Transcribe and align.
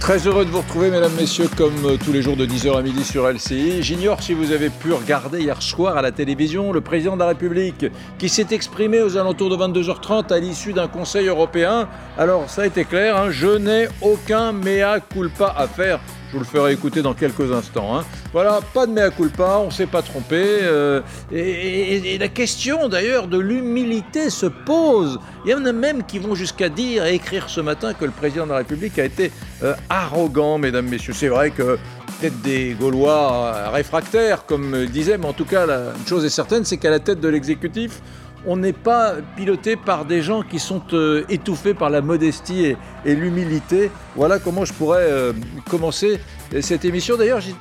Très 0.00 0.26
heureux 0.26 0.46
de 0.46 0.50
vous 0.50 0.62
retrouver, 0.62 0.90
mesdames, 0.90 1.12
messieurs, 1.14 1.48
comme 1.58 1.84
euh, 1.84 1.96
tous 2.02 2.10
les 2.10 2.22
jours 2.22 2.34
de 2.34 2.46
10h 2.46 2.76
à 2.76 2.80
midi 2.80 3.04
sur 3.04 3.30
LCI. 3.30 3.82
J'ignore 3.82 4.22
si 4.22 4.32
vous 4.32 4.50
avez 4.50 4.70
pu 4.70 4.94
regarder 4.94 5.42
hier 5.42 5.60
soir 5.60 5.98
à 5.98 6.02
la 6.02 6.10
télévision 6.10 6.72
le 6.72 6.80
président 6.80 7.14
de 7.14 7.20
la 7.20 7.28
République 7.28 7.84
qui 8.18 8.30
s'est 8.30 8.46
exprimé 8.50 9.02
aux 9.02 9.18
alentours 9.18 9.50
de 9.50 9.56
22h30 9.56 10.32
à 10.32 10.38
l'issue 10.38 10.72
d'un 10.72 10.88
Conseil 10.88 11.26
européen. 11.28 11.86
Alors, 12.16 12.48
ça 12.48 12.62
a 12.62 12.66
été 12.66 12.84
clair, 12.86 13.14
hein, 13.14 13.30
je 13.30 13.58
n'ai 13.58 13.88
aucun 14.00 14.52
mea 14.52 15.00
culpa 15.00 15.54
à 15.56 15.68
faire 15.68 16.00
je 16.30 16.36
vous 16.36 16.44
le 16.44 16.48
ferai 16.48 16.72
écouter 16.72 17.02
dans 17.02 17.14
quelques 17.14 17.50
instants. 17.52 17.98
Hein. 17.98 18.04
Voilà, 18.32 18.60
pas 18.72 18.86
de 18.86 18.92
mea 18.92 19.10
culpa, 19.10 19.58
on 19.60 19.66
ne 19.66 19.70
s'est 19.72 19.86
pas 19.86 20.00
trompé. 20.00 20.36
Euh, 20.40 21.00
et, 21.32 22.18
la 22.18 22.28
question 22.28 22.88
d'ailleurs 22.88 23.26
de 23.26 23.36
l'humilité 23.38 24.30
se 24.30 24.46
pose. 24.46 25.18
Il 25.44 25.50
y 25.50 25.54
en 25.54 25.64
a 25.64 25.72
même 25.72 26.04
qui 26.04 26.20
vont 26.20 26.36
jusqu'à 26.36 26.68
dire 26.68 27.04
et 27.04 27.14
écrire 27.14 27.48
ce 27.48 27.60
matin 27.60 27.94
que 27.94 28.04
le 28.04 28.12
président 28.12 28.44
de 28.44 28.50
la 28.52 28.58
République 28.58 28.96
a 29.00 29.04
été 29.04 29.32
euh, 29.64 29.74
arrogant, 29.88 30.58
mesdames, 30.58 30.86
messieurs. 30.86 31.14
C'est 31.14 31.28
vrai 31.28 31.50
que 31.50 31.78
peut-être 32.20 32.40
des 32.42 32.76
Gaulois 32.78 33.70
réfractaires, 33.70 34.46
comme 34.46 34.86
disait, 34.86 35.18
mais 35.18 35.26
en 35.26 35.32
tout 35.32 35.44
cas, 35.44 35.66
une 35.66 36.06
chose 36.06 36.24
est 36.24 36.30
certaine, 36.30 36.64
c'est 36.64 36.76
qu'à 36.76 36.90
la 36.90 37.00
tête 37.00 37.20
de 37.20 37.28
l'exécutif, 37.28 38.02
on 38.46 38.56
n'est 38.56 38.72
pas 38.72 39.14
piloté 39.36 39.76
par 39.76 40.04
des 40.04 40.22
gens 40.22 40.42
qui 40.42 40.58
sont 40.58 40.82
euh, 40.92 41.24
étouffés 41.28 41.74
par 41.74 41.90
la 41.90 42.00
modestie 42.00 42.76
et, 43.04 43.14
l'humilité. 43.14 43.90
Voilà 44.16 44.38
comment 44.38 44.64
je 44.64 44.72
pourrais 44.72 45.02
euh, 45.02 45.32
commencer 45.68 46.20
cette 46.60 46.84
émission. 46.84 47.16
D'ailleurs, 47.16 47.40
j'ai 47.40 47.54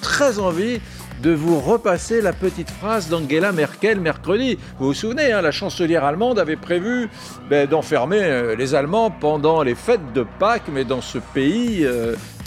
très, 0.00 0.38
envie 0.38 0.80
de 1.22 1.30
vous 1.30 1.60
repasser 1.60 2.20
la 2.20 2.32
petite 2.32 2.70
phrase 2.70 3.08
d'Angela 3.08 3.52
Merkel 3.52 4.00
mercredi. 4.00 4.58
Vous 4.78 4.86
vous 4.86 4.94
souvenez, 4.94 5.32
hein, 5.32 5.40
la 5.40 5.52
chancelière 5.52 6.04
allemande 6.04 6.38
avait 6.38 6.56
prévu 6.56 7.08
ben, 7.48 7.68
d'enfermer 7.68 8.22
euh, 8.22 8.56
les 8.56 8.74
Allemands 8.74 9.10
pendant 9.10 9.62
les 9.62 9.74
fêtes 9.74 10.12
de 10.14 10.26
Pâques, 10.38 10.68
mais 10.72 10.84
dans 10.84 11.00
ce 11.00 11.18
pays 11.18 11.86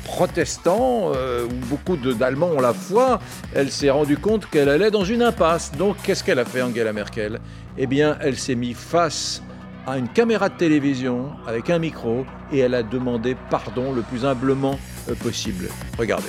protestant, 0.08 1.12
où 1.12 1.66
beaucoup 1.66 1.98
d'Allemands 1.98 2.52
ont 2.58 2.62
la 2.62 2.74
foi, 2.74 3.20
elle 3.54 3.70
s'est 3.72 3.92
rendue 3.92 4.18
compte 4.18 4.50
qu'elle 4.50 4.70
allait 4.70 4.92
dans 4.92 5.04
une 5.04 5.22
impasse. 5.22 5.72
Donc 5.74 5.98
qu'est-ce 6.02 6.24
qu'elle 6.24 6.40
a 6.40 6.46
fait 6.46 6.62
Angela 6.62 6.94
Merkel? 6.94 7.40
Eh 7.78 7.86
bien, 7.86 8.18
elle 8.22 8.38
s'est 8.38 8.56
mise 8.56 8.76
face 8.76 9.44
à 9.88 9.98
une 9.98 10.10
caméra 10.10 10.50
de 10.50 10.58
télévision 10.58 11.32
avec 11.48 11.70
un 11.70 11.80
micro 11.80 12.26
et 12.52 12.60
elle 12.60 12.74
a 12.74 12.84
demandé 12.84 13.38
pardon 13.50 13.94
le 13.94 14.02
plus 14.02 14.26
humblement 14.26 14.78
euh, 15.10 15.16
possible. 15.16 15.70
Regardez. 15.98 16.28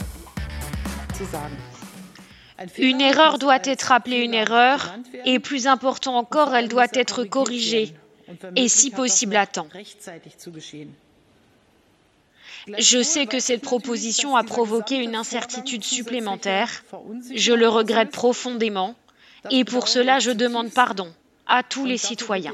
Une 2.78 3.00
erreur 3.00 3.38
doit 3.38 3.58
être 3.64 3.90
appelée 3.92 4.18
une 4.18 4.34
erreur 4.34 4.94
et 5.24 5.38
plus 5.40 5.66
important 5.66 6.16
encore, 6.16 6.54
elle 6.54 6.68
doit 6.68 6.86
être 6.92 7.24
corrigée 7.24 7.94
et 8.54 8.68
si 8.68 8.90
possible 8.90 9.36
à 9.36 9.46
temps. 9.46 9.68
Je 12.78 13.02
sais 13.02 13.26
que 13.26 13.40
cette 13.40 13.62
proposition 13.62 14.36
a 14.36 14.44
provoqué 14.44 14.96
une 14.96 15.14
incertitude 15.14 15.84
supplémentaire. 15.84 16.84
Je 17.34 17.52
le 17.52 17.68
regrette 17.68 18.10
profondément 18.10 18.94
et 19.50 19.64
pour 19.64 19.88
cela 19.88 20.18
je 20.18 20.30
demande 20.30 20.70
pardon 20.72 21.12
à 21.46 21.62
tous 21.62 21.86
les 21.86 21.98
citoyens. 21.98 22.52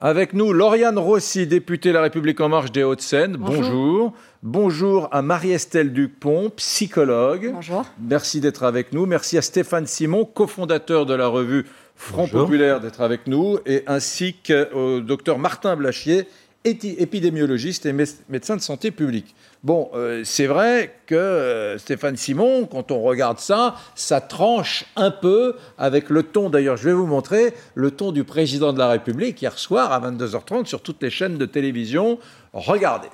Avec 0.00 0.34
nous, 0.34 0.52
Lauriane 0.52 0.98
Rossi, 0.98 1.46
députée 1.46 1.90
La 1.90 2.02
République 2.02 2.38
En 2.42 2.50
Marche 2.50 2.70
des 2.70 2.82
Hauts-de-Seine. 2.82 3.38
Bonjour. 3.38 4.12
Bonjour. 4.42 5.08
à 5.10 5.22
Marie-Estelle 5.22 5.94
Dupont, 5.94 6.50
psychologue. 6.50 7.50
Bonjour. 7.54 7.86
Merci 7.98 8.42
d'être 8.42 8.64
avec 8.64 8.92
nous. 8.92 9.06
Merci 9.06 9.38
à 9.38 9.42
Stéphane 9.42 9.86
Simon, 9.86 10.26
cofondateur 10.26 11.06
de 11.06 11.14
la 11.14 11.28
revue 11.28 11.64
Front 11.94 12.28
Populaire, 12.28 12.80
d'être 12.80 13.00
avec 13.00 13.26
nous. 13.26 13.58
Et 13.64 13.84
ainsi 13.86 14.36
qu'au 14.46 15.00
docteur 15.00 15.38
Martin 15.38 15.76
Blachier, 15.76 16.28
épidémiologiste 16.66 17.86
et 17.86 17.92
médecin 17.92 18.56
de 18.56 18.60
santé 18.60 18.90
publique. 18.90 19.34
Bon, 19.62 19.88
euh, 19.94 20.22
c'est 20.24 20.46
vrai 20.46 20.94
que 21.06 21.14
euh, 21.14 21.78
Stéphane 21.78 22.16
Simon, 22.16 22.66
quand 22.66 22.90
on 22.90 23.02
regarde 23.02 23.38
ça, 23.38 23.76
ça 23.94 24.20
tranche 24.20 24.84
un 24.96 25.10
peu 25.10 25.54
avec 25.78 26.10
le 26.10 26.22
ton, 26.24 26.50
d'ailleurs 26.50 26.76
je 26.76 26.84
vais 26.84 26.92
vous 26.92 27.06
montrer, 27.06 27.54
le 27.74 27.90
ton 27.90 28.12
du 28.12 28.24
président 28.24 28.72
de 28.72 28.78
la 28.78 28.88
République 28.88 29.40
hier 29.40 29.58
soir 29.58 29.92
à 29.92 30.10
22h30 30.10 30.66
sur 30.66 30.82
toutes 30.82 31.02
les 31.02 31.10
chaînes 31.10 31.38
de 31.38 31.46
télévision. 31.46 32.18
Regardez. 32.52 33.08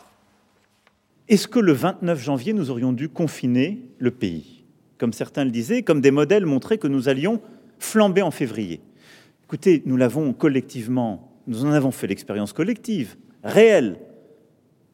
Est-ce 1.29 1.49
que 1.49 1.59
le 1.59 1.73
29 1.73 2.21
janvier, 2.21 2.53
nous 2.53 2.71
aurions 2.71 2.93
dû 2.93 3.09
confiner 3.09 3.81
le 3.99 4.11
pays? 4.11 4.65
Comme 4.99 5.13
certains 5.13 5.45
le 5.45 5.51
disaient, 5.51 5.83
comme 5.83 6.01
des 6.01 6.11
modèles 6.11 6.47
montraient 6.47 6.79
que 6.79 6.89
nous 6.89 7.09
allions 7.09 7.41
flamber 7.79 8.23
en 8.23 8.31
février. 8.31 8.81
Écoutez, 9.45 9.83
nous 9.87 9.97
l'avons 9.97 10.33
collectivement, 10.33 11.33
nous 11.47 11.65
en 11.65 11.73
avons 11.73 11.91
fait 11.91 12.07
l'expérience 12.07 12.53
collective 12.53 13.17
réel 13.43 13.97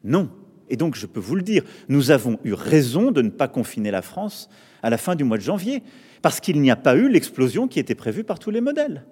Non. 0.03 0.29
Et 0.69 0.77
donc, 0.77 0.95
je 0.95 1.07
peux 1.07 1.19
vous 1.19 1.35
le 1.35 1.41
dire, 1.41 1.63
nous 1.87 2.11
avons 2.11 2.39
eu 2.43 2.53
raison 2.53 3.11
de 3.11 3.21
ne 3.21 3.29
pas 3.29 3.47
confiner 3.47 3.91
la 3.91 4.01
France 4.01 4.49
à 4.83 4.89
la 4.89 4.97
fin 4.97 5.15
du 5.15 5.23
mois 5.23 5.37
de 5.37 5.43
janvier, 5.43 5.81
parce 6.21 6.39
qu'il 6.39 6.61
n'y 6.61 6.71
a 6.71 6.75
pas 6.75 6.95
eu 6.95 7.09
l'explosion 7.09 7.67
qui 7.67 7.79
était 7.79 7.95
prévue 7.95 8.23
par 8.23 8.39
tous 8.39 8.51
les 8.51 8.61
modèles. 8.61 9.05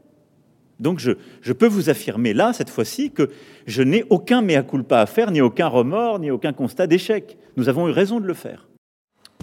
Donc, 0.80 1.00
je, 1.00 1.12
je 1.42 1.54
peux 1.54 1.66
vous 1.66 1.90
affirmer 1.90 2.34
là, 2.34 2.54
cette 2.54 2.70
fois-ci, 2.70 3.12
que 3.12 3.32
je 3.66 3.82
n'ai 3.82 4.04
aucun 4.10 4.42
mea 4.42 4.62
culpa 4.62 5.00
à 5.00 5.06
faire, 5.08 5.32
ni 5.32 5.42
aucun 5.42 5.68
remords, 5.68 6.20
ni 6.20 6.30
aucun 6.30 6.54
constat 6.54 6.86
d'échec. 6.86 7.38
Nous 7.58 7.70
avons 7.70 7.88
eu 7.88 7.92
raison 7.92 8.20
de 8.20 8.28
le 8.28 8.36
faire. 8.36 8.68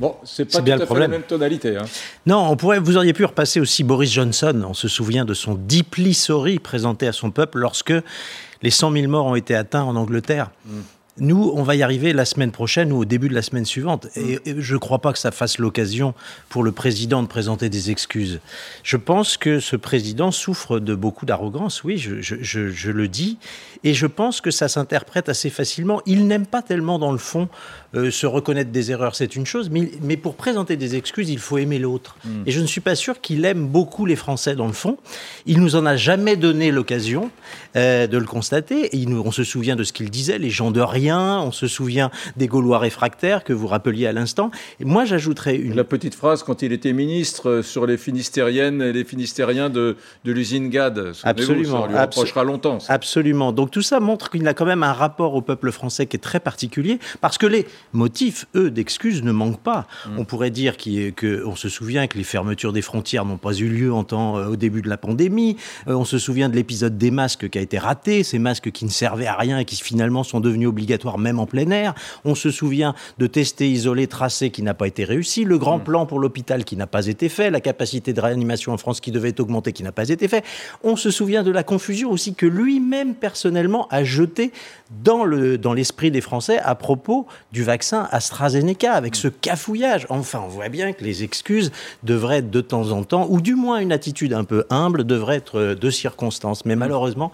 Bon, 0.01 0.17
c'est 0.25 0.51
pas 0.51 0.61
bien 0.61 0.79
fait 0.79 0.99
la 0.99 1.09
même 1.09 1.23
tonalité. 1.23 1.77
Hein. 1.77 1.85
Non, 2.27 2.49
on 2.51 2.57
pourrait, 2.57 2.81
vous 2.81 2.97
auriez 2.97 3.13
pu 3.13 3.25
repasser 3.25 3.61
aussi 3.61 3.85
Boris 3.85 4.11
Johnson. 4.11 4.65
On 4.69 4.75
se 4.75 4.89
souvient 4.89 5.25
de 5.25 5.35
son 5.35 5.55
deeply 5.55 6.15
sorry 6.15 6.59
présenté 6.59 7.07
à 7.07 7.13
son 7.13 7.31
peuple 7.31 7.59
lorsque 7.59 7.95
les 8.63 8.71
100 8.71 8.93
000 8.93 9.09
morts 9.09 9.27
ont 9.27 9.37
été 9.37 9.55
atteints 9.55 9.85
en 9.85 9.95
Angleterre. 9.95 10.51
Mm. 10.67 10.81
Nous, 11.19 11.53
on 11.55 11.63
va 11.63 11.77
y 11.77 11.85
arriver 11.85 12.13
la 12.13 12.25
semaine 12.25 12.51
prochaine 12.51 12.91
ou 12.91 12.99
au 12.99 13.05
début 13.05 13.29
de 13.29 13.35
la 13.35 13.43
semaine 13.43 13.65
suivante. 13.65 14.09
Et, 14.17 14.41
mm. 14.53 14.59
je 14.61 14.75
ne 14.75 14.79
crois 14.79 14.99
pas 14.99 15.13
que 15.13 15.19
ça 15.21 15.31
fasse 15.31 15.59
l'occasion 15.59 16.13
pour 16.49 16.65
le 16.65 16.73
président 16.73 17.23
de 17.23 17.29
présenter 17.29 17.69
des 17.69 17.93
excuses. 17.93 18.41
Je 18.83 18.97
pense 18.97 19.37
que 19.37 19.61
ce 19.61 19.77
président 19.77 20.33
souffre 20.33 20.81
de 20.81 20.97
beaucoup 20.97 21.25
d'arrogance, 21.25 21.85
oui, 21.85 21.99
je, 21.99 22.21
je, 22.21 22.91
le 22.91 23.07
dis. 23.07 23.39
Et 23.85 23.95
je 23.95 24.07
pense 24.07 24.41
que 24.41 24.51
ça 24.51 24.67
s'interprète 24.67 25.29
assez 25.29 25.51
facilement. 25.51 26.01
Il 26.05 26.27
n'aime 26.27 26.47
pas 26.47 26.63
tellement, 26.63 26.99
dans 26.99 27.13
le 27.13 27.19
fond, 27.19 27.49
euh, 27.95 28.11
se 28.11 28.27
reconnaître 28.27 28.71
des 28.71 28.91
erreurs, 28.91 29.15
c'est 29.15 29.37
une 29.37 29.47
chose, 29.47 29.71
mais, 29.71 29.91
mais, 30.03 30.17
pour 30.17 30.35
présenter 30.35 30.77
des 30.77 30.97
excuses, 30.97 31.31
il 31.31 31.39
faut 31.39 31.59
aimer 31.59 31.79
l'autre. 31.79 32.17
Mm. 32.25 32.43
Et 32.47 32.51
je 32.51 32.61
ne 32.61 32.67
suis 32.67 32.81
pas 32.81 32.95
sûr 32.95 33.21
qu'il 33.21 33.45
aime 33.45 33.67
beaucoup 33.67 34.07
les 34.07 34.17
Français, 34.17 34.55
dans 34.57 34.67
le 34.67 34.73
fond. 34.73 34.97
Il 35.47 35.61
nous 35.61 35.77
en 35.77 35.87
a 35.87 35.97
jamais 35.97 36.37
donné 36.37 36.71
l'occasion 36.71 37.31
euh, 37.77 38.07
de 38.07 38.19
le 38.19 38.27
constater. 38.27 38.87
Et 38.87 38.97
il 38.97 39.09
nous, 39.09 39.23
on 39.25 39.33
se 39.33 39.45
souvient 39.45 39.77
de 39.77 39.85
ce 39.85 39.93
qu'il 39.93 40.11
disait, 40.11 40.39
les 40.39 40.51
gens 40.51 40.71
de 40.71 40.81
rien, 40.81 41.41
on 41.41 41.53
se 41.53 41.67
souvient 41.67 42.11
des 42.37 42.47
Gaulois 42.47 42.79
réfractaires 42.79 43.45
que 43.45 43.53
vous 43.53 43.67
rappeliez 43.67 44.07
à 44.07 44.13
l'instant. 44.13 44.51
Et 44.81 44.85
moi, 44.85 45.05
j'ajouterais 45.05 45.57
une... 45.57 45.75
La 45.75 45.85
petite 45.85 46.15
phrase 46.15 46.43
quand 46.43 46.63
il 46.63 46.73
était 46.73 46.93
ministre 46.93 47.49
euh, 47.49 47.63
sur 47.63 47.87
les 47.87 47.97
Finistériennes 47.97 48.83
et 48.83 48.93
les 48.93 49.05
Finistériens 49.05 49.71
de, 49.71 49.97
de 50.25 50.33
l'usine 50.33 50.69
GAD. 50.71 51.13
Absolument. 51.23 51.83
Ça 51.83 51.89
lui 51.89 51.99
reprochera 51.99 52.45
longtemps. 52.45 52.79
Absolument. 52.89 53.53
Donc 53.53 53.71
tout 53.71 53.83
ça 53.83 54.01
montre 54.01 54.31
qu'il 54.31 54.47
a 54.49 54.55
quand 54.55 54.65
même 54.65 54.83
un 54.83 54.93
rapport 54.93 55.35
au 55.35 55.43
peuple 55.43 55.73
français 55.73 56.07
qui 56.07 56.17
est 56.17 56.21
très 56.21 56.41
particulier, 56.41 56.99
parce 57.21 57.39
que 57.39 57.47
les 57.47 57.67
motifs, 57.93 58.47
eux, 58.55 58.71
d'excuses 58.71 59.23
ne 59.23 59.33
manquent 59.33 59.61
pas. 59.61 59.87
Mm. 60.07 60.19
On 60.19 60.25
pourrait 60.25 60.51
dire 60.51 60.77
qu'on 60.77 61.57
se 61.57 61.69
souvient 61.69 62.07
que 62.07 62.19
les 62.19 62.25
fermetures 62.25 62.73
des 62.73 62.83
frontières 62.83 63.25
n'ont 63.25 63.39
pas 63.39 63.53
eu 63.53 63.69
lieu 63.69 63.93
en 63.93 64.05
temps, 64.05 64.39
euh, 64.39 64.49
au 64.49 64.57
début 64.57 64.83
de 64.83 64.89
la 64.89 64.97
pandémie. 64.97 65.57
Euh, 65.89 65.95
on 65.95 66.05
se 66.05 66.19
souvient 66.19 66.49
de 66.49 66.57
l'épisode 66.57 66.99
des 66.99 67.11
masques 67.11 67.49
qui 67.49 67.59
a 67.59 67.61
été 67.61 67.79
raté, 67.79 68.23
ces 68.23 68.39
masques 68.39 68.71
qui 68.71 68.85
ne 68.85 68.91
servaient 68.91 69.27
à 69.27 69.37
rien 69.37 69.59
et 69.59 69.65
qui 69.65 69.77
finalement 69.77 70.25
sont 70.25 70.41
devenus 70.41 70.69
obligatoires 70.69 71.19
même 71.19 71.39
en 71.39 71.47
plein 71.47 71.71
air. 71.71 71.95
On 72.25 72.35
se 72.35 72.51
souvient 72.51 72.95
de 73.19 73.27
tester, 73.27 73.71
isoler, 73.71 74.07
tracer 74.07 74.51
qui 74.51 74.63
n'a 74.63 74.75
pas 74.75 74.87
été 74.87 75.05
réussi, 75.05 75.45
le 75.45 75.59
grand 75.59 75.79
mm. 75.79 75.85
plan 75.85 76.07
pour 76.07 76.19
l'hôpital 76.19 76.65
qui 76.65 76.77
n'a 76.77 76.87
pas 76.87 77.07
été 77.07 77.29
fait, 77.29 77.51
la 77.51 77.61
capacité 77.61 78.13
de 78.13 78.21
réanimation 78.21 78.73
en 78.73 78.79
France 78.79 79.01
qui 79.01 79.11
devait 79.11 79.31
être 79.31 79.41
augmentée 79.41 79.73
qui 79.73 79.83
n'a 79.83 79.93
pas 79.93 80.09
été 80.09 80.29
fait. 80.29 80.45
On 80.83 80.97
se 80.97 81.11
souvient 81.11 81.43
de 81.43 81.51
la 81.51 81.63
confusion 81.63 82.11
aussi 82.11 82.35
que 82.35 82.47
lui-même 82.47 83.15
personnellement 83.15 83.87
a 83.91 84.05
jeté 84.05 84.53
dans 85.03 85.25
l'esprit 85.25 86.11
dans 86.11 86.15
des 86.15 86.21
Français 86.21 86.59
à 86.59 86.75
propos 86.75 87.27
du 87.53 87.63
vaccin 87.63 87.74
AstraZeneca, 87.83 88.93
avec 88.93 89.17
ce 89.17 89.29
cafouillage. 89.29 90.07
Enfin, 90.09 90.43
on 90.45 90.49
voit 90.49 90.69
bien 90.69 90.93
que 90.93 91.05
les 91.05 91.23
excuses 91.23 91.73
devraient 92.03 92.39
être 92.39 92.51
de 92.51 92.61
temps 92.61 92.91
en 92.91 93.03
temps, 93.05 93.27
ou 93.31 93.41
du 93.41 93.55
moins 93.55 93.79
une 93.79 93.93
attitude 93.93 94.33
un 94.33 94.45
peu 94.45 94.65
humble, 94.71 95.05
devrait 95.05 95.37
être 95.37 95.75
de 95.75 95.91
circonstance. 95.91 96.65
Mais 96.65 96.77
malheureusement, 96.77 97.33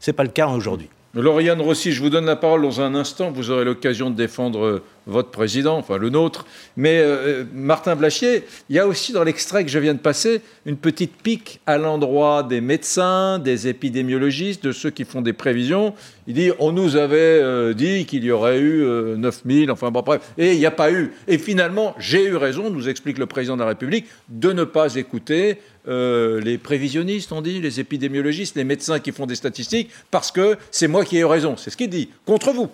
ce 0.00 0.10
n'est 0.10 0.14
pas 0.14 0.24
le 0.24 0.30
cas 0.30 0.48
aujourd'hui. 0.48 0.88
Lauriane 1.14 1.62
Rossi, 1.62 1.92
je 1.92 2.02
vous 2.02 2.10
donne 2.10 2.26
la 2.26 2.36
parole 2.36 2.62
dans 2.62 2.80
un 2.80 2.94
instant. 2.94 3.30
Vous 3.30 3.50
aurez 3.50 3.64
l'occasion 3.64 4.10
de 4.10 4.16
défendre 4.16 4.82
votre 5.06 5.30
président, 5.30 5.78
enfin 5.78 5.98
le 5.98 6.10
nôtre. 6.10 6.46
Mais 6.76 6.98
euh, 6.98 7.44
Martin 7.54 7.96
Blachier, 7.96 8.44
il 8.68 8.76
y 8.76 8.78
a 8.78 8.86
aussi 8.86 9.12
dans 9.12 9.24
l'extrait 9.24 9.64
que 9.64 9.70
je 9.70 9.78
viens 9.78 9.94
de 9.94 10.00
passer 10.00 10.42
une 10.66 10.76
petite 10.76 11.14
pique 11.22 11.60
à 11.66 11.78
l'endroit 11.78 12.42
des 12.42 12.60
médecins, 12.60 13.38
des 13.38 13.68
épidémiologistes, 13.68 14.64
de 14.64 14.72
ceux 14.72 14.90
qui 14.90 15.04
font 15.04 15.22
des 15.22 15.32
prévisions. 15.32 15.94
Il 16.26 16.34
dit 16.34 16.50
on 16.58 16.72
nous 16.72 16.96
avait 16.96 17.16
euh, 17.16 17.72
dit 17.72 18.04
qu'il 18.04 18.24
y 18.24 18.30
aurait 18.30 18.58
eu 18.58 18.84
9000, 19.16 19.70
enfin 19.70 19.90
bon, 19.90 20.02
bref, 20.02 20.22
et 20.36 20.52
il 20.52 20.58
n'y 20.58 20.66
a 20.66 20.72
pas 20.72 20.90
eu. 20.90 21.12
Et 21.28 21.38
finalement, 21.38 21.94
j'ai 21.98 22.24
eu 22.24 22.36
raison, 22.36 22.70
nous 22.70 22.88
explique 22.88 23.18
le 23.18 23.26
président 23.26 23.54
de 23.54 23.60
la 23.60 23.68
République, 23.68 24.06
de 24.28 24.52
ne 24.52 24.64
pas 24.64 24.96
écouter 24.96 25.58
les 25.88 26.58
prévisionnistes, 26.58 27.30
on 27.30 27.40
dit, 27.40 27.60
les 27.60 27.78
épidémiologistes, 27.78 28.56
les 28.56 28.64
médecins 28.64 28.98
qui 28.98 29.12
font 29.12 29.24
des 29.24 29.36
statistiques, 29.36 29.88
parce 30.10 30.32
que 30.32 30.56
c'est 30.72 30.88
moi 30.88 31.04
qui 31.04 31.16
ai 31.16 31.20
eu 31.20 31.24
raison. 31.26 31.56
C'est 31.56 31.70
ce 31.70 31.76
qu'il 31.76 31.90
dit, 31.90 32.08
contre 32.24 32.50
vous 32.50 32.68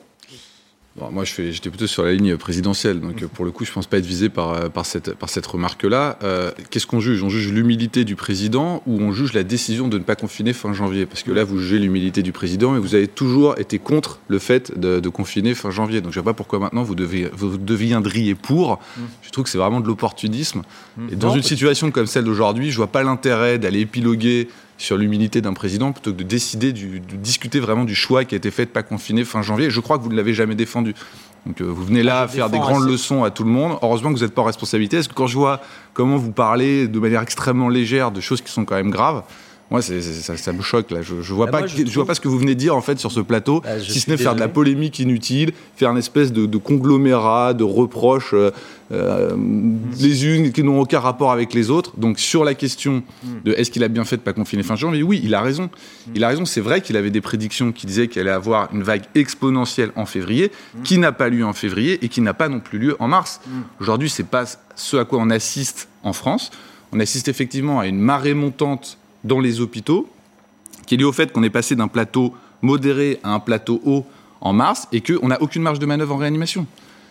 moi, 0.97 1.25
j'étais 1.25 1.71
plutôt 1.71 1.87
sur 1.87 2.03
la 2.03 2.13
ligne 2.13 2.37
présidentielle, 2.37 3.01
donc 3.01 3.25
pour 3.27 3.45
le 3.45 3.51
coup, 3.51 3.65
je 3.65 3.73
pense 3.73 3.87
pas 3.87 3.99
être 3.99 4.07
visé 4.07 4.29
par, 4.29 4.71
par 4.71 4.85
cette, 4.85 5.15
par 5.15 5.31
cette 5.31 5.47
remarque-là. 5.47 6.19
Euh, 6.23 6.53
qu'est-ce 6.71 6.87
qu'on 6.87 7.01
juge? 7.01 7.23
On 7.23 7.31
juge 7.31 7.51
l'humilité 7.51 8.05
du 8.05 8.15
président 8.15 8.83
ou 8.87 9.01
on 9.01 9.11
juge 9.11 9.33
la 9.33 9.43
décision 9.43 9.89
de 9.89 9.97
ne 9.97 10.03
pas 10.03 10.17
confiner 10.17 10.53
fin 10.53 10.73
janvier? 10.75 11.07
Parce 11.07 11.23
que 11.23 11.33
là, 11.33 11.45
vous 11.45 11.59
jugez 11.59 11.79
l'humilité 11.79 12.23
du 12.23 12.33
président 12.33 12.77
et 12.77 12.79
vous 12.79 12.95
avez 12.95 13.09
toujours 13.09 13.59
été 13.59 13.79
contre 13.79 14.21
le 14.29 14.39
fait 14.39 14.79
de, 14.79 15.01
confiner 15.09 15.55
fin 15.55 15.71
janvier. 15.71 16.01
Donc 16.01 16.13
je 16.13 16.19
ne 16.19 16.23
sais 16.23 16.27
pas 16.27 16.35
pourquoi 16.35 16.59
maintenant 16.59 16.83
vous, 16.83 16.95
devez, 16.95 17.31
vous 17.33 17.57
deviendriez 17.57 18.35
pour. 18.35 18.79
Je 19.23 19.31
trouve 19.31 19.45
que 19.45 19.51
c'est 19.51 19.59
vraiment 19.59 19.81
de 19.81 19.87
l'opportunisme. 19.87 20.63
Et 21.11 21.17
dans 21.17 21.35
une 21.35 21.43
situation 21.43 21.91
comme 21.91 22.07
celle 22.07 22.25
d'aujourd'hui, 22.25 22.71
je 22.71 22.77
vois 22.77 22.87
pas 22.87 23.03
l'intérêt 23.03 23.59
d'aller 23.59 23.81
épiloguer 23.81 24.49
sur 24.83 24.97
l'humilité 24.97 25.41
d'un 25.41 25.53
président 25.53 25.93
plutôt 25.93 26.13
que 26.13 26.19
de 26.19 26.25
décider, 26.25 26.73
de 26.73 27.17
discuter 27.17 27.61
vraiment 27.61 27.85
du 27.85 27.95
choix 27.95 28.25
qui 28.25 28.35
a 28.35 28.39
été 28.39 28.51
fait 28.51 28.67
de 28.67 28.71
pas 28.71 28.83
confiner 28.83 29.25
fin 29.25 29.41
janvier. 29.41 29.71
je 29.71 29.81
crois 29.81 29.97
que 29.97 30.03
vous 30.03 30.11
ne 30.11 30.17
l'avez 30.17 30.35
jamais 30.35 30.57
défendu. 30.57 30.95
Donc 31.47 31.61
euh, 31.61 31.65
vous 31.65 31.85
venez 31.85 32.03
là 32.03 32.27
faire 32.27 32.51
des 32.51 32.59
grandes 32.59 32.89
leçons 32.89 33.23
à 33.23 33.31
tout 33.31 33.45
le 33.45 33.51
monde. 33.51 33.79
Heureusement 33.81 34.13
que 34.13 34.19
vous 34.19 34.25
n'êtes 34.25 34.35
pas 34.35 34.43
en 34.43 34.47
responsabilité. 34.47 34.97
Est-ce 34.97 35.09
que 35.09 35.15
quand 35.15 35.29
je 35.29 35.37
vois 35.39 35.61
comment 35.95 36.17
vous 36.17 36.33
parlez 36.33 36.89
de 36.89 36.99
manière 36.99 37.23
extrêmement 37.23 37.69
légère 37.69 38.11
de 38.11 38.21
choses 38.21 38.43
qui 38.43 38.51
sont 38.51 38.65
quand 38.65 38.75
même 38.75 38.91
graves, 38.91 39.23
moi, 39.73 39.81
ça, 39.81 40.53
me 40.53 40.61
choque 40.61 40.91
là. 40.91 41.01
Je, 41.01 41.23
je 41.23 41.33
vois 41.33 41.47
bah, 41.47 41.61
pas, 41.63 41.67
je, 41.67 41.83
vois 41.95 42.05
pas 42.05 42.15
ce 42.15 42.21
que 42.21 42.29
vous 42.29 42.39
venez 42.39 42.55
de 42.55 42.61
dire 42.61 42.77
en 42.77 42.83
fait 42.83 42.99
sur 42.99 43.11
ce 43.11 43.21
plateau, 43.21 43.63
bah, 43.63 43.81
si 43.81 44.01
ce 44.01 44.11
n'est 44.11 44.19
faire 44.19 44.35
de 44.35 44.41
la 44.41 44.49
polémique 44.49 44.99
inutile, 44.99 45.53
faire 45.77 45.91
une 45.91 45.97
espèce 45.97 46.31
de, 46.31 46.57
conglomérat 46.59 47.55
de 47.55 47.65
reproches, 47.65 48.35
euh, 48.35 48.51
euh, 48.93 49.35
les 49.99 50.27
unes 50.27 50.53
qui 50.53 50.63
n'ont 50.63 50.79
aucun 50.79 51.01
rapport 51.01 51.33
avec 51.33 51.55
les 51.55 51.71
autres. 51.71 51.93
Donc 51.97 52.19
sur 52.19 52.45
la 52.45 52.53
question 52.53 53.03
de 53.47 53.53
est-ce 53.53 53.71
qu'il 53.71 53.83
a 53.83 53.89
bien 53.89 54.05
fait 54.05 54.19
de 54.19 54.23
pas 54.23 54.35
confiner 54.35 54.63
fin 54.63 54.77
janvier, 54.77 55.03
oui, 55.03 55.23
il 55.25 55.35
a 55.35 55.41
raison. 55.41 55.71
Il 56.15 56.23
a 56.23 56.29
raison. 56.29 56.45
C'est 56.45 56.61
vrai 56.61 56.83
qu'il 56.83 56.99
avait 56.99 57.11
des 57.11 57.23
prédictions 57.23 57.73
qui 57.73 57.87
disaient 57.87 58.09
qu'il 58.09 58.21
allait 58.21 58.31
avoir 58.31 58.69
une 58.75 58.83
vague 58.83 59.05
exponentielle 59.15 59.91
en 59.97 60.05
février, 60.05 60.53
qui 60.85 60.99
n'a 60.99 61.13
pas 61.13 61.31
lieu 61.31 61.47
en 61.47 61.55
février 61.55 61.99
et 62.05 62.11
qui 62.11 62.21
n'a 62.21 62.35
pas 62.35 62.51
non 62.51 62.61
plus 62.61 62.79
lieu 62.79 62.97
en 62.99 63.09
mars. 63.09 63.41
Aujourd'hui, 63.81 64.11
c'est 64.11 64.27
pas 64.27 64.45
ce 64.77 64.99
à 64.99 65.07
quoi 65.07 65.19
on 65.19 65.31
assiste 65.31 65.89
en 66.03 66.13
France. 66.13 66.51
On 66.93 67.01
assiste 67.01 67.29
effectivement 67.29 67.81
à 67.81 67.87
une 67.87 67.99
marée 67.99 68.35
montante 68.35 68.99
dans 69.25 69.41
les 69.41 69.61
hôpitaux, 69.61 70.09
qui 70.87 70.95
est 70.95 70.99
lié 70.99 71.05
au 71.05 71.13
fait 71.13 71.33
qu'on 71.33 71.43
est 71.43 71.51
passé 71.51 71.77
d'un 71.77 71.89
plateau 71.89 72.35
modéré 72.61 73.19
à 73.23 73.33
un 73.35 73.41
plateau 73.41 73.81
haut 73.85 74.07
en 74.41 74.53
mars 74.53 74.89
et 74.93 75.01
qu'on 75.01 75.29
n'a 75.29 75.41
aucune 75.43 75.63
marge 75.63 75.79
de 75.79 75.87
manœuvre 75.87 76.15
en 76.15 76.19
réanimation. 76.19 76.67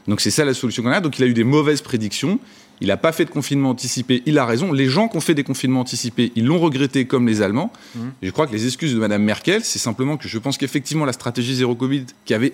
Donc 0.07 0.21
c'est 0.21 0.31
ça 0.31 0.45
la 0.45 0.53
solution 0.53 0.83
qu'on 0.83 0.91
a. 0.91 1.01
Donc 1.01 1.19
il 1.19 1.23
a 1.23 1.27
eu 1.27 1.33
des 1.33 1.43
mauvaises 1.43 1.81
prédictions. 1.81 2.39
Il 2.81 2.87
n'a 2.87 2.97
pas 2.97 3.11
fait 3.11 3.25
de 3.25 3.29
confinement 3.29 3.69
anticipé. 3.69 4.23
Il 4.25 4.39
a 4.39 4.45
raison. 4.45 4.73
Les 4.73 4.87
gens 4.87 5.07
qui 5.07 5.15
ont 5.17 5.21
fait 5.21 5.35
des 5.35 5.43
confinements 5.43 5.81
anticipés, 5.81 6.31
ils 6.35 6.45
l'ont 6.45 6.59
regretté 6.59 7.05
comme 7.05 7.27
les 7.27 7.43
Allemands. 7.43 7.71
Mmh. 7.95 7.99
Et 8.23 8.27
je 8.27 8.31
crois 8.31 8.47
que 8.47 8.53
les 8.53 8.65
excuses 8.65 8.95
de 8.95 8.99
Mme 8.99 9.21
Merkel, 9.21 9.63
c'est 9.63 9.79
simplement 9.79 10.17
que 10.17 10.27
je 10.27 10.39
pense 10.39 10.57
qu'effectivement 10.57 11.05
la 11.05 11.13
stratégie 11.13 11.55
zéro 11.55 11.75
Covid 11.75 12.05
qui 12.25 12.33
avait 12.33 12.53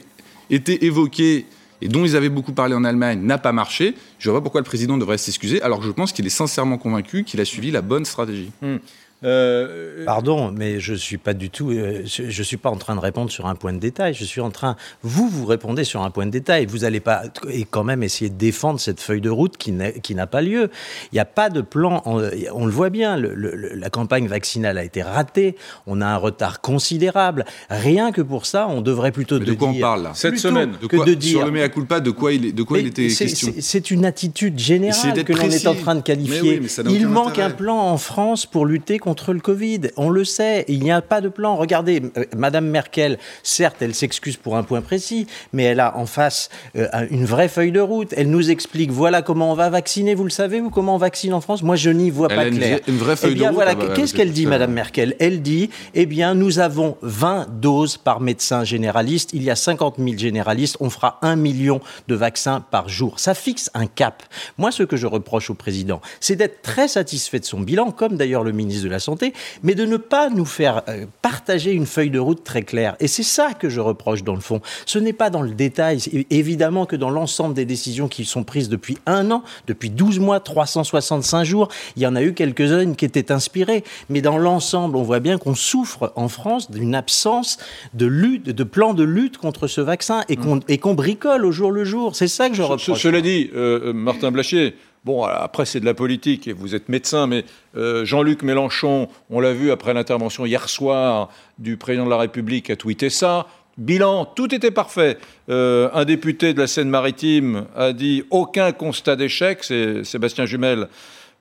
été 0.50 0.86
évoquée 0.86 1.46
et 1.82 1.88
dont 1.88 2.04
ils 2.04 2.16
avaient 2.16 2.30
beaucoup 2.30 2.54
parlé 2.54 2.74
en 2.74 2.84
Allemagne 2.84 3.22
n'a 3.22 3.38
pas 3.38 3.54
marché. 3.54 3.96
Je 4.20 4.30
ne 4.30 4.32
vois 4.32 4.42
pas 4.42 4.44
pourquoi 4.44 4.62
le 4.62 4.66
président 4.66 4.98
devrait 4.98 5.18
s'excuser, 5.18 5.62
alors 5.62 5.80
que 5.80 5.86
je 5.86 5.92
pense 5.92 6.12
qu'il 6.12 6.26
est 6.26 6.32
sincèrement 6.32 6.78
convaincu 6.78 7.24
qu'il 7.24 7.40
a 7.40 7.46
suivi 7.46 7.72
la 7.72 7.82
bonne 7.82 8.04
stratégie. 8.04 8.52
Mmh. 8.62 8.76
Euh, 9.24 10.06
Pardon, 10.06 10.52
mais 10.52 10.80
je 10.80 10.94
suis 10.94 11.18
pas 11.18 11.34
du 11.34 11.50
tout. 11.50 11.72
Euh, 11.72 12.04
je, 12.06 12.44
suis 12.44 12.58
pas 12.58 12.70
en 12.70 12.76
train 12.76 12.96
de 12.96 13.00
répondre 13.00 13.32
sur 13.32 13.48
un 13.48 13.56
point 13.56 13.74
de 13.74 13.80
détail. 13.80 14.14
Je 14.14 14.24
suis 14.24 14.42
en 14.42 14.52
train. 14.52 14.76
Vous, 15.02 15.28
vous 15.28 15.46
répondez 15.46 15.84
sur 15.84 16.04
un 16.04 16.12
point 16.12 16.28
de 16.28 16.32
détail. 16.32 16.68
Vous 16.68 16.80
n'allez 16.80 17.00
pas 17.00 17.24
et 17.50 17.64
quand 17.64 17.84
même 17.84 18.04
essayer 18.04 18.30
de 18.30 18.36
défendre 18.36 18.80
cette 18.80 19.02
feuille 19.02 19.22
de 19.22 19.32
route 19.32 19.58
qui 19.58 19.72
n'a 19.72 20.28
pas 20.28 20.42
lieu. 20.42 20.70
Il 21.12 21.16
n'y 21.16 21.20
a 21.20 21.26
pas 21.26 21.50
de 21.50 21.62
plan. 21.62 22.04
On, 22.06 22.20
le 22.66 22.72
voit 22.72 22.92
bien. 22.92 23.18
la 23.18 23.90
campagne 23.90 24.28
vaccinale 24.28 24.78
a 24.78 24.84
été 24.84 25.02
ratée. 25.02 25.56
On 25.88 26.00
a 26.02 26.06
un 26.06 26.18
retard 26.18 26.62
considérable. 26.62 27.46
Rien 27.72 28.12
que 28.12 28.22
pour 28.22 28.46
ça, 28.46 28.68
on 28.68 28.82
devrait 28.82 29.12
plutôt 29.12 29.40
de, 29.40 29.46
de 29.46 29.54
quoi 29.54 29.70
on 29.70 29.80
parle 29.80 30.04
là? 30.04 30.12
Cette 30.14 30.38
semaine 30.38 30.74
de 30.80 30.86
quoi, 30.86 31.06
de 31.06 31.16
dire, 31.16 31.40
sur 31.40 31.46
le 31.46 31.52
mea 31.52 31.70
culpa, 31.70 32.00
de 32.02 32.12
quoi 32.12 32.34
il, 32.34 32.54
de 32.54 32.64
quoi 32.64 32.78
il 32.78 32.88
était 32.88 33.08
question? 33.08 33.52
C'est 33.60 33.90
une 33.90 34.06
attitude 34.06 34.60
générale 34.60 35.24
que 35.24 35.34
l'on 35.34 35.50
est 35.50 35.66
en 35.66 35.76
train 35.76 35.96
de 35.96 36.02
qualifier. 36.02 36.62
il 36.88 37.08
manque 37.08 37.40
un 37.40 37.50
plan 37.50 37.80
en 37.80 37.98
France 37.98 38.46
pour 38.46 38.68
lutter 38.68 39.00
contre 39.00 39.07
le 39.34 39.40
Covid. 39.40 39.82
On 39.98 40.10
le 40.10 40.24
sait, 40.24 40.66
il 40.68 40.80
n'y 40.80 40.92
a 40.92 41.02
pas 41.02 41.22
de 41.22 41.30
plan. 41.30 41.56
Regardez, 41.56 42.02
euh, 42.18 42.26
Madame 42.36 42.68
Merkel, 42.68 43.18
certes, 43.44 43.78
elle 43.82 43.94
s'excuse 43.94 44.38
pour 44.38 44.58
un 44.58 44.64
point 44.64 44.82
précis, 44.82 45.28
mais 45.54 45.64
elle 45.64 45.80
a 45.80 45.98
en 45.98 46.06
face 46.06 46.50
euh, 46.76 46.88
une 47.10 47.26
vraie 47.26 47.48
feuille 47.48 47.72
de 47.72 47.80
route. 47.80 48.14
Elle 48.16 48.30
nous 48.30 48.50
explique 48.50 48.92
voilà 48.92 49.22
comment 49.22 49.52
on 49.52 49.56
va 49.56 49.70
vacciner. 49.70 50.16
Vous 50.16 50.24
le 50.24 50.30
savez, 50.30 50.60
vous, 50.60 50.70
comment 50.70 50.96
on 50.96 50.98
vaccine 51.00 51.34
en 51.34 51.42
France? 51.42 51.64
Moi, 51.64 51.76
je 51.76 51.90
n'y 51.90 52.10
vois 52.10 52.28
pas 52.28 52.50
clair. 52.50 52.80
Une, 52.88 52.98
vraie 52.98 53.16
feuille 53.16 53.34
eh 53.34 53.36
bien, 53.36 53.50
de 53.50 53.56
voilà, 53.56 53.72
ah 53.72 53.76
bah, 53.76 53.94
qu'est-ce 53.96 54.14
qu'elle 54.14 54.32
dit, 54.32 54.46
Madame 54.46 54.74
Merkel? 54.74 55.16
Elle 55.20 55.42
dit 55.42 55.70
eh 55.94 56.06
bien, 56.06 56.34
nous 56.36 56.60
avons 56.60 56.98
20 57.02 57.48
doses 57.60 57.98
par 57.98 58.20
médecin 58.20 58.64
généraliste. 58.64 59.32
Il 59.34 59.44
y 59.44 59.50
a 59.50 59.56
50 59.56 59.96
000 59.98 60.18
généralistes. 60.18 60.78
On 60.80 60.90
fera 60.90 61.20
un 61.22 61.36
million 61.36 61.82
de 62.08 62.16
vaccins 62.16 62.64
par 62.72 62.90
jour. 62.90 63.20
Ça 63.20 63.34
fixe 63.34 63.70
un 63.74 63.88
cap. 63.88 64.24
Moi, 64.58 64.72
ce 64.72 64.84
que 64.84 64.98
je 64.98 65.08
reproche 65.08 65.50
au 65.50 65.54
président, 65.54 66.02
c'est 66.20 66.36
d'être 66.36 66.62
très 66.62 66.88
satisfait 66.88 67.40
de 67.40 67.46
son 67.46 67.60
bilan, 67.60 67.92
comme 67.92 68.18
d'ailleurs 68.18 68.44
le 68.44 68.52
ministre 68.52 68.86
de 68.86 68.90
la 68.90 68.97
Santé, 69.00 69.34
mais 69.64 69.76
de 69.76 69.86
ne 69.86 69.98
pas 69.98 70.30
nous 70.30 70.46
faire 70.46 70.84
euh, 70.88 71.06
partager 71.22 71.72
une 71.72 71.86
feuille 71.86 72.10
de 72.10 72.20
route 72.20 72.44
très 72.44 72.64
claire. 72.64 72.96
Et 73.00 73.08
c'est 73.08 73.24
ça 73.24 73.54
que 73.54 73.70
je 73.70 73.80
reproche 73.80 74.24
dans 74.24 74.36
le 74.36 74.42
fond. 74.42 74.62
Ce 74.86 75.00
n'est 75.00 75.14
pas 75.14 75.30
dans 75.30 75.42
le 75.42 75.52
détail. 75.52 76.00
Évidemment 76.30 76.86
que 76.86 76.96
dans 76.96 77.10
l'ensemble 77.10 77.54
des 77.54 77.66
décisions 77.66 78.08
qui 78.08 78.26
sont 78.26 78.44
prises 78.44 78.70
depuis 78.70 78.98
un 79.06 79.32
an, 79.32 79.44
depuis 79.68 79.90
12 79.90 80.20
mois, 80.20 80.40
365 80.40 81.44
jours, 81.44 81.70
il 81.96 82.04
y 82.04 82.08
en 82.08 82.16
a 82.16 82.22
eu 82.22 82.34
quelques-unes 82.34 82.96
qui 82.96 83.06
étaient 83.06 83.32
inspirées. 83.32 83.84
Mais 84.10 84.22
dans 84.22 84.38
l'ensemble, 84.38 84.98
on 84.98 85.04
voit 85.04 85.20
bien 85.20 85.38
qu'on 85.38 85.56
souffre 85.56 86.12
en 86.16 86.28
France 86.28 86.72
d'une 86.72 86.96
absence 86.96 87.58
de 87.94 88.06
lutte, 88.06 88.46
de 88.46 88.64
plan 88.64 88.94
de 88.94 89.04
lutte 89.04 89.38
contre 89.38 89.68
ce 89.68 89.82
vaccin 89.82 90.22
et 90.30 90.78
qu'on 90.78 90.94
bricole 90.94 91.46
au 91.46 91.52
jour 91.52 91.72
le 91.72 91.84
jour. 91.84 92.16
C'est 92.16 92.28
ça 92.28 92.50
que 92.50 92.56
je 92.56 92.64
reproche. 92.64 93.02
Cela 93.02 93.22
dit, 93.22 93.50
euh, 93.56 93.94
Martin 93.94 94.32
Blachier, 94.32 94.76
Bon, 95.08 95.24
après, 95.24 95.66
c'est 95.66 95.80
de 95.80 95.86
la 95.86 95.94
politique 95.94 96.50
et 96.50 96.52
vous 96.52 96.76
êtes 96.76 96.90
médecin, 96.90 97.28
mais 97.28 97.46
euh, 97.78 98.04
Jean-Luc 98.04 98.44
Mélenchon, 98.44 99.08
on 99.30 99.40
l'a 99.40 99.54
vu 99.54 99.72
après 99.72 99.94
l'intervention 99.94 100.46
hier 100.46 100.68
soir 100.68 101.30
du 101.60 101.78
président 101.78 102.04
de 102.04 102.10
la 102.10 102.18
République, 102.18 102.70
a 102.70 102.76
tweeté 102.76 103.10
ça. 103.10 103.48
Bilan, 103.78 104.26
tout 104.26 104.54
était 104.54 104.70
parfait. 104.70 105.18
Euh, 105.48 105.90
un 105.94 106.04
député 106.04 106.54
de 106.54 106.60
la 106.60 106.68
Seine-Maritime 106.68 107.68
a 107.78 107.94
dit 107.94 108.26
aucun 108.32 108.74
constat 108.74 109.16
d'échec, 109.16 109.60
c'est 109.64 110.04
Sébastien 110.04 110.46
Jumel. 110.46 110.90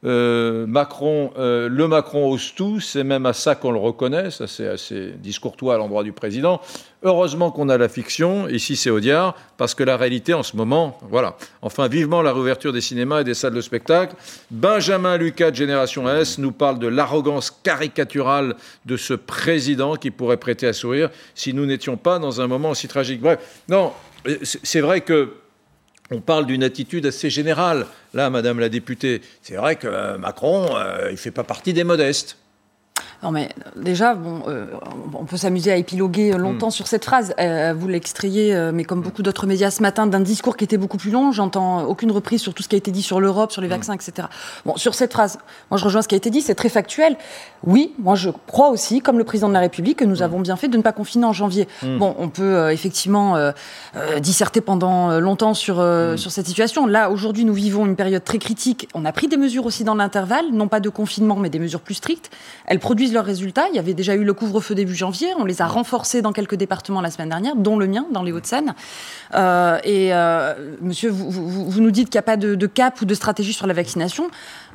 Euh, 0.04 0.66
Macron, 0.66 1.32
le 1.36 1.86
Macron 1.88 2.30
ose 2.30 2.54
tout, 2.54 2.80
c'est 2.80 3.04
même 3.04 3.26
à 3.26 3.32
ça 3.32 3.54
qu'on 3.54 3.72
le 3.72 3.78
reconnaît, 3.78 4.30
ça 4.30 4.46
c'est 4.46 4.68
assez 4.68 5.14
discourtois 5.18 5.74
à 5.74 5.78
l'endroit 5.78 6.04
du 6.04 6.12
président. 6.12 6.60
Heureusement 7.02 7.50
qu'on 7.50 7.68
a 7.68 7.78
la 7.78 7.88
fiction, 7.88 8.48
ici 8.48 8.76
c'est 8.76 8.90
Audiard, 8.90 9.36
parce 9.56 9.74
que 9.74 9.84
la 9.84 9.96
réalité 9.96 10.34
en 10.34 10.42
ce 10.42 10.56
moment, 10.56 10.98
voilà. 11.08 11.36
Enfin, 11.62 11.88
vivement 11.88 12.20
la 12.20 12.32
réouverture 12.32 12.72
des 12.72 12.80
cinémas 12.80 13.20
et 13.20 13.24
des 13.24 13.34
salles 13.34 13.54
de 13.54 13.60
spectacle. 13.60 14.16
Benjamin 14.50 15.16
Lucas 15.16 15.50
de 15.50 15.56
Génération 15.56 16.08
S 16.08 16.38
nous 16.38 16.52
parle 16.52 16.78
de 16.78 16.88
l'arrogance 16.88 17.50
caricaturale 17.50 18.56
de 18.86 18.96
ce 18.96 19.14
président 19.14 19.96
qui 19.96 20.10
pourrait 20.10 20.36
prêter 20.36 20.66
à 20.66 20.72
sourire 20.72 21.10
si 21.34 21.54
nous 21.54 21.66
n'étions 21.66 21.96
pas 21.96 22.18
dans 22.18 22.40
un 22.40 22.46
moment 22.46 22.70
aussi 22.70 22.88
tragique. 22.88 23.20
Bref, 23.20 23.38
non, 23.68 23.92
c'est 24.42 24.80
vrai 24.80 25.00
que 25.00 25.32
on 26.10 26.20
parle 26.20 26.46
d'une 26.46 26.62
attitude 26.62 27.06
assez 27.06 27.30
générale. 27.30 27.86
Là, 28.14 28.30
Madame 28.30 28.60
la 28.60 28.68
députée, 28.68 29.22
c'est 29.42 29.56
vrai 29.56 29.76
que 29.76 29.86
euh, 29.86 30.18
Macron, 30.18 30.76
euh, 30.76 31.06
il 31.08 31.12
ne 31.12 31.16
fait 31.16 31.30
pas 31.30 31.44
partie 31.44 31.72
des 31.72 31.84
modestes. 31.84 32.36
Non, 33.22 33.30
mais 33.30 33.48
déjà, 33.76 34.14
bon, 34.14 34.42
euh, 34.48 34.66
on 35.14 35.24
peut 35.24 35.36
s'amuser 35.36 35.72
à 35.72 35.76
épiloguer 35.76 36.32
longtemps 36.32 36.68
hmm. 36.68 36.72
sur 36.72 36.86
cette 36.86 37.04
phrase. 37.04 37.34
Euh, 37.40 37.74
vous 37.76 37.88
l'extrayez, 37.88 38.54
euh, 38.54 38.72
mais 38.72 38.84
comme 38.84 39.00
beaucoup 39.00 39.22
d'autres 39.22 39.46
médias 39.46 39.70
ce 39.70 39.82
matin, 39.82 40.06
d'un 40.06 40.20
discours 40.20 40.56
qui 40.56 40.64
était 40.64 40.76
beaucoup 40.76 40.98
plus 40.98 41.10
long. 41.10 41.32
J'entends 41.32 41.84
aucune 41.84 42.10
reprise 42.10 42.42
sur 42.42 42.52
tout 42.52 42.62
ce 42.62 42.68
qui 42.68 42.76
a 42.76 42.78
été 42.78 42.90
dit 42.90 43.02
sur 43.02 43.20
l'Europe, 43.20 43.52
sur 43.52 43.62
les 43.62 43.68
hmm. 43.68 43.70
vaccins, 43.70 43.94
etc. 43.94 44.28
Bon, 44.64 44.76
sur 44.76 44.94
cette 44.94 45.12
phrase, 45.12 45.38
moi 45.70 45.78
je 45.78 45.84
rejoins 45.84 46.02
ce 46.02 46.08
qui 46.08 46.14
a 46.14 46.18
été 46.18 46.30
dit, 46.30 46.42
c'est 46.42 46.54
très 46.54 46.68
factuel. 46.68 47.16
Oui, 47.64 47.94
moi 47.98 48.14
je 48.14 48.30
crois 48.46 48.68
aussi, 48.68 49.00
comme 49.00 49.18
le 49.18 49.24
président 49.24 49.48
de 49.48 49.54
la 49.54 49.60
République, 49.60 49.98
que 49.98 50.04
nous 50.04 50.18
hmm. 50.18 50.22
avons 50.22 50.40
bien 50.40 50.56
fait 50.56 50.68
de 50.68 50.76
ne 50.76 50.82
pas 50.82 50.92
confiner 50.92 51.24
en 51.24 51.32
janvier. 51.32 51.68
Bon, 51.82 52.14
on 52.18 52.28
peut 52.28 52.70
effectivement 52.70 53.36
disserter 54.20 54.60
pendant 54.60 55.18
longtemps 55.20 55.54
sur, 55.54 55.76
sur 56.16 56.30
cette 56.30 56.46
situation. 56.46 56.86
Là, 56.86 57.10
aujourd'hui, 57.10 57.44
nous 57.44 57.54
vivons 57.54 57.86
une 57.86 57.96
période 57.96 58.24
très 58.24 58.38
critique. 58.38 58.88
On 58.94 59.04
a 59.04 59.12
pris 59.12 59.28
des 59.28 59.36
mesures 59.36 59.66
aussi 59.66 59.84
dans 59.84 59.94
l'intervalle, 59.94 60.46
non 60.52 60.68
pas 60.68 60.80
de 60.80 60.88
confinement, 60.88 61.36
mais 61.36 61.50
des 61.50 61.58
mesures 61.58 61.80
plus 61.80 61.94
strictes. 61.94 62.30
Elles 62.66 62.78
produisent 62.78 63.05
leurs 63.12 63.24
résultats. 63.24 63.66
Il 63.70 63.76
y 63.76 63.78
avait 63.78 63.94
déjà 63.94 64.14
eu 64.14 64.24
le 64.24 64.34
couvre-feu 64.34 64.74
début 64.74 64.94
janvier. 64.94 65.28
On 65.38 65.44
les 65.44 65.62
a 65.62 65.66
renforcés 65.66 66.22
dans 66.22 66.32
quelques 66.32 66.54
départements 66.54 67.00
la 67.00 67.10
semaine 67.10 67.28
dernière, 67.28 67.56
dont 67.56 67.78
le 67.78 67.86
mien, 67.86 68.06
dans 68.12 68.22
les 68.22 68.32
Hauts-de-Seine. 68.32 68.74
Euh, 69.34 69.78
et 69.84 70.14
euh, 70.14 70.54
monsieur, 70.80 71.10
vous, 71.10 71.30
vous, 71.30 71.70
vous, 71.70 71.80
nous 71.80 71.90
dites 71.90 72.10
qu'il 72.10 72.18
n'y 72.18 72.20
a 72.20 72.22
pas 72.22 72.36
de, 72.36 72.54
de, 72.54 72.66
cap 72.66 73.00
ou 73.00 73.04
de 73.04 73.14
stratégie 73.14 73.52
sur 73.52 73.66
la 73.66 73.74
vaccination. 73.74 74.28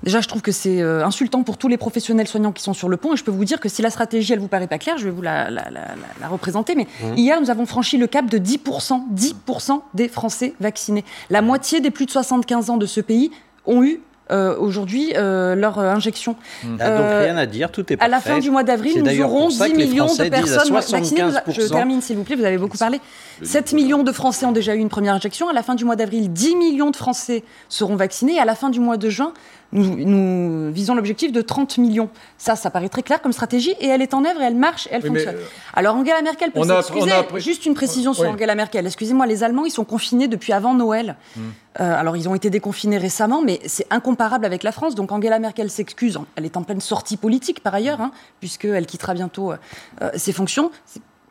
Déjà, 0.04 0.22
je 0.22 0.28
trouve 0.28 0.42
que 0.42 0.52
c'est 0.52 0.82
euh, 0.82 1.06
insultant 1.06 1.44
pour 1.44 1.58
tous 1.58 1.68
les 1.68 1.78
professionnels 1.78 2.28
soignants 2.28 2.52
qui 2.52 2.64
sont 2.64 2.74
sur 2.74 2.90
le 2.90 2.98
pont. 2.98 3.14
Et 3.14 3.18
je 3.18 3.24
peux 3.24 3.32
vous 3.32 3.46
dire 3.46 3.60
que 3.60 3.70
si 3.70 3.82
la 3.82 3.90
stratégie, 3.90 4.34
elle 4.34 4.40
vous 4.40 4.48
paraît 4.48 4.68
pas 4.68 4.78
claire, 4.78 4.98
je 4.98 5.06
vais 5.06 5.12
vous 5.12 5.22
la, 5.22 5.50
la, 5.50 5.70
la, 5.70 5.82
la 6.20 6.28
représenter. 6.28 6.76
Mais 6.76 6.88
mmh. 7.02 7.18
hier, 7.18 7.42
nous 7.42 7.50
avons 7.50 7.66
franchi 7.66 7.98
le 7.98 8.08
cap 8.08 8.28
de 8.28 8.38
10%, 8.38 9.04
10% 9.14 9.82
des 9.94 10.08
Français 10.08 10.54
vaccinés. 10.60 11.06
La 11.30 11.42
moitié 11.42 11.82
des 11.82 11.92
plus 11.92 12.06
de 12.06 12.12
75 12.12 12.70
ans 12.70 12.78
de 12.78 12.86
ce 12.86 13.02
pays 13.02 13.32
ont 13.66 13.84
eu 13.84 14.02
aujourd'hui 14.32 15.14
euh, 15.16 15.56
leur 15.56 15.80
euh, 15.80 15.92
injection. 15.92 16.36
Mmh. 16.64 16.78
Ah, 16.80 16.98
donc 16.98 17.06
rien 17.08 17.38
à 17.38 17.46
dire, 17.46 17.72
tout 17.72 17.82
est 17.92 17.98
parfait. 17.98 18.06
À 18.06 18.16
la 18.16 18.22
fin 18.22 18.40
du 18.40 18.50
mois 18.50 18.64
d'avril, 18.64 19.04
nous 19.04 19.22
aurons 19.22 19.50
10 19.50 19.74
millions 19.74 20.14
de 20.14 20.30
personnes 20.30 20.74
vaccinées. 20.74 21.24
Je 21.48 21.68
termine 21.68 22.02
s'il 22.02 22.18
vous 22.18 22.24
plaît, 22.24 22.36
vous 22.36 22.46
avez 22.46 22.58
beaucoup 22.58 22.78
parlé. 22.78 23.00
7 23.44 23.74
millions 23.74 24.04
de 24.04 24.12
Français 24.12 24.46
ont 24.46 24.52
déjà 24.52 24.76
eu 24.76 24.80
une 24.80 24.90
première 24.90 25.16
injection. 25.16 25.50
À 25.50 25.54
la 25.54 25.64
fin 25.64 25.76
du 25.76 25.86
mois 25.86 25.96
d'avril, 25.96 26.32
10 26.32 26.56
millions 26.56 26.92
de 26.92 26.96
Français 26.96 27.44
seront 27.70 27.96
vaccinés. 27.96 28.40
À 28.40 28.46
la 28.46 28.56
fin 28.56 28.70
du 28.70 28.80
mois 28.80 28.98
de 28.98 29.10
juin, 29.10 29.34
nous, 29.74 29.96
nous 30.06 30.72
visons 30.72 30.96
l'objectif 30.96 31.32
de 31.32 31.42
30 31.42 31.78
millions. 31.78 32.10
Ça, 32.38 32.56
ça 32.56 32.70
paraît 32.70 32.90
très 32.90 33.04
clair 33.04 33.22
comme 33.22 33.32
stratégie 33.32 33.74
et 33.80 33.88
elle 33.88 34.01
est 34.01 34.13
en 34.13 34.25
œuvre 34.25 34.42
et 34.42 34.46
elle 34.46 34.56
marche 34.56 34.88
et 34.88 34.90
elle 34.94 35.04
oui, 35.04 35.10
fonctionne. 35.10 35.36
Mais, 35.36 35.44
Alors 35.74 35.96
Angela 35.96 36.22
Merkel 36.22 36.51
peut 36.51 36.63
s'excuser. 36.63 37.12
Juste 37.38 37.66
une 37.66 37.74
précision 37.74 38.13
sur 38.13 38.25
oui. 38.25 38.30
Angela 38.30 38.56
Merkel. 38.56 38.86
Excusez-moi, 38.86 39.25
les 39.25 39.44
Allemands, 39.44 39.66
ils 39.66 39.72
sont 39.72 39.86
confinés 39.86 40.28
depuis 40.28 40.54
avant 40.54 40.74
Noël. 40.74 41.16
Hum. 41.38 41.54
Euh, 41.80 41.96
alors 41.98 42.18
ils 42.18 42.28
ont 42.28 42.36
été 42.36 42.50
déconfinés 42.50 42.98
récemment, 42.98 43.42
mais 43.42 43.62
c'est 43.66 43.88
incomparable 43.92 44.46
avec 44.46 44.63
la 44.63 44.74
France. 44.74 44.94
Donc 44.96 45.12
Angela 45.12 45.40
Merkel 45.40 45.70
s'excuse. 45.70 46.20
Elle 46.36 46.46
est 46.46 46.58
en 46.58 46.63
pleine 46.63 46.82
sortie 46.82 47.16
politique 47.16 47.62
par 47.62 47.74
ailleurs, 47.74 48.01
hein, 48.01 48.12
puisqu'elle 48.40 48.86
quittera 48.86 49.13
bientôt 49.13 49.54
euh, 49.54 50.10
ses 50.16 50.34
fonctions 50.34 50.72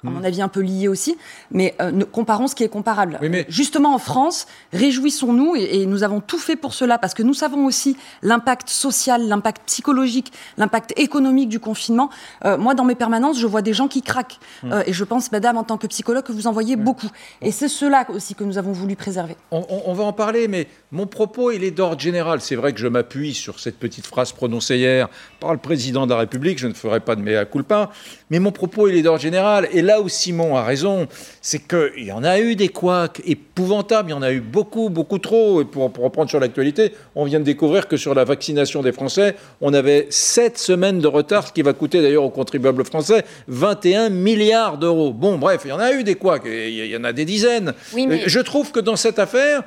à 0.06 0.10
mon 0.10 0.24
avis 0.24 0.42
un 0.42 0.48
peu 0.48 0.60
lié 0.60 0.88
aussi, 0.88 1.16
mais 1.50 1.74
euh, 1.80 1.90
ne, 1.90 2.04
comparons 2.04 2.46
ce 2.46 2.54
qui 2.54 2.64
est 2.64 2.68
comparable. 2.68 3.18
Oui, 3.20 3.28
mais... 3.28 3.46
Justement 3.48 3.94
en 3.94 3.98
France, 3.98 4.46
réjouissons-nous 4.72 5.56
et, 5.56 5.82
et, 5.82 5.86
nous 5.86 6.02
avons 6.02 6.20
tout 6.20 6.38
fait 6.38 6.56
pour 6.56 6.74
cela 6.74 6.98
parce 6.98 7.14
que 7.14 7.22
nous 7.22 7.34
savons 7.34 7.66
aussi 7.66 7.96
l'impact 8.22 8.68
social, 8.68 9.28
l'impact 9.28 9.62
psychologique, 9.66 10.32
l'impact 10.56 10.92
économique 10.96 11.48
du 11.48 11.60
confinement. 11.60 12.10
Euh, 12.44 12.56
moi, 12.56 12.74
dans 12.74 12.84
mes 12.84 12.94
permanences, 12.94 13.38
je 13.38 13.46
vois 13.46 13.62
des 13.62 13.72
gens 13.72 13.88
qui 13.88 14.02
craquent 14.02 14.38
mmh. 14.62 14.72
euh, 14.72 14.82
et 14.86 14.92
je 14.92 15.04
pense, 15.04 15.32
Madame, 15.32 15.56
en 15.56 15.64
tant 15.64 15.76
que 15.76 15.86
psychologue, 15.86 16.24
que 16.24 16.32
vous 16.32 16.46
en 16.46 16.52
voyez 16.52 16.76
mmh. 16.76 16.84
beaucoup. 16.84 17.10
Et 17.42 17.50
c'est 17.50 17.68
cela 17.68 18.06
aussi 18.10 18.34
que 18.34 18.44
nous 18.44 18.58
avons 18.58 18.72
voulu 18.72 18.96
préserver. 18.96 19.36
On, 19.50 19.64
on, 19.68 19.82
on 19.86 19.92
va 19.94 20.04
en 20.04 20.12
parler, 20.12 20.48
mais 20.48 20.68
mon 20.92 21.06
propos, 21.06 21.50
il 21.50 21.64
est 21.64 21.70
d'ordre 21.70 22.00
général. 22.00 22.40
C'est 22.40 22.56
vrai 22.56 22.72
que 22.72 22.78
je 22.78 22.86
m'appuie 22.86 23.34
sur 23.34 23.58
cette 23.60 23.78
petite 23.78 24.06
phrase 24.06 24.32
prononcée 24.32 24.76
hier 24.76 25.08
par 25.40 25.52
le 25.52 25.58
président 25.58 26.06
de 26.06 26.12
la 26.12 26.18
République. 26.18 26.58
Je 26.58 26.68
ne 26.68 26.74
ferai 26.74 27.00
pas 27.00 27.16
de 27.16 27.22
mea 27.22 27.44
culpa, 27.44 27.90
mais 28.30 28.38
mon 28.38 28.52
propos, 28.52 28.88
il 28.88 28.96
est 28.96 29.02
d'ordre 29.02 29.20
général. 29.20 29.68
Et 29.72 29.82
là 29.82 29.89
où 29.98 30.08
Simon 30.08 30.56
a 30.56 30.62
raison, 30.62 31.08
c'est 31.40 31.66
qu'il 31.66 32.04
y 32.04 32.12
en 32.12 32.22
a 32.22 32.38
eu 32.38 32.54
des 32.54 32.68
couacs 32.68 33.22
épouvantables, 33.24 34.10
il 34.10 34.12
y 34.12 34.16
en 34.16 34.22
a 34.22 34.30
eu 34.30 34.40
beaucoup, 34.40 34.90
beaucoup 34.90 35.18
trop. 35.18 35.62
Et 35.62 35.64
pour, 35.64 35.90
pour 35.90 36.04
reprendre 36.04 36.28
sur 36.28 36.38
l'actualité, 36.38 36.92
on 37.14 37.24
vient 37.24 37.40
de 37.40 37.44
découvrir 37.44 37.88
que 37.88 37.96
sur 37.96 38.14
la 38.14 38.24
vaccination 38.24 38.82
des 38.82 38.92
Français, 38.92 39.34
on 39.60 39.72
avait 39.72 40.06
7 40.10 40.58
semaines 40.58 41.00
de 41.00 41.08
retard, 41.08 41.48
ce 41.48 41.52
qui 41.52 41.62
va 41.62 41.72
coûter 41.72 42.02
d'ailleurs 42.02 42.24
aux 42.24 42.30
contribuables 42.30 42.84
français 42.84 43.24
21 43.48 44.10
milliards 44.10 44.76
d'euros. 44.76 45.12
Bon, 45.12 45.38
bref, 45.38 45.62
il 45.64 45.68
y 45.68 45.72
en 45.72 45.80
a 45.80 45.92
eu 45.92 46.04
des 46.04 46.14
couacs, 46.14 46.42
il 46.44 46.86
y 46.86 46.96
en 46.96 47.04
a 47.04 47.12
des 47.12 47.24
dizaines. 47.24 47.72
Oui, 47.94 48.06
mais... 48.06 48.22
Je 48.26 48.40
trouve 48.40 48.70
que 48.70 48.80
dans 48.80 48.96
cette 48.96 49.18
affaire, 49.18 49.62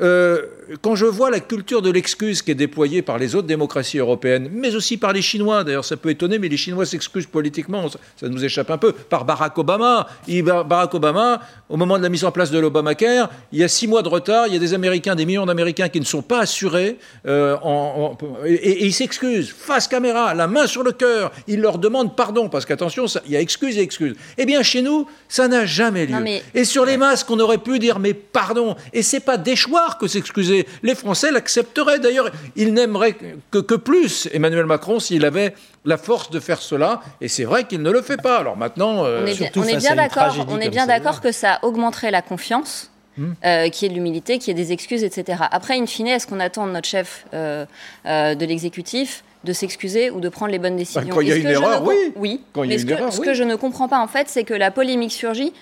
euh, 0.00 0.42
quand 0.82 0.96
je 0.96 1.06
vois 1.06 1.30
la 1.30 1.40
culture 1.40 1.82
de 1.82 1.90
l'excuse 1.90 2.42
qui 2.42 2.50
est 2.50 2.56
déployée 2.56 3.02
par 3.02 3.18
les 3.18 3.34
autres 3.34 3.46
démocraties 3.46 3.98
européennes, 3.98 4.48
mais 4.52 4.74
aussi 4.74 4.96
par 4.96 5.12
les 5.12 5.22
Chinois, 5.22 5.64
d'ailleurs 5.64 5.84
ça 5.84 5.96
peut 5.96 6.10
étonner, 6.10 6.38
mais 6.38 6.48
les 6.48 6.56
Chinois 6.56 6.86
s'excusent 6.86 7.26
politiquement, 7.26 7.88
ça, 7.88 7.98
ça, 8.16 8.28
nous 8.28 8.44
échappe 8.44 8.70
un 8.70 8.78
peu, 8.78 8.92
par 8.92 9.24
Barack 9.24 9.56
Obama. 9.58 10.08
Barack 10.28 10.94
Obama, 10.94 11.40
au 11.68 11.76
moment 11.76 11.98
de 11.98 12.02
la 12.02 12.08
mise 12.08 12.24
en 12.24 12.32
place 12.32 12.50
de 12.50 12.58
l'Obamacare, 12.58 13.30
il 13.52 13.60
y 13.60 13.64
a 13.64 13.68
six 13.68 13.86
mois 13.86 14.02
de 14.02 14.08
retard, 14.08 14.46
il 14.48 14.54
y 14.54 14.56
a 14.56 14.60
des 14.60 14.74
Américains, 14.74 15.14
des 15.14 15.26
millions 15.26 15.46
d'Américains 15.46 15.88
qui 15.88 16.00
ne 16.00 16.04
sont 16.04 16.22
pas 16.22 16.40
assurés, 16.40 16.98
euh, 17.26 17.56
en, 17.62 18.16
en, 18.20 18.44
et, 18.44 18.54
et, 18.54 18.86
ils 18.86 18.92
s'excusent, 18.92 19.50
face 19.50 19.88
caméra, 19.88 20.34
la 20.34 20.46
main 20.46 20.66
sur 20.66 20.82
le 20.82 20.92
cœur, 20.92 21.32
ils 21.46 21.60
leur 21.60 21.78
demandent 21.78 22.16
pardon, 22.16 22.48
parce 22.48 22.66
qu'attention, 22.66 23.06
il 23.26 23.32
y 23.32 23.36
a 23.36 23.40
excuse 23.40 23.78
et 23.78 23.82
excuse. 23.82 24.16
Eh 24.38 24.46
bien 24.46 24.62
chez 24.62 24.82
nous, 24.82 25.06
ça 25.28 25.48
n'a 25.48 25.66
jamais 25.66 26.06
lieu. 26.06 26.12
Non, 26.12 26.20
mais... 26.20 26.42
Et 26.54 26.64
sur 26.64 26.84
les 26.84 26.96
masques, 26.96 27.30
on 27.30 27.38
aurait 27.38 27.58
pu 27.58 27.78
dire 27.78 27.98
mais 27.98 28.14
pardon, 28.14 28.76
et 28.92 29.02
c'est 29.02 29.20
pas 29.20 29.36
déchoir 29.36 29.98
que 29.98 30.06
s'excuser 30.06 30.55
les 30.82 30.94
Français 30.94 31.30
l'accepteraient. 31.30 31.98
D'ailleurs, 31.98 32.30
ils 32.54 32.72
n'aimeraient 32.72 33.16
que, 33.50 33.58
que, 33.58 33.74
plus 33.74 34.28
Emmanuel 34.32 34.66
Macron 34.66 35.00
s'il 35.00 35.24
avait 35.24 35.54
la 35.84 35.98
force 35.98 36.30
de 36.30 36.40
faire 36.40 36.62
cela. 36.62 37.00
Et 37.20 37.28
c'est 37.28 37.44
vrai 37.44 37.64
qu'il 37.64 37.82
ne 37.82 37.90
le 37.90 38.02
fait 38.02 38.16
pas. 38.16 38.38
Alors 38.38 38.56
maintenant, 38.56 39.04
euh, 39.04 39.22
on 39.22 39.26
est 39.26 39.34
bien, 39.34 39.50
on 39.56 39.62
est 39.64 39.76
bien 39.76 39.96
d'accord. 39.96 40.46
On 40.48 40.60
est 40.60 40.70
bien 40.70 40.86
d'accord 40.86 41.20
que 41.20 41.32
ça 41.32 41.58
augmenterait 41.62 42.10
la 42.10 42.22
confiance. 42.22 42.90
Mmh. 43.18 43.32
Euh, 43.46 43.68
qui 43.70 43.86
est 43.86 43.88
de 43.88 43.94
l'humilité, 43.94 44.38
qui 44.38 44.50
est 44.50 44.54
des 44.54 44.72
excuses, 44.72 45.02
etc. 45.02 45.42
Après, 45.50 45.78
in 45.78 45.86
fine, 45.86 46.06
est-ce 46.06 46.26
qu'on 46.26 46.38
attend 46.38 46.66
de 46.66 46.72
notre 46.72 46.86
chef 46.86 47.24
euh, 47.32 47.64
euh, 48.04 48.34
de 48.34 48.44
l'exécutif 48.44 49.24
de 49.42 49.54
s'excuser 49.54 50.10
ou 50.10 50.20
de 50.20 50.28
prendre 50.28 50.52
les 50.52 50.58
bonnes 50.58 50.76
décisions 50.76 51.00
bah, 51.00 51.08
Quand 51.14 51.20
il 51.22 51.28
y 51.28 51.32
a 51.32 51.36
une 51.36 51.46
erreur, 51.46 51.82
oui. 51.82 52.12
Oui. 52.16 52.42
Quand 52.52 52.64
il 52.64 52.66
y 52.66 52.68
Mais 52.70 52.74
a 52.74 52.78
ce, 52.78 52.82
une 52.82 52.88
que, 52.88 52.94
erreur, 52.94 53.12
ce 53.12 53.20
oui. 53.20 53.26
que 53.26 53.32
je 53.32 53.44
ne 53.44 53.54
comprends 53.54 53.88
pas, 53.88 54.00
en 54.00 54.08
fait, 54.08 54.28
c'est 54.28 54.44
que 54.44 54.52
la 54.52 54.70
polémique 54.70 55.12
surgit 55.12 55.54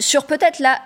sur 0.00 0.24
peut-être 0.24 0.58
la 0.58 0.80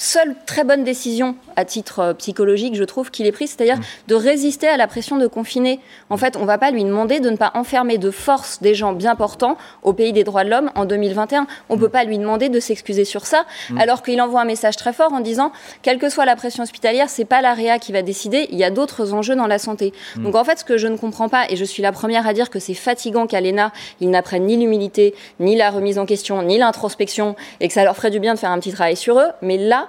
seule 0.00 0.34
très 0.46 0.64
bonne 0.64 0.82
décision 0.82 1.36
à 1.56 1.64
titre 1.66 1.98
euh, 2.00 2.14
psychologique, 2.14 2.74
je 2.74 2.84
trouve, 2.84 3.10
qu'il 3.10 3.26
est 3.26 3.32
prise, 3.32 3.50
c'est-à-dire 3.50 3.76
mmh. 3.76 4.08
de 4.08 4.14
résister 4.14 4.66
à 4.66 4.78
la 4.78 4.86
pression 4.86 5.18
de 5.18 5.26
confiner. 5.26 5.78
En 6.08 6.16
fait, 6.16 6.36
on 6.36 6.40
ne 6.40 6.46
va 6.46 6.56
pas 6.56 6.70
lui 6.70 6.84
demander 6.84 7.20
de 7.20 7.28
ne 7.28 7.36
pas 7.36 7.52
enfermer 7.54 7.98
de 7.98 8.10
force 8.10 8.62
des 8.62 8.74
gens 8.74 8.94
bien 8.94 9.14
portants 9.14 9.58
au 9.82 9.92
pays 9.92 10.14
des 10.14 10.24
droits 10.24 10.44
de 10.44 10.50
l'homme 10.50 10.70
en 10.74 10.86
2021. 10.86 11.46
On 11.68 11.74
ne 11.74 11.78
mmh. 11.78 11.82
peut 11.82 11.88
pas 11.90 12.04
lui 12.04 12.18
demander 12.18 12.48
de 12.48 12.60
s'excuser 12.60 13.04
sur 13.04 13.26
ça, 13.26 13.44
mmh. 13.68 13.78
alors 13.78 14.02
qu'il 14.02 14.20
envoie 14.22 14.40
un 14.40 14.46
message 14.46 14.76
très 14.76 14.94
fort 14.94 15.12
en 15.12 15.20
disant, 15.20 15.52
quelle 15.82 15.98
que 15.98 16.08
soit 16.08 16.24
la 16.24 16.34
pression 16.34 16.62
hospitalière, 16.62 17.10
c'est 17.10 17.26
pas 17.26 17.42
l'AREA 17.42 17.78
qui 17.78 17.92
va 17.92 18.00
décider, 18.00 18.48
il 18.50 18.58
y 18.58 18.64
a 18.64 18.70
d'autres 18.70 19.12
enjeux 19.12 19.36
dans 19.36 19.46
la 19.46 19.58
santé. 19.58 19.92
Donc 20.16 20.34
en 20.34 20.44
fait, 20.44 20.60
ce 20.60 20.64
que 20.64 20.78
je 20.78 20.86
ne 20.86 20.96
comprends 20.96 21.28
pas, 21.28 21.44
et 21.50 21.56
je 21.56 21.64
suis 21.64 21.82
la 21.82 21.92
première 21.92 22.26
à 22.26 22.32
dire 22.32 22.48
que 22.48 22.58
c'est 22.58 22.74
fatigant 22.74 23.26
qu'à 23.26 23.42
l'ENA, 23.42 23.70
ils 24.00 24.08
n'apprennent 24.08 24.46
ni 24.46 24.56
l'humilité, 24.56 25.14
ni 25.40 25.56
la 25.56 25.70
remise 25.70 25.98
en 25.98 26.06
question, 26.06 26.42
ni 26.42 26.56
l'introspection, 26.56 27.36
et 27.60 27.68
que 27.68 27.74
ça 27.74 27.84
leur 27.84 27.96
ferait 27.96 28.10
du 28.10 28.18
bien 28.18 28.32
de 28.32 28.38
faire 28.38 28.50
un 28.50 28.58
petit 28.58 28.72
travail 28.72 28.96
sur 28.96 29.18
eux, 29.18 29.28
mais 29.42 29.58
là, 29.58 29.88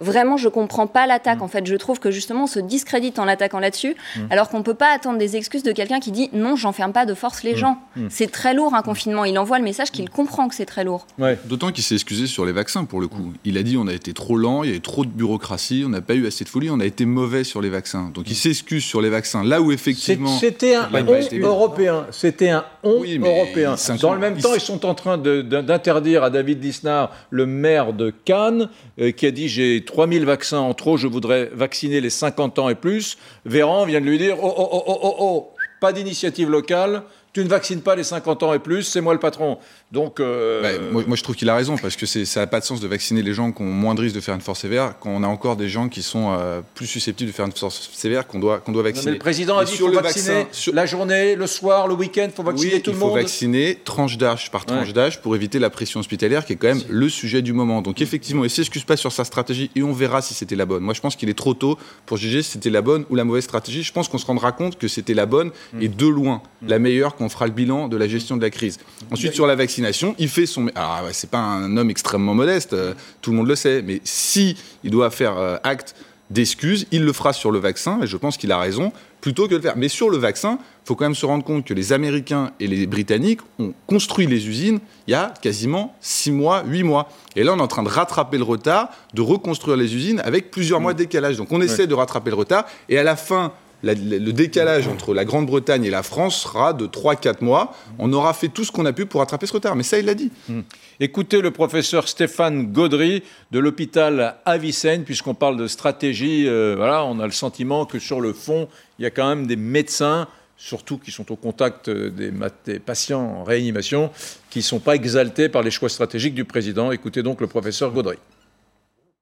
vraiment, 0.00 0.36
je 0.36 0.48
comprends 0.48 0.86
pas 0.86 1.06
l'attaque. 1.06 1.38
Mmh. 1.38 1.42
En 1.42 1.48
fait, 1.48 1.66
je 1.66 1.76
trouve 1.76 2.00
que 2.00 2.10
justement, 2.10 2.44
on 2.44 2.46
se 2.46 2.60
discrédite 2.60 3.18
en 3.18 3.24
l'attaquant 3.24 3.60
là-dessus, 3.60 3.94
mmh. 3.94 4.20
alors 4.30 4.48
qu'on 4.48 4.62
peut 4.62 4.74
pas 4.74 4.92
attendre 4.92 5.18
des 5.18 5.36
excuses 5.36 5.62
de 5.62 5.72
quelqu'un 5.72 6.00
qui 6.00 6.10
dit 6.10 6.30
non, 6.32 6.56
j'enferme 6.56 6.92
pas 6.92 7.06
de 7.06 7.14
force 7.14 7.42
les 7.42 7.54
mmh. 7.54 7.56
gens. 7.56 7.78
C'est 8.08 8.30
très 8.30 8.54
lourd 8.54 8.74
un 8.74 8.82
confinement. 8.82 9.24
Il 9.24 9.38
envoie 9.38 9.58
le 9.58 9.64
message 9.64 9.90
qu'il 9.90 10.08
comprend 10.08 10.48
que 10.48 10.54
c'est 10.54 10.66
très 10.66 10.84
lourd. 10.84 11.06
Ouais. 11.18 11.38
D'autant 11.44 11.70
qu'il 11.70 11.84
s'est 11.84 11.94
excusé 11.94 12.26
sur 12.26 12.44
les 12.44 12.52
vaccins 12.52 12.84
pour 12.84 13.00
le 13.00 13.08
coup. 13.08 13.32
Il 13.44 13.58
a 13.58 13.62
dit 13.62 13.76
on 13.76 13.86
a 13.86 13.92
été 13.92 14.12
trop 14.12 14.36
lent, 14.36 14.62
il 14.62 14.68
y 14.68 14.70
avait 14.70 14.80
trop 14.80 15.04
de 15.04 15.10
bureaucratie, 15.10 15.82
on 15.84 15.90
n'a 15.90 16.00
pas 16.00 16.14
eu 16.14 16.26
assez 16.26 16.44
de 16.44 16.48
folie, 16.48 16.70
on 16.70 16.80
a 16.80 16.86
été 16.86 17.04
mauvais 17.04 17.44
sur 17.44 17.60
les 17.60 17.68
vaccins. 17.68 18.10
Donc 18.14 18.30
il 18.30 18.36
s'excuse 18.36 18.84
sur 18.84 19.00
les 19.00 19.10
vaccins 19.10 19.44
là 19.44 19.60
où 19.60 19.72
effectivement. 19.72 20.38
C'était 20.38 20.74
un 20.74 20.88
on 20.92 21.36
européen. 21.38 22.06
C'était 22.10 22.50
un 22.50 22.64
on 22.82 23.00
oui, 23.00 23.18
européen. 23.18 23.76
Dans 24.00 24.14
le 24.14 24.20
même 24.20 24.38
temps, 24.38 24.54
ils 24.54 24.60
sont 24.60 24.86
en 24.86 24.94
train 24.94 25.18
d'interdire 25.18 26.24
à 26.24 26.30
David 26.30 26.62
Lisnard, 26.62 27.12
le 27.30 27.46
maire 27.46 27.92
de 27.92 28.10
Cannes, 28.24 28.68
euh, 28.98 29.10
qui 29.10 29.26
a 29.26 29.30
dit 29.30 29.48
j'ai 29.48 29.84
3000 29.90 30.24
vaccins 30.24 30.60
en 30.60 30.72
trop, 30.72 30.96
je 30.96 31.08
voudrais 31.08 31.50
vacciner 31.52 32.00
les 32.00 32.10
50 32.10 32.60
ans 32.60 32.68
et 32.68 32.76
plus. 32.76 33.18
Véran 33.44 33.84
vient 33.86 34.00
de 34.00 34.06
lui 34.06 34.18
dire 34.18 34.36
oh, 34.40 34.54
oh, 34.56 34.68
oh, 34.70 34.84
oh, 34.86 34.98
oh, 35.02 35.16
oh, 35.18 35.50
pas 35.80 35.92
d'initiative 35.92 36.48
locale, 36.48 37.02
tu 37.32 37.42
ne 37.42 37.48
vaccines 37.48 37.82
pas 37.82 37.96
les 37.96 38.04
50 38.04 38.44
ans 38.44 38.54
et 38.54 38.60
plus, 38.60 38.84
c'est 38.84 39.00
moi 39.00 39.14
le 39.14 39.18
patron. 39.18 39.58
Donc, 39.92 40.20
euh... 40.20 40.62
bah, 40.62 40.68
moi, 40.92 41.02
moi, 41.06 41.16
je 41.16 41.22
trouve 41.24 41.34
qu'il 41.34 41.48
a 41.48 41.54
raison 41.56 41.76
parce 41.76 41.96
que 41.96 42.06
ça 42.06 42.40
n'a 42.40 42.46
pas 42.46 42.60
de 42.60 42.64
sens 42.64 42.80
de 42.80 42.86
vacciner 42.86 43.22
les 43.22 43.34
gens 43.34 43.50
qui 43.50 43.62
ont 43.62 43.66
moins 43.66 43.96
de 43.96 44.00
risque 44.00 44.14
de 44.14 44.20
faire 44.20 44.36
une 44.36 44.40
force 44.40 44.60
sévère 44.60 44.94
quand 45.00 45.10
on 45.10 45.24
a 45.24 45.26
encore 45.26 45.56
des 45.56 45.68
gens 45.68 45.88
qui 45.88 46.02
sont 46.02 46.32
euh, 46.38 46.60
plus 46.74 46.86
susceptibles 46.86 47.30
de 47.30 47.34
faire 47.34 47.46
une 47.46 47.52
force 47.52 47.90
sévère 47.92 48.28
qu'on 48.28 48.38
doit, 48.38 48.58
qu'on 48.58 48.70
doit 48.70 48.84
vacciner. 48.84 49.06
Non, 49.06 49.12
le 49.14 49.18
président 49.18 49.58
a 49.58 49.64
dit 49.64 49.72
qu'il 49.72 49.80
faut 49.80 49.92
vacciner 49.92 50.34
vaccin, 50.34 50.48
sur... 50.52 50.74
la 50.74 50.86
journée, 50.86 51.34
le 51.34 51.46
soir, 51.48 51.88
le 51.88 51.94
week-end, 51.94 52.26
il 52.26 52.30
faut 52.30 52.44
vacciner 52.44 52.74
oui, 52.74 52.82
tout 52.82 52.92
le 52.92 52.98
monde. 52.98 53.10
Il 53.10 53.12
faut 53.12 53.22
vacciner 53.22 53.78
tranche 53.84 54.16
d'âge 54.16 54.52
par 54.52 54.64
tranche 54.64 54.88
ouais. 54.88 54.92
d'âge 54.92 55.20
pour 55.22 55.34
éviter 55.34 55.58
la 55.58 55.70
pression 55.70 55.98
hospitalière 55.98 56.44
qui 56.44 56.52
est 56.52 56.56
quand 56.56 56.68
même 56.68 56.82
le 56.88 57.08
sujet 57.08 57.42
du 57.42 57.52
moment. 57.52 57.82
Donc 57.82 58.00
effectivement, 58.00 58.44
il 58.44 58.50
s'excuse 58.50 58.84
pas 58.84 58.96
sur 58.96 59.10
sa 59.10 59.24
stratégie 59.24 59.72
et 59.74 59.82
on 59.82 59.92
verra 59.92 60.22
si 60.22 60.34
c'était 60.34 60.56
la 60.56 60.66
bonne. 60.66 60.84
Moi, 60.84 60.94
je 60.94 61.00
pense 61.00 61.16
qu'il 61.16 61.28
est 61.28 61.34
trop 61.38 61.54
tôt 61.54 61.76
pour 62.06 62.16
juger 62.16 62.42
si 62.42 62.52
c'était 62.52 62.70
la 62.70 62.82
bonne 62.82 63.06
ou 63.10 63.16
la 63.16 63.24
mauvaise 63.24 63.44
stratégie. 63.44 63.82
Je 63.82 63.92
pense 63.92 64.08
qu'on 64.08 64.18
se 64.18 64.26
rendra 64.26 64.52
compte 64.52 64.78
que 64.78 64.86
c'était 64.86 65.14
la 65.14 65.26
bonne 65.26 65.50
mm. 65.72 65.82
et 65.82 65.88
de 65.88 66.06
loin 66.06 66.42
mm. 66.62 66.68
la 66.68 66.78
meilleure 66.78 67.16
quand 67.16 67.24
on 67.24 67.28
fera 67.28 67.46
le 67.46 67.52
bilan 67.52 67.88
de 67.88 67.96
la 67.96 68.06
gestion 68.06 68.36
de 68.36 68.42
la 68.42 68.50
crise. 68.50 68.78
Ensuite, 69.10 69.34
sur 69.34 69.48
la 69.48 69.56
vaccination, 69.56 69.79
il 70.18 70.28
fait 70.28 70.46
son. 70.46 70.68
Alors, 70.74 71.04
ouais, 71.04 71.12
c'est 71.12 71.30
pas 71.30 71.38
un 71.38 71.76
homme 71.76 71.90
extrêmement 71.90 72.34
modeste, 72.34 72.72
euh, 72.72 72.94
tout 73.20 73.30
le 73.30 73.36
monde 73.36 73.48
le 73.48 73.56
sait, 73.56 73.82
mais 73.82 74.00
si 74.04 74.56
il 74.84 74.90
doit 74.90 75.10
faire 75.10 75.38
euh, 75.38 75.56
acte 75.62 75.94
d'excuses, 76.30 76.86
il 76.92 77.04
le 77.04 77.12
fera 77.12 77.32
sur 77.32 77.50
le 77.50 77.58
vaccin, 77.58 78.00
et 78.02 78.06
je 78.06 78.16
pense 78.16 78.36
qu'il 78.36 78.52
a 78.52 78.58
raison, 78.58 78.92
plutôt 79.20 79.44
que 79.44 79.50
de 79.50 79.56
le 79.56 79.62
faire. 79.62 79.76
Mais 79.76 79.88
sur 79.88 80.10
le 80.10 80.16
vaccin, 80.16 80.58
il 80.60 80.86
faut 80.86 80.94
quand 80.94 81.04
même 81.04 81.14
se 81.14 81.26
rendre 81.26 81.44
compte 81.44 81.64
que 81.64 81.74
les 81.74 81.92
Américains 81.92 82.52
et 82.60 82.66
les 82.66 82.86
Britanniques 82.86 83.40
ont 83.58 83.74
construit 83.86 84.26
les 84.26 84.48
usines 84.48 84.78
il 85.06 85.10
y 85.10 85.14
a 85.14 85.34
quasiment 85.42 85.96
6 86.00 86.30
mois, 86.30 86.62
8 86.66 86.84
mois. 86.84 87.08
Et 87.36 87.42
là, 87.42 87.52
on 87.52 87.58
est 87.58 87.62
en 87.62 87.66
train 87.66 87.82
de 87.82 87.88
rattraper 87.88 88.38
le 88.38 88.44
retard, 88.44 88.90
de 89.12 89.22
reconstruire 89.22 89.76
les 89.76 89.94
usines 89.94 90.20
avec 90.20 90.50
plusieurs 90.50 90.80
mois 90.80 90.92
de 90.92 90.98
décalage. 90.98 91.36
Donc 91.36 91.50
on 91.50 91.60
essaie 91.60 91.82
ouais. 91.82 91.86
de 91.86 91.94
rattraper 91.94 92.30
le 92.30 92.36
retard, 92.36 92.64
et 92.88 92.96
à 92.96 93.02
la 93.02 93.16
fin 93.16 93.52
le 93.82 94.30
décalage 94.30 94.88
entre 94.88 95.14
la 95.14 95.24
Grande-Bretagne 95.24 95.84
et 95.84 95.90
la 95.90 96.02
France 96.02 96.42
sera 96.42 96.72
de 96.72 96.86
3-4 96.86 97.42
mois. 97.42 97.74
On 97.98 98.12
aura 98.12 98.34
fait 98.34 98.48
tout 98.48 98.64
ce 98.64 98.72
qu'on 98.72 98.86
a 98.86 98.92
pu 98.92 99.06
pour 99.06 99.20
rattraper 99.20 99.46
ce 99.46 99.52
retard. 99.52 99.76
Mais 99.76 99.82
ça, 99.82 99.98
il 99.98 100.06
l'a 100.06 100.14
dit. 100.14 100.30
Hmm. 100.48 100.60
Écoutez 101.00 101.40
le 101.40 101.50
professeur 101.50 102.08
Stéphane 102.08 102.72
Gaudry 102.72 103.22
de 103.50 103.58
l'hôpital 103.58 104.36
Avicenne, 104.44 105.04
puisqu'on 105.04 105.34
parle 105.34 105.56
de 105.56 105.66
stratégie. 105.66 106.46
Euh, 106.46 106.74
voilà, 106.76 107.04
on 107.04 107.20
a 107.20 107.26
le 107.26 107.32
sentiment 107.32 107.86
que 107.86 107.98
sur 107.98 108.20
le 108.20 108.32
fond, 108.32 108.68
il 108.98 109.02
y 109.02 109.06
a 109.06 109.10
quand 109.10 109.28
même 109.28 109.46
des 109.46 109.56
médecins 109.56 110.28
surtout 110.60 110.98
qui 110.98 111.10
sont 111.10 111.32
au 111.32 111.36
contact 111.36 111.88
des, 111.88 112.30
des 112.66 112.78
patients 112.78 113.22
en 113.22 113.44
réanimation, 113.44 114.10
qui 114.50 114.58
ne 114.58 114.64
sont 114.64 114.78
pas 114.78 114.94
exaltés 114.94 115.48
par 115.48 115.62
les 115.62 115.70
choix 115.70 115.88
stratégiques 115.88 116.34
du 116.34 116.44
président. 116.44 116.92
Écoutez 116.92 117.22
donc 117.22 117.40
le 117.40 117.46
professeur 117.46 117.90
Gaudry. 117.92 118.18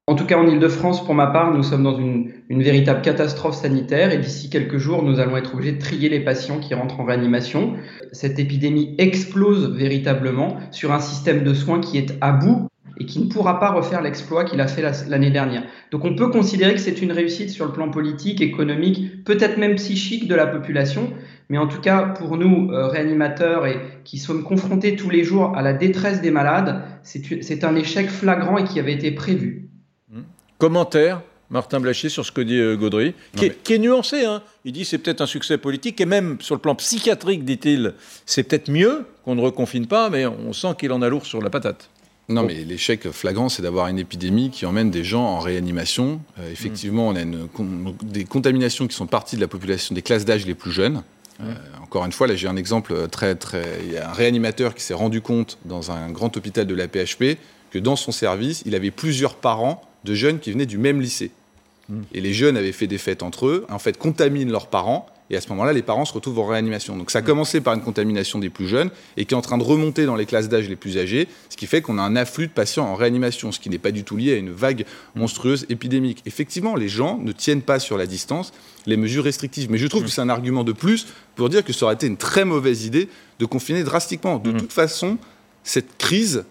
En 0.09 0.15
tout 0.15 0.25
cas, 0.25 0.38
en 0.38 0.49
Ile-de-France, 0.49 1.05
pour 1.05 1.15
ma 1.15 1.27
part, 1.27 1.53
nous 1.53 1.62
sommes 1.62 1.83
dans 1.83 1.99
une, 1.99 2.33
véritable 2.49 3.03
catastrophe 3.03 3.57
sanitaire 3.57 4.11
et 4.11 4.17
d'ici 4.17 4.49
quelques 4.49 4.79
jours, 4.79 5.03
nous 5.03 5.21
allons 5.21 5.37
être 5.37 5.53
obligés 5.53 5.73
de 5.73 5.79
trier 5.79 6.09
les 6.09 6.21
patients 6.21 6.61
qui 6.61 6.73
rentrent 6.73 7.00
en 7.00 7.05
réanimation. 7.05 7.75
Cette 8.12 8.38
épidémie 8.38 8.95
explose 8.97 9.71
véritablement 9.77 10.57
sur 10.71 10.95
un 10.95 11.00
système 11.00 11.45
de 11.45 11.53
soins 11.53 11.83
qui 11.83 11.99
est 11.99 12.17
à 12.23 12.33
bout 12.33 12.69
et 12.97 13.05
qui 13.05 13.21
ne 13.21 13.31
pourra 13.31 13.61
pas 13.61 13.71
refaire 13.71 14.00
l'exploit 14.00 14.45
qu'il 14.45 14.62
a 14.62 14.67
fait 14.67 14.83
l'année 15.11 15.31
dernière. 15.31 15.65
Donc 15.91 16.07
on 16.07 16.15
peut 16.15 16.31
considérer 16.31 16.73
que 16.73 16.81
c'est 16.81 17.03
une 17.03 17.12
réussite 17.12 17.50
sur 17.50 17.67
le 17.67 17.73
plan 17.73 17.91
politique, 17.91 18.41
économique, 18.41 19.23
peut-être 19.27 19.59
même 19.59 19.75
psychique 19.75 20.27
de 20.27 20.35
la 20.35 20.47
population, 20.47 21.12
mais 21.50 21.59
en 21.59 21.67
tout 21.67 21.83
cas 21.83 22.15
pour 22.19 22.38
nous, 22.38 22.73
euh, 22.73 22.87
réanimateurs 22.87 23.67
et 23.67 23.77
qui 24.05 24.17
sommes 24.17 24.43
confrontés 24.43 24.97
tous 24.97 25.11
les 25.11 25.23
jours 25.23 25.55
à 25.55 25.61
la 25.61 25.75
détresse 25.75 26.23
des 26.23 26.31
malades, 26.31 26.81
c'est 27.03 27.62
un 27.62 27.77
échec 27.77 28.09
flagrant 28.09 28.57
et 28.57 28.65
qui 28.65 28.81
avait 28.81 28.95
été 28.95 29.11
prévu. 29.11 29.68
Commentaire 30.59 31.23
Martin 31.50 31.81
Blachier 31.81 32.09
sur 32.11 32.27
ce 32.27 32.33
que 32.33 32.41
dit 32.41 32.59
euh, 32.59 32.77
Gaudry, 32.77 33.15
qui, 33.37 33.47
est, 33.47 33.79
nuancé. 33.79 34.25
Hein. 34.25 34.43
Il 34.65 34.73
dit 34.73 34.85
c'est 34.85 34.99
peut-être 34.99 35.23
un 35.23 35.27
succès 35.27 35.57
politique 35.57 36.00
et 36.00 36.07
même 36.07 36.37
sur 36.41 36.55
le 36.55 36.61
plan 36.61 36.75
psychiatrique, 36.75 37.45
dit-il, 37.45 37.95
c'est 38.27 38.43
peut-être 38.43 38.71
mieux 38.71 39.07
qu'on 39.25 39.35
ne 39.35 39.41
reconfine 39.41 39.87
pas, 39.87 40.11
mais 40.11 40.27
on 40.27 40.53
sent 40.53 40.75
qu'il 40.79 40.93
en 40.93 41.00
a 41.00 41.09
lourd 41.09 41.25
sur 41.25 41.41
la 41.41 41.49
patate. 41.49 41.88
Non, 42.29 42.43
mais 42.43 42.62
l'échec 42.65 43.11
flagrant, 43.11 43.49
c'est 43.49 43.62
d'avoir 43.62 43.88
une 43.88 43.99
épidémie 43.99 44.50
qui 44.50 44.67
emmène 44.67 44.91
des 44.91 45.03
gens 45.03 45.25
en 45.25 45.38
réanimation. 45.38 46.21
Euh, 46.38 46.53
effectivement, 46.53 47.09
on 47.09 47.17
a 47.17 47.25
des 48.03 48.25
contaminations 48.25 48.87
qui 48.87 48.95
sont 48.95 49.07
parties 49.07 49.37
de 49.37 49.41
la 49.41 49.49
population 49.49 49.95
des 49.95 50.03
classes 50.03 50.27
d'âge 50.27 50.45
les 50.45 50.55
plus 50.55 50.71
jeunes. 50.71 51.03
Euh, 51.41 51.55
encore 51.83 52.05
une 52.05 52.12
fois, 52.12 52.27
là, 52.27 52.37
j'ai 52.37 52.49
un 52.49 52.57
exemple 52.57 53.09
très, 53.09 53.35
très. 53.35 53.62
Il 53.87 53.93
y 53.93 53.97
a 53.97 54.11
un 54.11 54.12
réanimateur 54.12 54.75
qui 54.75 54.83
s'est 54.83 54.93
rendu 54.93 55.23
compte 55.23 55.57
dans 55.65 55.91
un 55.91 56.11
grand 56.11 56.37
hôpital 56.37 56.67
de 56.67 56.75
la 56.75 56.87
PHP 56.87 57.38
que 57.71 57.79
dans 57.79 57.97
son 57.97 58.12
service, 58.12 58.62
il 58.67 58.75
avait 58.75 58.91
plusieurs 58.91 59.35
parents 59.35 59.88
de 60.05 60.14
jeunes 60.14 60.38
qui 60.38 60.52
venaient 60.52 60.67
du 60.67 60.78
même 60.78 61.00
lycée. 61.00 61.31
Hmm. 61.88 62.02
Et 62.12 62.21
les 62.21 62.33
jeunes 62.33 62.57
avaient 62.57 62.73
fait 62.73 62.87
des 62.87 62.99
fêtes 62.99 63.23
entre 63.23 63.47
eux, 63.47 63.67
en 63.71 63.78
fait 63.78 63.97
contaminent 63.97 64.50
leurs 64.50 64.67
parents, 64.67 65.07
et 65.31 65.37
à 65.37 65.43
ce 65.43 65.49
moment-là, 65.50 65.75
les 65.75 65.83
parents 65.83 66.07
se 66.07 66.14
retrouvent 66.14 66.38
en 66.38 66.47
réanimation. 66.47 66.97
Donc 66.97 67.11
ça 67.11 67.19
a 67.19 67.23
hmm. 67.23 67.26
commencé 67.26 67.61
par 67.61 67.75
une 67.75 67.83
contamination 67.83 68.38
des 68.38 68.50
plus 68.50 68.69
jeunes, 68.69 68.90
et 69.17 69.25
qui 69.25 69.35
est 69.35 69.37
en 69.37 69.43
train 69.43 69.59
de 69.59 69.62
remonter 69.62 70.07
dans 70.07 70.17
les 70.17 70.26
classes 70.26 70.49
d'âge 70.49 70.69
les 70.69 70.76
plus 70.76 70.99
âgés, 70.99 71.28
ce 71.49 71.57
qui 71.57 71.67
fait 71.67 71.83
qu'on 71.83 71.99
a 71.99 72.02
un 72.02 72.17
afflux 72.17 72.47
de 72.47 72.52
patients 72.52 72.85
en 72.85 72.95
réanimation, 72.95 73.52
ce 73.52 73.61
qui 73.61 73.71
n'est 73.71 73.78
pas 73.78 73.90
du 73.90 74.05
tout 74.05 74.17
lié 74.17 74.35
à 74.35 74.37
une 74.37 74.50
vague 74.50 74.83
hmm. 75.14 75.21
monstrueuse 75.21 75.67
épidémique. 75.69 76.23
Effectivement, 76.26 76.76
les 76.76 76.88
gens 76.88 77.19
ne 77.19 77.33
tiennent 77.33 77.62
pas 77.62 77.78
sur 77.78 77.97
la 77.97 78.07
distance 78.07 78.52
les 78.88 78.97
mesures 78.97 79.25
restrictives. 79.25 79.71
Mais 79.71 79.78
je 79.78 79.87
trouve 79.87 80.02
que 80.02 80.11
c'est 80.11 80.21
un 80.21 80.28
argument 80.28 80.64
de 80.64 80.73
plus 80.73 81.07
pour 81.37 81.49
dire 81.49 81.64
que 81.64 81.73
ça 81.73 81.85
aurait 81.85 81.95
été 81.95 82.07
une 82.07 82.17
très 82.17 82.45
mauvaise 82.45 82.85
idée 82.85 83.09
de 83.38 83.45
confiner 83.45 83.85
drastiquement. 83.85 84.38
De 84.38 84.50
toute 84.52 84.73
façon, 84.73 85.19
cette 85.62 85.99
crise 85.99 86.45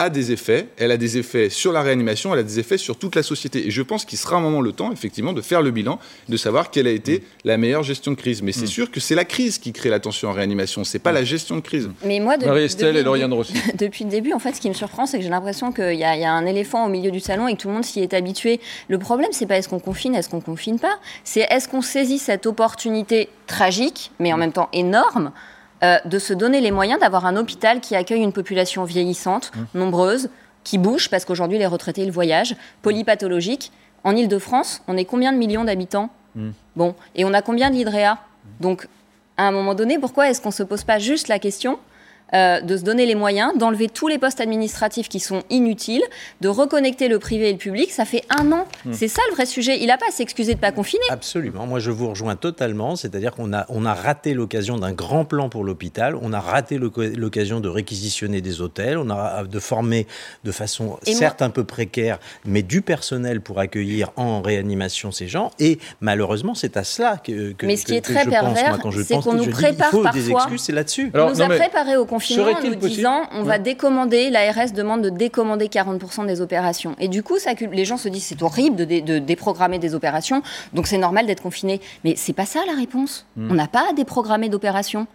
a 0.00 0.08
des 0.08 0.32
effets. 0.32 0.68
Elle 0.78 0.90
a 0.90 0.96
des 0.96 1.18
effets 1.18 1.50
sur 1.50 1.72
la 1.72 1.82
réanimation, 1.82 2.32
elle 2.32 2.40
a 2.40 2.42
des 2.42 2.58
effets 2.58 2.78
sur 2.78 2.96
toute 2.96 3.14
la 3.14 3.22
société. 3.22 3.66
Et 3.66 3.70
je 3.70 3.82
pense 3.82 4.06
qu'il 4.06 4.18
sera 4.18 4.36
un 4.36 4.40
moment 4.40 4.62
le 4.62 4.72
temps, 4.72 4.90
effectivement, 4.92 5.34
de 5.34 5.42
faire 5.42 5.60
le 5.60 5.70
bilan, 5.70 5.98
de 6.28 6.36
savoir 6.38 6.70
quelle 6.70 6.86
a 6.86 6.90
été 6.90 7.18
mm. 7.18 7.22
la 7.44 7.58
meilleure 7.58 7.82
gestion 7.82 8.10
de 8.10 8.16
crise. 8.16 8.42
Mais 8.42 8.52
c'est 8.52 8.64
mm. 8.64 8.68
sûr 8.68 8.90
que 8.90 8.98
c'est 8.98 9.14
la 9.14 9.26
crise 9.26 9.58
qui 9.58 9.72
crée 9.72 9.90
la 9.90 10.00
tension 10.00 10.30
en 10.30 10.32
réanimation, 10.32 10.84
c'est 10.84 10.98
pas 10.98 11.12
la 11.12 11.22
gestion 11.22 11.54
de 11.54 11.60
crise. 11.60 11.90
Mais 12.04 12.18
moi, 12.18 12.38
Marie-Estelle 12.38 12.96
et 12.96 13.02
Lauriane 13.02 13.32
Rossi. 13.32 13.52
Depuis 13.74 14.04
le 14.04 14.10
début, 14.10 14.32
en 14.32 14.38
fait, 14.38 14.54
ce 14.56 14.60
qui 14.60 14.70
me 14.70 14.74
surprend, 14.74 15.04
c'est 15.04 15.18
que 15.18 15.22
j'ai 15.22 15.30
l'impression 15.30 15.70
qu'il 15.70 15.92
y, 15.92 15.98
y, 15.98 16.04
a 16.04 16.32
un 16.32 16.46
éléphant 16.46 16.86
au 16.86 16.88
milieu 16.88 17.10
du 17.10 17.20
salon 17.20 17.46
et 17.46 17.54
que 17.54 17.60
tout 17.60 17.68
le 17.68 17.74
monde 17.74 17.84
s'y 17.84 18.00
est 18.00 18.14
habitué. 18.14 18.58
Le 18.88 18.98
problème, 18.98 19.28
c'est 19.32 19.46
pas 19.46 19.58
est-ce 19.58 19.68
qu'on 19.68 19.80
confine, 19.80 20.14
est-ce 20.14 20.30
qu'on 20.30 20.40
confine 20.40 20.78
pas, 20.78 20.98
c'est 21.24 21.46
est-ce 21.50 21.68
qu'on 21.68 21.82
saisit 21.82 22.18
cette 22.18 22.46
opportunité 22.46 23.28
tragique, 23.46 24.12
mais 24.18 24.32
en 24.32 24.38
mm. 24.38 24.40
même 24.40 24.52
temps 24.52 24.70
énorme, 24.72 25.32
euh, 25.82 25.98
de 26.04 26.18
se 26.18 26.32
donner 26.32 26.60
les 26.60 26.70
moyens 26.70 27.00
d'avoir 27.00 27.26
un 27.26 27.36
hôpital 27.36 27.80
qui 27.80 27.96
accueille 27.96 28.22
une 28.22 28.32
population 28.32 28.84
vieillissante, 28.84 29.50
mmh. 29.54 29.78
nombreuse, 29.78 30.28
qui 30.62 30.78
bouge, 30.78 31.08
parce 31.08 31.24
qu'aujourd'hui 31.24 31.58
les 31.58 31.66
retraités 31.66 32.02
ils 32.02 32.12
voyagent, 32.12 32.56
polypathologique. 32.82 33.72
En 34.04 34.16
Ile-de-France, 34.16 34.82
on 34.88 34.96
est 34.96 35.04
combien 35.04 35.32
de 35.32 35.38
millions 35.38 35.64
d'habitants 35.64 36.10
mmh. 36.34 36.50
Bon, 36.76 36.94
et 37.14 37.24
on 37.24 37.32
a 37.32 37.42
combien 37.42 37.70
de 37.70 37.74
l'IDREA 37.74 38.18
Donc, 38.60 38.88
à 39.36 39.44
un 39.44 39.52
moment 39.52 39.74
donné, 39.74 39.98
pourquoi 39.98 40.28
est-ce 40.28 40.40
qu'on 40.40 40.50
ne 40.50 40.54
se 40.54 40.62
pose 40.62 40.84
pas 40.84 40.98
juste 40.98 41.28
la 41.28 41.38
question 41.38 41.78
euh, 42.34 42.60
de 42.60 42.76
se 42.76 42.82
donner 42.82 43.06
les 43.06 43.14
moyens, 43.14 43.56
d'enlever 43.56 43.88
tous 43.88 44.08
les 44.08 44.18
postes 44.18 44.40
administratifs 44.40 45.08
qui 45.08 45.20
sont 45.20 45.42
inutiles, 45.50 46.02
de 46.40 46.48
reconnecter 46.48 47.08
le 47.08 47.18
privé 47.18 47.48
et 47.48 47.52
le 47.52 47.58
public. 47.58 47.90
Ça 47.90 48.04
fait 48.04 48.24
un 48.30 48.52
an. 48.52 48.66
Hmm. 48.84 48.92
C'est 48.92 49.08
ça 49.08 49.22
le 49.30 49.34
vrai 49.34 49.46
sujet. 49.46 49.78
Il 49.80 49.86
n'a 49.86 49.98
pas 49.98 50.08
à 50.08 50.12
s'excuser 50.12 50.52
de 50.52 50.58
ne 50.58 50.60
pas 50.60 50.72
confiner. 50.72 51.02
Absolument. 51.10 51.66
Moi, 51.66 51.78
je 51.80 51.90
vous 51.90 52.08
rejoins 52.08 52.36
totalement. 52.36 52.96
C'est-à-dire 52.96 53.32
qu'on 53.34 53.52
a, 53.52 53.66
on 53.68 53.84
a 53.84 53.94
raté 53.94 54.34
l'occasion 54.34 54.78
d'un 54.78 54.92
grand 54.92 55.24
plan 55.24 55.48
pour 55.48 55.64
l'hôpital. 55.64 56.16
On 56.20 56.32
a 56.32 56.40
raté 56.40 56.78
l'occasion 56.78 57.60
de 57.60 57.68
réquisitionner 57.68 58.40
des 58.40 58.60
hôtels. 58.60 58.98
On 58.98 59.10
a 59.10 59.44
de 59.44 59.58
former 59.58 60.06
de 60.44 60.52
façon 60.52 60.98
certes 61.02 61.42
un 61.42 61.50
peu 61.50 61.64
précaire, 61.64 62.18
mais 62.44 62.62
du 62.62 62.82
personnel 62.82 63.40
pour 63.40 63.58
accueillir 63.58 64.10
en 64.16 64.40
réanimation 64.42 65.12
ces 65.12 65.28
gens. 65.28 65.50
Et 65.58 65.78
malheureusement, 66.00 66.54
c'est 66.54 66.76
à 66.76 66.84
cela 66.84 67.16
que, 67.16 67.52
que, 67.52 67.66
mais 67.66 67.76
ce 67.76 67.84
qui 67.84 67.94
est 67.94 68.00
très 68.00 68.24
pervers, 68.24 68.78
c'est 69.04 69.20
qu'on 69.20 69.34
nous 69.34 69.46
prépare 69.46 69.90
parfois. 69.90 70.10
Des 70.10 70.30
excuses, 70.30 70.60
c'est 70.62 70.72
là-dessus. 70.72 71.10
On 71.14 71.30
nous 71.30 71.42
a 71.42 71.46
préparé 71.48 71.96
au 71.96 72.04
en 72.38 72.62
nous 72.62 72.74
disant 72.76 73.22
on 73.32 73.42
va 73.42 73.58
décommander, 73.58 74.30
l'ARS 74.30 74.72
demande 74.72 75.02
de 75.02 75.10
décommander 75.10 75.66
40% 75.66 76.26
des 76.26 76.40
opérations. 76.40 76.94
Et 76.98 77.08
du 77.08 77.22
coup, 77.22 77.38
ça, 77.38 77.52
les 77.72 77.84
gens 77.84 77.96
se 77.96 78.08
disent 78.08 78.24
c'est 78.24 78.42
horrible 78.42 78.76
de, 78.76 79.18
déprogrammer 79.18 79.78
des 79.78 79.94
opérations, 79.94 80.42
donc 80.72 80.86
c'est 80.86 80.98
normal 80.98 81.26
d'être 81.26 81.42
confiné. 81.42 81.80
Mais 82.04 82.14
c'est 82.16 82.32
pas 82.32 82.46
ça 82.46 82.60
la 82.66 82.74
réponse. 82.74 83.26
Hmm. 83.36 83.50
On 83.50 83.54
n'a 83.54 83.68
pas 83.68 83.86
à 83.90 83.92
déprogrammer 83.92 84.48
d'opérations 84.48 85.06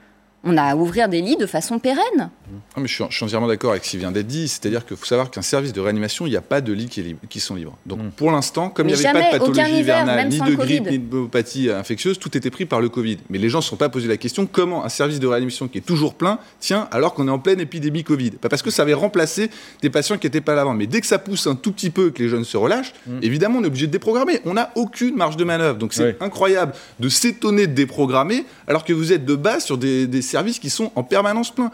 on 0.45 0.58
a 0.58 0.63
à 0.63 0.75
ouvrir 0.75 1.10
des 1.10 1.21
lits 1.21 1.38
de 1.38 1.47
façon 1.47 1.79
pérenne. 1.79 2.29
Ah, 2.75 2.79
mais 2.79 2.88
je, 2.88 2.93
suis, 2.93 3.03
entièrement 3.03 3.47
d'accord 3.47 3.71
avec 3.71 3.84
ce 3.84 3.91
qui 3.91 3.97
vient 3.97 4.12
d'être 4.12 4.27
dit. 4.27 4.47
C'est-à-dire 4.47 4.86
qu'il 4.86 4.95
faut 4.95 5.05
savoir 5.05 5.31
qu'un 5.31 5.41
service 5.41 5.73
de 5.73 5.81
réanimation, 5.81 6.27
il 6.27 6.29
n'y 6.29 6.36
a 6.36 6.41
pas 6.41 6.62
de 6.62 6.71
lits 6.71 6.88
qui, 6.88 7.39
sont 7.39 7.55
libres. 7.55 7.75
Donc 7.86 7.99
mm. 7.99 8.12
pour 8.12 8.31
l'instant, 8.31 8.69
comme 8.69 8.88
il 8.88 8.95
n'y 8.95 9.05
avait 9.05 9.19
pas 9.19 9.38
de 9.38 9.39
pathologie 9.39 9.79
hivernale, 9.79 10.29
ni 10.29 10.39
de 10.39 10.55
grippe, 10.55 10.89
ni 10.89 10.99
de 10.99 11.05
pneumopathie 11.05 11.71
infectieuse, 11.71 12.19
tout 12.19 12.38
était 12.38 12.51
pris 12.51 12.65
par 12.65 12.79
le 12.79 12.89
Covid. 12.89 13.17
Mais 13.29 13.39
les 13.39 13.49
gens 13.49 13.58
ne 13.60 13.63
se 13.63 13.69
sont 13.69 13.75
pas 13.75 13.89
posé 13.89 14.08
la 14.08 14.17
question 14.17 14.45
comment 14.45 14.86
un 14.86 14.89
service 14.89 15.19
de 15.19 15.25
réanimation 15.25 15.67
qui 15.67 15.79
est 15.79 15.86
toujours 15.86 16.13
plein 16.13 16.38
tient 16.60 16.88
alors 16.91 17.15
qu'on 17.15 17.27
est 17.27 17.31
en 17.31 17.39
pleine 17.39 17.60
épidémie 17.60 18.03
Covid? 18.03 18.31
Pas 18.31 18.49
parce 18.49 18.62
que 18.62 18.69
ça 18.69 18.84
avait 18.84 18.93
remplacé 18.93 19.49
des 19.81 19.89
patients 19.89 20.19
qui 20.19 20.27
n'étaient 20.27 20.41
pas 20.41 20.53
là 20.53 20.62
avant. 20.62 20.75
Mais 20.75 20.86
dès 20.86 21.01
que 21.01 21.08
ça 21.08 21.17
pousse 21.17 21.47
un 21.47 21.55
tout 21.55 21.71
petit 21.71 21.89
peu, 21.89 22.12
que 22.12 22.21
les 22.21 22.29
jeunes 22.29 22.45
se 22.45 22.58
relâchent, 22.58 22.93
mm. 23.08 23.19
évidemment, 23.23 23.60
on 23.60 23.63
est 23.63 23.67
obligé 23.67 23.88
de 23.88 23.91
déprogrammer. 23.91 24.41
On 24.45 24.53
n'a 24.53 24.71
aucune 24.75 25.15
marge 25.15 25.38
de 25.38 25.43
manœuvre. 25.43 25.79
Donc 25.79 25.93
c'est 25.93 26.21
incroyable 26.21 26.73
de 26.99 27.10
s'étonner 27.10 27.65
de 27.65 27.73
déprogrammer 27.73 28.45
alors 28.67 28.86
que 28.86 28.93
vous 28.93 29.12
êtes 29.12 29.25
de 29.25 29.36
base 29.36 29.65
sur 29.65 29.79
des, 29.79 30.05
des 30.05 30.21
services 30.21 30.35
qui 30.43 30.69
sont 30.69 30.91
en 30.95 31.04
permanence 31.04 31.54
pleins. 31.54 31.71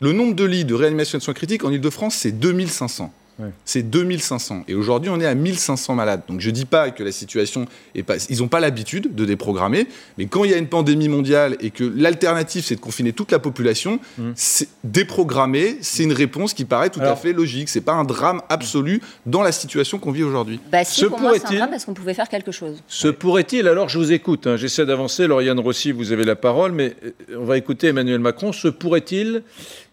Le 0.00 0.12
nombre 0.12 0.34
de 0.34 0.44
lits 0.44 0.64
de 0.64 0.74
réanimation 0.74 1.18
de 1.18 1.22
soins 1.22 1.34
critiques 1.34 1.64
en 1.64 1.70
Ile-de-France, 1.70 2.14
c'est 2.16 2.32
2500. 2.32 3.12
C'est 3.64 3.82
2500. 3.82 4.64
Et 4.68 4.74
aujourd'hui, 4.74 5.10
on 5.10 5.20
est 5.20 5.26
à 5.26 5.34
1500 5.34 5.94
malades. 5.94 6.22
Donc 6.28 6.40
je 6.40 6.48
ne 6.48 6.54
dis 6.54 6.64
pas 6.64 6.90
que 6.90 7.02
la 7.02 7.12
situation 7.12 7.66
est 7.94 8.02
pas. 8.02 8.16
Ils 8.28 8.38
n'ont 8.38 8.48
pas 8.48 8.60
l'habitude 8.60 9.14
de 9.14 9.24
déprogrammer, 9.24 9.86
mais 10.18 10.26
quand 10.26 10.44
il 10.44 10.50
y 10.50 10.54
a 10.54 10.58
une 10.58 10.68
pandémie 10.68 11.08
mondiale 11.08 11.56
et 11.60 11.70
que 11.70 11.84
l'alternative, 11.84 12.64
c'est 12.64 12.76
de 12.76 12.80
confiner 12.80 13.12
toute 13.12 13.32
la 13.32 13.38
population, 13.38 14.00
mmh. 14.18 14.32
déprogrammer, 14.84 15.78
c'est 15.80 16.04
une 16.04 16.12
réponse 16.12 16.54
qui 16.54 16.64
paraît 16.64 16.90
tout 16.90 17.00
à 17.00 17.16
fait 17.16 17.32
logique. 17.32 17.68
Ce 17.68 17.78
n'est 17.78 17.84
pas 17.84 17.94
un 17.94 18.04
drame 18.04 18.42
absolu 18.48 19.00
dans 19.26 19.42
la 19.42 19.52
situation 19.52 19.98
qu'on 19.98 20.12
vit 20.12 20.24
aujourd'hui. 20.24 20.60
Bah 20.70 20.84
si, 20.84 21.04
pour 21.04 21.20
moi, 21.20 21.34
c'est 21.34 21.46
un 21.46 21.54
drame 21.54 21.70
parce 21.70 21.84
qu'on 21.84 21.94
pouvait 21.94 22.14
faire 22.14 22.28
quelque 22.28 22.52
chose. 22.52 22.82
Se 22.88 23.08
pourrait-il, 23.08 23.68
alors 23.68 23.88
je 23.88 23.98
vous 23.98 24.12
écoute, 24.12 24.46
hein, 24.46 24.56
j'essaie 24.56 24.86
d'avancer, 24.86 25.26
Lauriane 25.26 25.60
Rossi, 25.60 25.92
vous 25.92 26.12
avez 26.12 26.24
la 26.24 26.36
parole, 26.36 26.72
mais 26.72 26.94
euh, 27.04 27.38
on 27.38 27.44
va 27.44 27.56
écouter 27.56 27.88
Emmanuel 27.88 28.20
Macron. 28.20 28.52
Se 28.52 28.68
pourrait-il 28.68 29.42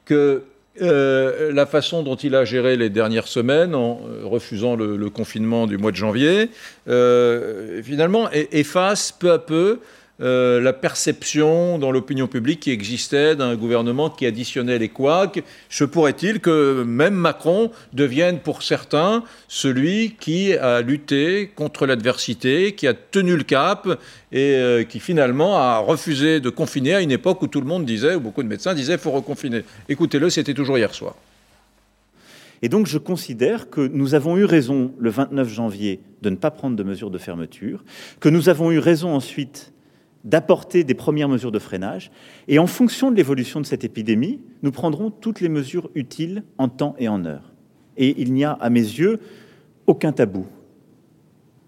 que 0.05 0.43
euh, 0.81 1.51
la 1.51 1.65
façon 1.65 2.03
dont 2.03 2.15
il 2.15 2.35
a 2.35 2.45
géré 2.45 2.77
les 2.77 2.89
dernières 2.89 3.27
semaines 3.27 3.75
en 3.75 3.99
euh, 4.07 4.21
refusant 4.23 4.75
le, 4.75 5.09
confinement 5.09 5.67
du 5.67 5.77
mois 5.77 5.91
de 5.91 5.97
janvier, 5.97 6.49
euh, 6.87 7.81
finalement, 7.83 8.29
efface 8.31 9.11
peu 9.11 9.31
à 9.31 9.39
peu 9.39 9.79
euh, 10.21 10.59
la 10.59 10.73
perception 10.73 11.77
dans 11.77 11.91
l'opinion 11.91 12.27
publique 12.27 12.59
qui 12.59 12.71
existait 12.71 13.37
d'un 13.37 13.55
gouvernement 13.55 14.09
qui 14.09 14.25
additionnait 14.25 14.77
les 14.77 14.89
couacs. 14.89 15.43
Se 15.69 15.85
pourrait-il 15.85 16.41
que 16.41 16.83
même 16.83 17.13
Macron 17.13 17.71
devienne 17.93 18.39
pour 18.39 18.61
certains 18.61 19.23
celui 19.47 20.15
qui 20.19 20.53
a 20.53 20.81
lutté 20.81 21.51
contre 21.55 21.85
l'adversité, 21.85 22.73
qui 22.75 22.85
a 22.85 22.93
tenu 22.93 23.37
le 23.37 23.43
cap 23.43 23.87
et 24.31 24.55
euh, 24.55 24.83
qui 24.83 24.99
finalement 24.99 25.57
a 25.57 25.77
refusé 25.77 26.41
de 26.41 26.49
confiner 26.49 26.95
à 26.95 27.01
une 27.01 27.11
époque 27.11 27.41
où 27.41 27.47
tout 27.47 27.61
le 27.61 27.67
monde 27.67 27.85
disait, 27.85 28.15
où 28.15 28.19
beaucoup 28.19 28.43
de 28.43 28.49
médecins 28.49 28.73
disaient, 28.73 28.97
faut 28.97 29.11
reconfiner. 29.11 29.63
Écoutez-le, 29.87 30.29
c'était 30.29 30.53
toujours 30.53 30.77
hier 30.77 30.93
soir. 30.93 31.15
Et 32.61 32.67
donc 32.67 32.87
je 32.87 32.97
considère 32.97 33.69
que 33.69 33.81
nous 33.81 34.15
avons 34.15 34.35
eu 34.35 34.43
raison 34.43 34.93
le 34.99 35.09
29 35.09 35.47
janvier 35.47 36.01
de 36.21 36.29
ne 36.29 36.35
pas 36.35 36.51
prendre 36.51 36.75
de 36.75 36.83
mesures 36.83 37.09
de 37.09 37.17
fermeture, 37.17 37.83
que 38.19 38.27
nous 38.27 38.49
avons 38.49 38.71
eu 38.71 38.79
raison 38.79 39.15
ensuite 39.15 39.71
d'apporter 40.23 40.83
des 40.83 40.93
premières 40.93 41.29
mesures 41.29 41.51
de 41.51 41.59
freinage. 41.59 42.11
Et 42.47 42.59
en 42.59 42.67
fonction 42.67 43.11
de 43.11 43.15
l'évolution 43.15 43.61
de 43.61 43.65
cette 43.65 43.83
épidémie, 43.83 44.41
nous 44.63 44.71
prendrons 44.71 45.11
toutes 45.11 45.41
les 45.41 45.49
mesures 45.49 45.89
utiles 45.95 46.43
en 46.57 46.67
temps 46.67 46.95
et 46.99 47.07
en 47.07 47.25
heure. 47.25 47.53
Et 47.97 48.21
il 48.21 48.33
n'y 48.33 48.43
a, 48.43 48.51
à 48.53 48.69
mes 48.69 48.81
yeux, 48.81 49.19
aucun 49.87 50.11
tabou. 50.11 50.45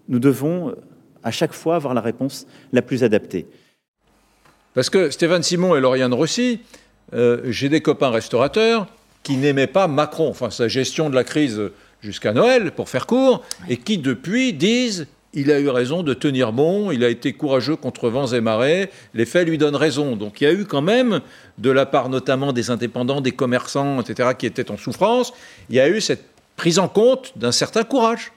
Nous 0.08 0.18
devons 0.18 0.74
à 1.22 1.30
chaque 1.30 1.52
fois 1.52 1.76
avoir 1.76 1.94
la 1.94 2.00
réponse 2.00 2.46
la 2.72 2.82
plus 2.82 3.04
adaptée. 3.04 3.46
Parce 4.74 4.90
que 4.90 5.10
Stéphane 5.10 5.42
Simon 5.42 5.76
et 5.76 5.80
Lauriane 5.80 6.14
Rossi, 6.14 6.60
euh, 7.14 7.42
j'ai 7.46 7.68
des 7.68 7.80
copains 7.80 8.10
restaurateurs 8.10 8.86
qui 9.22 9.36
n'aimaient 9.36 9.66
pas 9.66 9.86
Macron, 9.86 10.28
enfin 10.28 10.50
sa 10.50 10.68
gestion 10.68 11.10
de 11.10 11.14
la 11.14 11.24
crise 11.24 11.60
jusqu'à 12.00 12.32
Noël, 12.32 12.72
pour 12.72 12.88
faire 12.88 13.06
court, 13.06 13.44
et 13.68 13.76
qui 13.76 13.98
depuis 13.98 14.52
disent 14.52 15.06
il 15.34 15.50
a 15.50 15.58
eu 15.58 15.68
raison 15.68 16.02
de 16.02 16.14
tenir 16.14 16.52
bon, 16.52 16.90
il 16.90 17.04
a 17.04 17.08
été 17.08 17.32
courageux 17.32 17.76
contre 17.76 18.10
vents 18.10 18.26
et 18.26 18.40
marées, 18.40 18.90
les 19.14 19.24
faits 19.24 19.48
lui 19.48 19.58
donnent 19.58 19.76
raison. 19.76 20.16
Donc 20.16 20.40
il 20.40 20.44
y 20.44 20.46
a 20.46 20.52
eu 20.52 20.64
quand 20.64 20.82
même, 20.82 21.20
de 21.58 21.70
la 21.70 21.86
part 21.86 22.08
notamment 22.08 22.52
des 22.52 22.70
indépendants, 22.70 23.20
des 23.20 23.32
commerçants, 23.32 24.00
etc., 24.00 24.30
qui 24.38 24.46
étaient 24.46 24.70
en 24.70 24.76
souffrance, 24.76 25.32
il 25.70 25.76
y 25.76 25.80
a 25.80 25.88
eu 25.88 26.00
cette 26.00 26.24
prise 26.56 26.78
en 26.78 26.88
compte 26.88 27.32
d'un 27.36 27.52
certain 27.52 27.84
courage. 27.84 28.32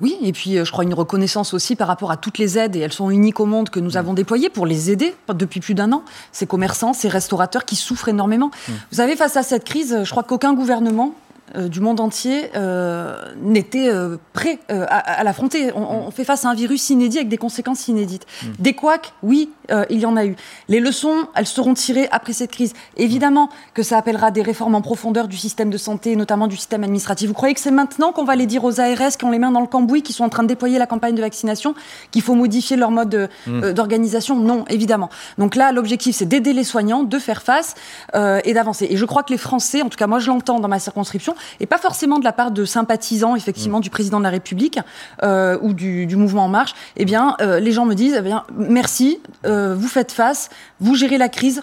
Oui, 0.00 0.18
et 0.22 0.32
puis 0.32 0.58
euh, 0.58 0.64
je 0.64 0.72
crois 0.72 0.84
une 0.84 0.92
reconnaissance 0.92 1.54
aussi 1.54 1.74
par 1.74 1.88
rapport 1.88 2.10
à 2.10 2.18
toutes 2.18 2.36
les 2.36 2.58
aides, 2.58 2.76
et 2.76 2.80
elles 2.80 2.92
sont 2.92 3.08
uniques 3.08 3.40
au 3.40 3.46
monde, 3.46 3.70
que 3.70 3.80
nous 3.80 3.96
avons 3.96 4.12
déployées 4.12 4.50
pour 4.50 4.66
les 4.66 4.90
aider 4.90 5.14
depuis 5.34 5.60
plus 5.60 5.74
d'un 5.74 5.90
an, 5.92 6.04
ces 6.32 6.46
commerçants, 6.46 6.92
ces 6.92 7.08
restaurateurs 7.08 7.64
qui 7.64 7.76
souffrent 7.76 8.08
énormément. 8.08 8.48
Mmh. 8.48 8.72
Vous 8.90 8.96
savez, 8.96 9.16
face 9.16 9.38
à 9.38 9.42
cette 9.42 9.64
crise, 9.64 10.00
je 10.04 10.10
crois 10.10 10.22
qu'aucun 10.22 10.52
gouvernement 10.52 11.14
euh, 11.56 11.68
du 11.68 11.80
monde 11.80 12.00
entier 12.00 12.50
euh, 12.54 13.16
n'était 13.40 13.88
euh, 13.88 14.16
prêt 14.32 14.58
à, 14.68 15.24
l'affronter. 15.24 15.72
On, 15.74 16.10
fait 16.10 16.24
face 16.24 16.44
à 16.44 16.50
un 16.50 16.54
virus 16.54 16.90
inédit 16.90 17.18
avec 17.18 17.28
des 17.28 17.36
conséquences 17.36 17.88
inédites. 17.88 18.26
Mm. 18.42 18.46
Des 18.58 18.72
couacs, 18.74 19.12
oui, 19.22 19.50
il 19.90 19.98
y 19.98 20.06
en 20.06 20.16
a 20.16 20.24
eu. 20.24 20.36
Les 20.68 20.80
leçons, 20.80 21.26
elles 21.34 21.46
seront 21.46 21.74
tirées 21.74 22.08
après 22.10 22.32
cette 22.32 22.52
crise. 22.52 22.72
Évidemment 22.96 23.48
que 23.74 23.82
ça 23.82 23.98
appellera 23.98 24.30
des 24.30 24.42
réformes 24.42 24.74
en 24.74 24.82
profondeur 24.82 25.28
du 25.28 25.36
système 25.36 25.70
de 25.70 25.78
santé, 25.78 26.14
notamment 26.14 26.46
du 26.46 26.56
système 26.56 26.84
administratif. 26.84 27.28
Vous 27.28 27.34
croyez 27.34 27.54
que 27.54 27.60
c'est 27.60 27.70
maintenant 27.70 28.12
qu'on 28.12 28.24
va 28.24 28.36
les 28.36 28.46
dire 28.46 28.64
aux 28.64 28.80
ARS 28.80 29.16
qui 29.18 29.24
ont 29.24 29.30
les 29.30 29.38
mains 29.38 29.50
dans 29.50 29.60
le 29.60 29.66
cambouis, 29.66 30.02
qui 30.02 30.12
sont 30.12 30.24
en 30.24 30.28
train 30.28 30.42
de 30.42 30.48
déployer 30.48 30.78
la 30.78 30.86
campagne 30.86 31.14
de 31.14 31.20
vaccination, 31.20 31.74
qu'il 32.10 32.22
faut 32.22 32.34
modifier 32.34 32.76
leur 32.76 32.90
mode 32.90 33.28
mm. 33.46 33.72
d'organisation? 33.72 34.36
Non, 34.36 34.64
évidemment. 34.68 35.10
Donc 35.38 35.56
là, 35.56 35.72
l'objectif, 35.72 36.14
c'est 36.16 36.26
d'aider 36.26 36.52
les 36.52 36.64
soignants, 36.64 37.02
de 37.02 37.18
faire 37.18 37.42
face 37.42 37.74
et 38.14 38.52
d'avancer. 38.52 38.86
Et 38.90 38.96
je 38.96 39.04
crois 39.04 39.22
que 39.22 39.32
les 39.32 39.38
Français, 39.38 39.82
en 39.82 39.88
tout 39.88 39.98
cas 39.98 40.06
moi 40.06 40.18
je 40.18 40.28
l'entends 40.28 40.60
dans 40.60 40.68
ma 40.68 40.78
circonscription, 40.78 41.34
et 41.60 41.66
pas 41.66 41.78
forcément 41.78 42.18
de 42.18 42.24
la 42.24 42.32
part 42.32 42.50
de 42.50 42.64
sympathisants 42.64 43.36
effectivement 43.36 43.78
mm. 43.78 43.82
du 43.82 43.90
président 43.90 44.18
de 44.18 44.24
la 44.24 44.30
République 44.30 44.78
euh, 45.22 45.58
ou 45.62 45.72
du, 45.72 46.06
mouvement 46.16 46.44
En 46.44 46.48
Marche, 46.48 46.74
eh 46.96 47.04
bien 47.04 47.36
euh, 47.40 47.60
les 47.60 47.72
gens 47.72 47.86
me 47.86 47.94
disent 47.94 48.16
eh 48.18 48.22
bien 48.22 48.44
merci, 48.56 49.20
euh, 49.44 49.74
vous 49.76 49.88
faites 49.88 50.12
face, 50.12 50.48
vous 50.80 50.94
gérez 50.94 51.18
la 51.18 51.28
crise 51.28 51.62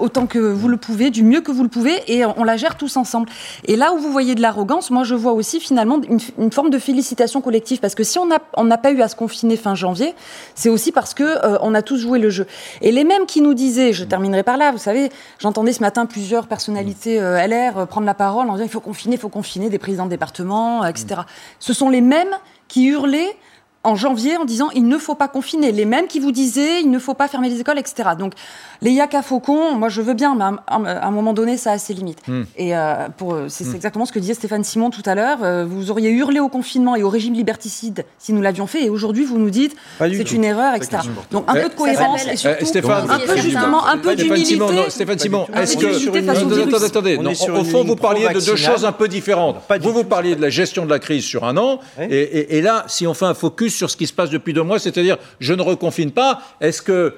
autant 0.00 0.26
que 0.26 0.38
vous 0.38 0.66
le 0.66 0.78
pouvez, 0.78 1.10
du 1.10 1.22
mieux 1.22 1.42
que 1.42 1.52
vous 1.52 1.62
le 1.62 1.68
pouvez, 1.68 2.02
et 2.06 2.24
on 2.24 2.42
la 2.42 2.56
gère 2.56 2.78
tous 2.78 2.96
ensemble. 2.96 3.28
Et 3.66 3.76
là 3.76 3.92
où 3.92 3.98
vous 3.98 4.10
voyez 4.10 4.34
de 4.34 4.40
l'arrogance, 4.40 4.90
moi 4.90 5.04
je 5.04 5.14
vois 5.14 5.32
aussi 5.32 5.60
finalement 5.60 6.00
une, 6.38 6.50
forme 6.50 6.70
de 6.70 6.78
félicitation 6.78 7.42
collective 7.42 7.78
parce 7.78 7.94
que 7.94 8.02
si 8.02 8.18
on 8.18 8.24
n'a 8.24 8.38
on 8.56 8.66
pas 8.70 8.92
eu 8.92 9.02
à 9.02 9.08
se 9.08 9.14
confiner 9.14 9.58
fin 9.58 9.74
janvier, 9.74 10.14
c'est 10.54 10.70
aussi 10.70 10.90
parce 10.90 11.12
que 11.12 11.58
on 11.62 11.74
a 11.74 11.82
tous 11.82 11.98
joué 11.98 12.18
le 12.18 12.30
jeu. 12.30 12.46
Et 12.80 12.92
les 12.92 13.04
mêmes 13.04 13.26
qui 13.26 13.42
nous 13.42 13.52
disaient, 13.52 13.92
je 13.92 14.04
terminerai 14.04 14.42
par 14.42 14.56
là, 14.56 14.72
vous 14.72 14.78
savez, 14.78 15.10
j'entendais 15.38 15.74
ce 15.74 15.80
matin 15.80 16.06
plusieurs 16.06 16.46
personnalités 16.46 17.18
LR 17.18 17.86
prendre 17.86 18.06
la 18.06 18.14
parole 18.14 18.48
en 18.48 18.54
disant 18.54 18.64
il 18.64 18.70
faut 18.70 18.80
il 19.10 19.18
faut 19.18 19.28
confiner 19.28 19.70
des 19.70 19.78
présidents 19.78 20.04
de 20.04 20.10
département, 20.10 20.84
etc. 20.84 21.22
Ce 21.58 21.72
sont 21.72 21.88
les 21.88 22.00
mêmes 22.00 22.38
qui 22.68 22.86
hurlaient 22.86 23.36
en 23.84 23.94
janvier 23.94 24.36
en 24.36 24.44
disant 24.44 24.70
il 24.74 24.86
ne 24.86 24.98
faut 24.98 25.14
pas 25.14 25.28
confiner. 25.28 25.72
Les 25.72 25.84
mêmes 25.84 26.06
qui 26.06 26.20
vous 26.20 26.32
disaient 26.32 26.80
il 26.80 26.90
ne 26.90 26.98
faut 26.98 27.14
pas 27.14 27.28
fermer 27.28 27.48
les 27.48 27.60
écoles, 27.60 27.78
etc. 27.78 28.10
Donc 28.18 28.34
les 28.80 28.92
yaka 28.92 29.22
faucons, 29.22 29.74
moi 29.74 29.88
je 29.88 30.00
veux 30.02 30.14
bien, 30.14 30.34
mais 30.34 30.44
à, 30.66 31.06
un 31.06 31.10
moment 31.10 31.32
donné, 31.32 31.56
ça 31.56 31.72
a 31.72 31.78
ses 31.78 31.94
limites. 31.94 32.26
Hmm. 32.26 32.42
Et 32.56 32.76
euh, 32.76 33.08
pour, 33.16 33.34
euh, 33.34 33.46
c'est, 33.48 33.64
hmm. 33.64 33.74
exactement 33.74 34.06
ce 34.06 34.12
que 34.12 34.18
disait 34.18 34.34
Stéphane 34.34 34.64
Simon 34.64 34.90
tout 34.90 35.02
à 35.04 35.14
l'heure. 35.14 35.38
Euh, 35.42 35.64
vous 35.64 35.90
auriez 35.90 36.10
hurlé 36.10 36.40
au 36.40 36.48
confinement 36.48 36.96
et 36.96 37.02
au 37.02 37.08
régime 37.08 37.34
liberticide 37.34 38.04
si 38.18 38.32
nous 38.32 38.42
l'avions 38.42 38.66
fait, 38.66 38.84
et 38.84 38.90
aujourd'hui 38.90 39.24
vous 39.24 39.38
nous 39.38 39.50
dites 39.50 39.74
c'est 39.98 40.32
une 40.32 40.44
erreur, 40.44 40.74
etc. 40.74 40.98
Donc 41.30 41.44
un 41.48 41.54
peu 41.54 41.68
de 41.68 41.74
cohérence 41.74 42.26
et 42.26 42.36
surtout 42.36 42.66
Stéphane, 42.66 43.10
un 43.10 43.18
peu 43.18 43.36
justement 43.36 43.86
un 43.86 43.98
peu 43.98 44.14
d'humilité. 44.14 44.58
Stéphane 44.88 45.18
Simon, 45.18 45.46
est-ce 45.54 45.76
que 45.76 45.86
attendez, 46.30 47.16
attendez, 47.16 47.50
au 47.50 47.64
fond 47.64 47.84
vous 47.84 47.96
parliez 47.96 48.28
de 48.28 48.40
deux 48.40 48.56
choses 48.56 48.84
un 48.84 48.92
peu 48.92 49.08
différentes. 49.08 49.56
Vous 49.80 49.92
vous 49.92 50.04
parliez 50.04 50.36
de 50.36 50.40
la 50.42 50.50
gestion 50.50 50.84
de 50.84 50.90
la 50.90 50.98
crise 50.98 51.24
sur 51.24 51.44
un 51.44 51.56
an, 51.56 51.80
et 51.98 52.60
là, 52.60 52.84
si 52.86 53.06
on 53.06 53.14
fait 53.14 53.26
un 53.26 53.34
focus 53.34 53.71
sur 53.72 53.90
ce 53.90 53.96
qui 53.96 54.06
se 54.06 54.12
passe 54.12 54.30
depuis 54.30 54.52
deux 54.52 54.62
mois, 54.62 54.78
c'est-à-dire 54.78 55.16
je 55.40 55.54
ne 55.54 55.62
reconfine 55.62 56.12
pas, 56.12 56.40
est-ce 56.60 56.82
que 56.82 57.14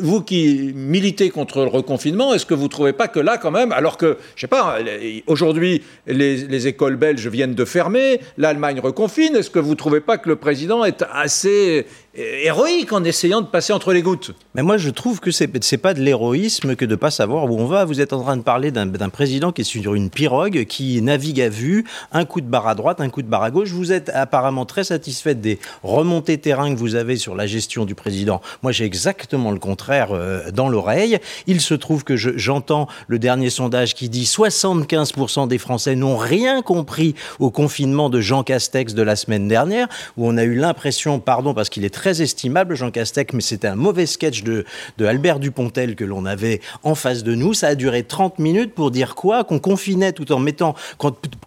vous 0.00 0.22
qui 0.22 0.72
militez 0.74 1.30
contre 1.30 1.60
le 1.60 1.68
reconfinement, 1.68 2.34
est-ce 2.34 2.46
que 2.46 2.54
vous 2.54 2.64
ne 2.64 2.68
trouvez 2.68 2.92
pas 2.92 3.08
que 3.08 3.20
là, 3.20 3.38
quand 3.38 3.50
même, 3.50 3.72
alors 3.72 3.96
que, 3.96 4.16
je 4.34 4.42
sais 4.42 4.46
pas, 4.46 4.78
aujourd'hui, 5.26 5.82
les, 6.06 6.66
écoles 6.66 6.96
belges 6.96 7.28
viennent 7.28 7.54
de 7.54 7.64
fermer, 7.64 8.20
l'Allemagne 8.36 8.80
reconfine, 8.80 9.36
est-ce 9.36 9.50
que 9.50 9.58
vous 9.58 9.70
ne 9.70 9.76
trouvez 9.76 10.00
pas 10.00 10.18
que 10.18 10.28
le 10.28 10.36
président 10.36 10.84
est 10.84 11.04
assez 11.12 11.86
héroïque 12.14 12.92
en 12.92 13.04
essayant 13.04 13.40
de 13.40 13.46
passer 13.46 13.72
entre 13.72 13.92
les 13.92 14.02
gouttes? 14.02 14.32
Mais 14.54 14.62
moi, 14.62 14.76
je 14.76 14.90
trouve 14.90 15.20
que 15.20 15.30
c'est 15.30 15.48
n'est 15.72 15.78
pas 15.78 15.94
de 15.94 16.00
l'héroïsme 16.00 16.76
que 16.76 16.84
de 16.84 16.92
ne 16.92 16.96
pas 16.96 17.10
savoir 17.10 17.44
où 17.44 17.58
on 17.58 17.66
va. 17.66 17.84
Vous 17.84 18.00
êtes 18.00 18.12
en 18.12 18.22
train 18.22 18.36
de 18.36 18.42
parler 18.42 18.70
d'un 18.70 19.08
président 19.08 19.52
qui 19.52 19.62
est 19.62 19.64
sur 19.64 19.94
une 19.94 20.10
pirogue, 20.10 20.64
qui 20.64 21.00
navigue 21.02 21.40
à 21.40 21.48
vue, 21.48 21.84
un 22.12 22.24
coup 22.24 22.40
de 22.40 22.46
barre 22.46 22.68
à 22.68 22.74
droite, 22.74 23.00
un 23.00 23.08
coup 23.08 23.22
de 23.22 23.28
barre 23.28 23.42
à 23.42 23.50
gauche. 23.50 23.70
Vous 23.70 23.92
êtes 23.92 24.10
apparemment 24.10 24.66
très 24.66 24.84
satisfait 24.84 25.34
des 25.34 25.58
remontées 25.82 26.38
terrain 26.38 26.72
que 26.72 26.78
vous 26.78 26.94
avez 26.94 27.16
sur 27.16 27.34
la 27.34 27.46
gestion 27.46 27.84
du 27.84 27.94
président. 27.94 28.40
Moi, 28.62 28.72
j'ai 28.72 28.84
exactement 28.84 29.50
le 29.50 29.57
contraire 29.58 30.08
euh, 30.12 30.50
dans 30.50 30.68
l'oreille. 30.68 31.18
Il 31.46 31.60
se 31.60 31.74
trouve 31.74 32.04
que 32.04 32.16
j'entends 32.16 32.88
le 33.06 33.18
dernier 33.18 33.50
sondage 33.50 33.94
qui 33.94 34.08
dit 34.08 34.24
75% 34.24 35.48
des 35.48 35.58
Français 35.58 35.96
n'ont 35.96 36.16
rien 36.16 36.62
compris 36.62 37.14
au 37.38 37.50
confinement 37.50 38.10
de 38.10 38.20
Jean 38.20 38.42
Castex 38.42 38.94
de 38.94 39.02
la 39.02 39.16
semaine 39.16 39.48
dernière, 39.48 39.88
où 40.16 40.26
on 40.28 40.36
a 40.36 40.44
eu 40.44 40.54
l'impression, 40.54 41.20
pardon, 41.20 41.54
parce 41.54 41.68
qu'il 41.68 41.84
est 41.84 41.94
très 41.94 42.22
estimable, 42.22 42.74
Jean 42.74 42.90
Castex, 42.90 43.32
mais 43.34 43.40
c'était 43.40 43.68
un 43.68 43.76
mauvais 43.76 44.06
sketch 44.06 44.42
de, 44.42 44.64
de 44.98 45.06
Albert 45.06 45.38
Dupontel 45.38 45.96
que 45.96 46.04
l'on 46.04 46.24
avait 46.24 46.60
en 46.82 46.94
face 46.94 47.22
de 47.22 47.34
nous. 47.34 47.54
Ça 47.54 47.68
a 47.68 47.74
duré 47.74 48.02
30 48.02 48.38
minutes 48.38 48.74
pour 48.74 48.90
dire 48.90 49.14
quoi? 49.14 49.44
Qu'on 49.44 49.58
confinait 49.58 50.12
tout 50.12 50.32
en 50.32 50.38
mettant, 50.38 50.74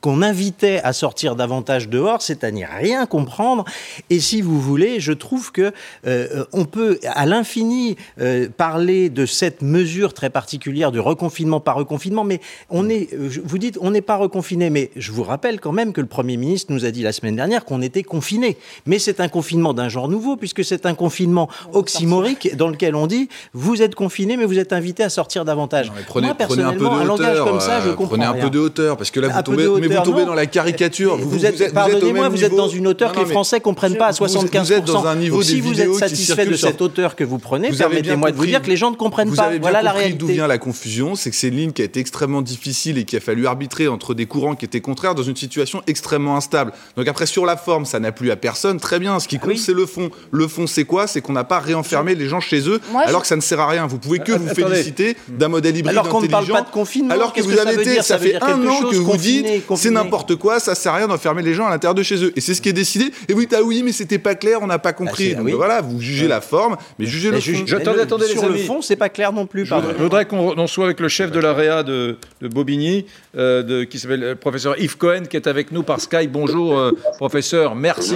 qu'on 0.02 0.22
invitait 0.22 0.82
à 0.84 0.94
sortir 0.94 1.36
davantage 1.36 1.90
dehors, 1.90 2.22
c'est 2.22 2.44
à 2.44 2.52
n'y 2.52 2.66
rien 2.66 3.06
comprendre. 3.06 3.66
Et 4.10 4.20
si 4.20 4.42
vous 4.42 4.60
voulez, 4.60 5.00
je 5.00 5.14
trouve 5.14 5.52
que 5.52 5.74
euh, 6.08 6.46
on 6.54 6.66
peut 6.66 7.00
à 7.06 7.26
l'infini 7.26 7.98
euh, 8.20 8.48
parler 8.56 9.10
de 9.10 9.26
cette 9.26 9.62
mesure 9.62 10.14
très 10.14 10.30
particulière 10.30 10.92
du 10.92 11.00
reconfinement 11.00 11.60
par 11.60 11.76
reconfinement, 11.76 12.24
mais 12.24 12.40
on 12.70 12.90
est, 12.90 13.10
vous 13.16 13.58
dites, 13.58 13.78
on 13.82 13.92
n'est 13.92 14.02
pas 14.02 14.16
reconfiné, 14.16 14.70
mais 14.70 14.92
je 14.96 15.12
vous 15.12 15.24
rappelle 15.24 15.60
quand 15.60 15.72
même 15.72 15.94
que 15.94 16.02
le 16.02 16.08
Premier 16.08 16.38
ministre 16.38 16.72
nous 16.74 16.86
a 16.86 16.92
dit 16.92 17.04
la 17.04 17.12
semaine 17.12 17.36
dernière 17.36 17.66
qu'on 17.66 17.82
était 17.82 18.04
confiné. 18.04 18.58
Mais 18.86 19.00
c'est 19.00 19.20
un 19.20 19.28
confinement 19.28 19.74
d'un 19.74 19.90
genre 19.90 20.08
nouveau, 20.08 20.38
puisque 20.38 20.64
c'est 20.64 20.86
un 20.86 20.94
confinement 20.94 21.50
oxymorique 21.74 22.56
dans 22.56 22.68
lequel 22.68 22.96
on 22.96 23.08
dit 23.08 23.30
vous 23.54 23.82
êtes 23.82 23.96
confiné, 23.96 24.38
mais 24.38 24.46
vous 24.46 24.60
êtes 24.60 24.74
invité 24.74 25.04
à 25.04 25.10
sortir 25.10 25.46
davantage. 25.46 25.92
prenez, 26.08 26.28
Moi, 26.28 26.36
personnellement, 26.36 26.96
un, 26.96 27.04
langage 27.04 27.40
comme 27.40 27.60
ça, 27.60 27.82
je 27.82 27.90
euh, 27.90 27.94
comprends. 27.94 28.18
Prenez 28.18 28.26
un 28.26 28.34
peu 28.34 28.50
de 28.50 28.60
hauteur, 28.60 28.98
parce 28.98 29.12
que 29.12 29.20
là, 29.20 29.30
vous 29.30 29.42
tombez, 29.42 29.68
mais 29.80 29.88
vous 29.88 30.04
tombez 30.04 30.26
dans 30.26 30.34
la 30.34 30.46
caricature. 30.46 31.18
Vous, 31.18 31.46
êtes, 31.46 31.74
pardonnez-moi, 31.74 32.30
vous 32.30 32.44
êtes 32.44 32.56
dans 32.56 32.68
une 32.68 32.88
hauteur 32.88 33.12
que 33.12 33.20
les 33.20 33.26
Français 33.26 33.60
comprennent 33.60 33.98
pas 33.98 34.08
à 34.08 34.12
75%. 34.12 34.62
Vous 34.62 34.74
êtes 34.74 34.86
dans 34.86 35.06
un 35.06 35.16
niveau 35.16 35.42
si 35.42 35.62
vous 35.62 35.80
êtes 35.80 35.94
satisfait 35.94 36.46
de 36.46 36.56
cette 36.56 36.82
hauteur 36.82 37.16
que 37.16 37.24
vous 37.24 37.40
prenez, 37.40 37.72
permettez-moi 37.92 38.32
de 38.32 38.38
vous 38.38 38.46
dire 38.46 38.62
que 38.62 38.70
les 38.70 38.78
gens 38.78 38.92
ne 38.92 38.96
comprennent 38.96 39.34
pas. 39.34 39.52
Voilà 39.60 39.82
la 39.82 39.92
réalité. 39.92 40.18
D'où 40.18 40.28
vient 40.28 40.48
la 40.48 40.58
confusion, 40.58 41.16
c'est 41.16 41.30
que 41.30 41.36
c'est 41.36 41.50
une 41.50 41.58
ligne 41.58 41.72
qui 41.72 41.82
a 41.82 41.86
été 41.86 42.00
extrêmement 42.00 42.42
difficile 42.42 42.98
et 42.98 43.06
qui 43.06 43.16
a 43.16 43.20
fallu 43.20 43.48
arbitrer 43.48 43.88
entre 43.88 44.14
des 44.14 44.26
courants 44.26 44.56
qui 44.56 44.66
étaient 44.66 44.82
contraires 44.82 45.16
dans 45.16 45.24
une 45.24 45.36
situation 45.36 45.82
extrêmement 45.88 46.36
instable. 46.36 46.74
Donc 46.96 47.08
après, 47.08 47.26
sur 47.26 47.46
la 47.46 47.58
forme, 47.58 47.86
ça 47.86 48.00
n'a 48.00 48.12
plu 48.12 48.32
à 48.32 48.36
personne. 48.36 48.80
Très 48.80 49.00
bien. 49.00 49.20
Ce 49.20 49.28
qui 49.28 49.40
compte, 49.40 49.58
c'est 49.58 49.74
le 49.74 49.86
fond. 49.86 50.10
Le 50.32 50.48
fond, 50.48 50.68
c'est 50.68 50.86
quoi? 50.86 51.08
C'est 51.08 51.22
qu'on 51.22 51.34
n'a 51.34 51.44
pas 51.44 51.60
réenfermé 51.60 52.16
les 52.16 52.28
gens 52.28 52.40
chez 52.40 52.68
eux, 52.68 52.80
alors 53.06 53.22
que 53.22 53.28
ça 53.28 53.36
ne 53.36 53.42
sert 53.42 53.60
à 53.60 53.68
rien. 53.68 53.88
Vous 53.88 53.98
pouvez 53.98 54.20
que 54.20 54.32
euh, 54.32 54.38
vous 54.38 54.54
féliciter 54.54 55.16
d'un 55.28 55.48
modèle 55.48 55.76
hybride 55.76 55.98
alors 55.98 56.10
qu'on 56.10 56.22
ne 56.22 56.28
parle 56.28 56.48
pas 56.48 56.62
de 56.62 56.70
confinement. 56.70 57.14
Alors 57.14 57.34
que 57.34 57.42
vous 57.42 57.58
avez 57.58 57.82
été, 57.82 58.02
ça, 58.02 58.18
fait 58.18 58.42
un 58.42 58.66
an 58.68 58.82
que 58.90 58.96
vous 58.96 59.18
dites, 59.18 59.46
c'est 59.76 59.92
n'importe 59.92 60.36
quoi, 60.36 60.60
ça 60.60 60.76
sert 60.76 60.94
à 60.94 60.98
rien 60.98 61.08
d'enfermer 61.08 61.42
les 61.42 61.54
gens 61.54 61.68
à 61.68 61.70
l'intérieur 61.70 61.96
de 61.96 62.04
chez 62.04 62.24
eux. 62.24 62.34
Et 62.36 62.42
c'est 62.42 62.54
ce 62.54 62.62
qui 62.62 62.70
est 62.70 62.74
décidé. 62.74 63.12
Et 63.28 63.34
vous 63.34 63.42
dites 63.42 63.54
ah 63.54 63.64
oui, 63.64 63.82
mais 63.84 63.92
c'était 63.92 64.20
pas 64.20 64.36
clair, 64.36 64.60
on 64.62 64.68
n'a 64.68 64.80
pas 64.80 64.94
compris. 64.94 65.36
Donc 65.36 65.50
voilà, 65.50 65.82
vous 65.82 66.00
jugez 66.00 66.28
la 66.28 66.42
forme, 66.42 66.78
mais 67.00 67.06
jugez 67.06 67.32
le 67.32 67.40
fond. 67.40 67.66
Attendez, 67.74 68.26
Sur 68.26 68.50
le 68.50 68.58
fond, 68.58 68.82
c'est 68.82 68.96
pas 68.96 69.10
clair 69.10 69.34
non 69.34 69.46
plus. 69.46 69.66
Je 69.66 69.76
voudrais 69.98 70.26
qu'on 70.26 70.68
soit 70.68 70.86
avec 70.86 71.00
le 71.00 71.08
chef 71.08 71.32
de 71.32 71.40
l'AREA 71.40 71.84
de, 71.84 72.18
de 72.42 72.48
Bobigny, 72.48 73.06
euh, 73.38 73.86
qui 73.86 74.00
s'appelle 74.00 74.20
le 74.20 74.28
euh, 74.28 74.36
professeur 74.36 74.80
Yves 74.80 74.98
Cohen, 74.98 75.24
qui 75.30 75.38
est 75.38 75.48
avec 75.48 75.72
nous 75.72 75.84
par 75.84 76.00
Skype. 76.00 76.32
Bonjour, 76.32 76.92
professeur. 77.18 77.76
Merci 77.76 78.16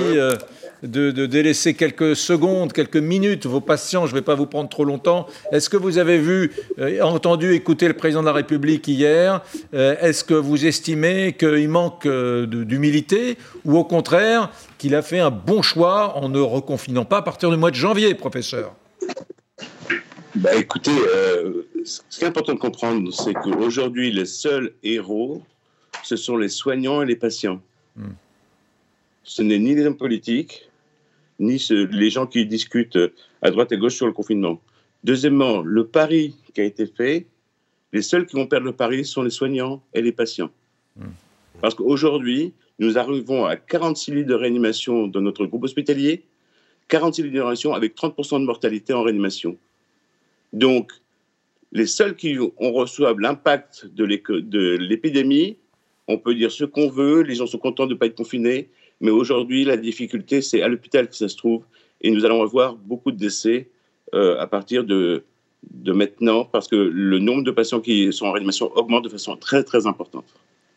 de, 0.83 1.25
délaisser 1.25 1.73
quelques 1.73 2.15
secondes, 2.15 2.73
quelques 2.73 2.97
minutes 2.97 3.45
vos 3.45 3.61
patients. 3.61 4.05
Je 4.05 4.11
ne 4.11 4.19
vais 4.19 4.23
pas 4.23 4.35
vous 4.35 4.45
prendre 4.45 4.69
trop 4.69 4.85
longtemps. 4.85 5.27
Est-ce 5.51 5.69
que 5.69 5.77
vous 5.77 5.97
avez 5.97 6.17
vu, 6.17 6.51
euh, 6.79 7.01
entendu, 7.01 7.53
écouter 7.53 7.87
le 7.87 7.93
président 7.93 8.21
de 8.21 8.27
la 8.27 8.33
République 8.33 8.87
hier 8.87 9.41
euh, 9.73 9.95
Est-ce 10.01 10.23
que 10.23 10.33
vous 10.33 10.65
estimez 10.65 11.33
qu'il 11.33 11.69
manque 11.69 12.05
euh, 12.05 12.45
d'humilité 12.45 13.37
ou 13.63 13.77
au 13.77 13.83
contraire 13.83 14.51
qu'il 14.77 14.95
a 14.95 15.01
fait 15.01 15.19
un 15.19 15.31
bon 15.31 15.61
choix 15.61 16.17
en 16.17 16.29
ne 16.29 16.39
reconfinant 16.39 17.05
pas 17.05 17.17
à 17.17 17.21
partir 17.21 17.49
du 17.49 17.57
mois 17.57 17.71
de 17.71 17.75
janvier, 17.75 18.13
professeur? 18.13 18.73
Bah, 20.35 20.55
Écoutez, 20.55 20.91
euh, 20.91 21.63
ce 21.83 22.01
qui 22.09 22.23
est 22.23 22.27
important 22.27 22.53
de 22.53 22.59
comprendre, 22.59 23.11
c'est 23.13 23.33
qu'aujourd'hui, 23.33 24.11
les 24.11 24.25
seuls 24.25 24.73
héros, 24.83 25.43
ce 26.03 26.15
sont 26.15 26.37
les 26.37 26.49
soignants 26.49 27.01
et 27.01 27.05
les 27.05 27.15
patients. 27.15 27.61
Hmm. 27.95 28.13
Ce 29.23 29.41
n'est 29.41 29.59
ni 29.59 29.75
les 29.75 29.85
hommes 29.85 29.97
politiques, 29.97 30.69
ni 31.39 31.61
les 31.69 32.09
gens 32.09 32.27
qui 32.27 32.45
discutent 32.45 32.99
à 33.41 33.51
droite 33.51 33.71
et 33.71 33.77
gauche 33.77 33.95
sur 33.95 34.05
le 34.05 34.13
confinement. 34.13 34.61
Deuxièmement, 35.03 35.61
le 35.61 35.85
pari 35.85 36.35
qui 36.53 36.61
a 36.61 36.63
été 36.63 36.85
fait, 36.85 37.25
les 37.93 38.01
seuls 38.01 38.25
qui 38.25 38.35
vont 38.35 38.47
perdre 38.47 38.65
le 38.65 38.73
pari 38.73 39.05
sont 39.05 39.23
les 39.23 39.29
soignants 39.29 39.81
et 39.93 40.01
les 40.01 40.11
patients. 40.11 40.51
Hmm. 40.95 41.09
Parce 41.61 41.75
qu'aujourd'hui, 41.75 42.53
nous 42.79 42.97
arrivons 42.97 43.45
à 43.45 43.55
46 43.55 44.11
lits 44.11 44.25
de 44.25 44.33
réanimation 44.33 45.07
dans 45.07 45.21
notre 45.21 45.45
groupe 45.45 45.63
hospitalier, 45.63 46.23
46 46.89 47.23
lits 47.23 47.31
de 47.31 47.39
réanimation 47.39 47.73
avec 47.73 47.95
30% 47.95 48.41
de 48.41 48.45
mortalité 48.45 48.93
en 48.93 49.03
réanimation. 49.03 49.57
Donc, 50.55 50.93
les 51.73 51.85
seuls 51.85 52.15
qui 52.15 52.39
ont 52.39 52.71
reçoivent 52.71 53.19
l'impact 53.19 53.87
de 53.93 54.05
l'épidémie, 54.77 55.57
on 56.07 56.17
peut 56.17 56.33
dire 56.33 56.49
ce 56.49 56.63
qu'on 56.63 56.87
veut, 56.87 57.21
les 57.23 57.35
gens 57.35 57.45
sont 57.45 57.57
contents 57.57 57.87
de 57.87 57.93
ne 57.93 57.97
pas 57.99 58.05
être 58.05 58.15
confinés, 58.15 58.69
mais 59.01 59.11
aujourd'hui, 59.11 59.65
la 59.65 59.75
difficulté, 59.75 60.41
c'est 60.41 60.61
à 60.61 60.69
l'hôpital 60.69 61.09
que 61.09 61.15
ça 61.15 61.27
se 61.27 61.35
trouve, 61.35 61.65
et 61.99 62.09
nous 62.09 62.23
allons 62.23 62.41
avoir 62.41 62.75
beaucoup 62.75 63.11
de 63.11 63.17
décès 63.17 63.67
euh, 64.13 64.39
à 64.39 64.47
partir 64.47 64.85
de, 64.85 65.25
de 65.69 65.91
maintenant, 65.91 66.45
parce 66.45 66.69
que 66.69 66.77
le 66.77 67.19
nombre 67.19 67.43
de 67.43 67.51
patients 67.51 67.81
qui 67.81 68.13
sont 68.13 68.27
en 68.27 68.31
réanimation 68.31 68.71
augmente 68.77 69.03
de 69.03 69.09
façon 69.09 69.35
très, 69.35 69.65
très 69.65 69.87
importante. 69.87 70.25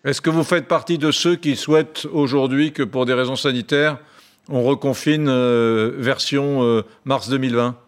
Est-ce 0.05 0.21
que 0.21 0.31
vous 0.31 0.43
faites 0.43 0.67
partie 0.67 0.99
de 0.99 1.13
ceux 1.13 1.37
qui 1.37 1.55
souhaitent 1.55 2.05
aujourd'hui 2.13 2.73
que 2.73 2.83
pour 2.83 3.07
des 3.07 3.15
raisons 3.15 3.37
sanitaires, 3.37 4.01
on 4.49 4.65
reconfine 4.65 5.29
euh, 5.29 5.93
version 5.99 6.65
euh, 6.65 6.83
mars 7.05 7.29
2020 7.29 7.79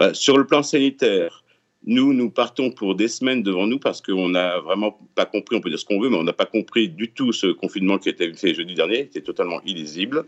bah, 0.00 0.14
Sur 0.14 0.38
le 0.38 0.46
plan 0.46 0.62
sanitaire, 0.62 1.44
nous, 1.84 2.14
nous 2.14 2.30
partons 2.30 2.70
pour 2.70 2.94
des 2.94 3.06
semaines 3.06 3.42
devant 3.42 3.66
nous 3.66 3.78
parce 3.78 4.00
qu'on 4.00 4.30
n'a 4.30 4.58
vraiment 4.58 4.98
pas 5.14 5.26
compris, 5.26 5.56
on 5.56 5.60
peut 5.60 5.68
dire 5.68 5.78
ce 5.78 5.84
qu'on 5.84 6.00
veut, 6.00 6.08
mais 6.08 6.16
on 6.16 6.24
n'a 6.24 6.32
pas 6.32 6.46
compris 6.46 6.88
du 6.88 7.10
tout 7.10 7.32
ce 7.32 7.48
confinement 7.48 7.98
qui 7.98 8.08
a 8.08 8.12
été 8.12 8.32
fait 8.32 8.54
jeudi 8.54 8.74
dernier, 8.74 9.08
qui 9.08 9.18
était 9.18 9.20
totalement 9.20 9.60
illisible. 9.66 10.24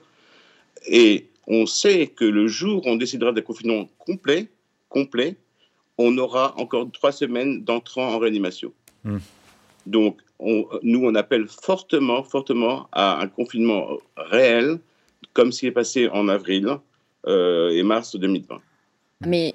Et 0.87 1.29
on 1.47 1.65
sait 1.65 2.09
que 2.09 2.27
le 2.27 2.47
jour 2.49 2.87
où 2.87 2.91
on 2.91 2.97
décidera 2.97 3.33
d'un 3.33 3.41
confinement 3.41 3.89
complet, 3.99 4.49
complet, 4.91 5.37
on 5.97 6.19
aura 6.19 6.55
encore 6.59 6.91
trois 6.93 7.13
semaines 7.13 7.65
d'entrant 7.65 8.09
en 8.09 8.19
réanimation. 8.19 8.75
Hmm. 9.05 9.19
Donc, 9.87 10.19
nous, 10.83 11.03
on 11.03 11.15
appelle 11.15 11.47
fortement, 11.49 12.23
fortement 12.25 12.89
à 12.93 13.23
un 13.23 13.29
confinement 13.29 13.99
réel, 14.17 14.81
comme 15.33 15.51
ce 15.51 15.61
qui 15.61 15.67
est 15.67 15.73
passé 15.73 16.09
en 16.09 16.29
avril 16.29 16.77
euh, 17.27 17.71
et 17.71 17.83
mars 17.83 18.17
2020. 18.17 18.61
Mais 19.27 19.53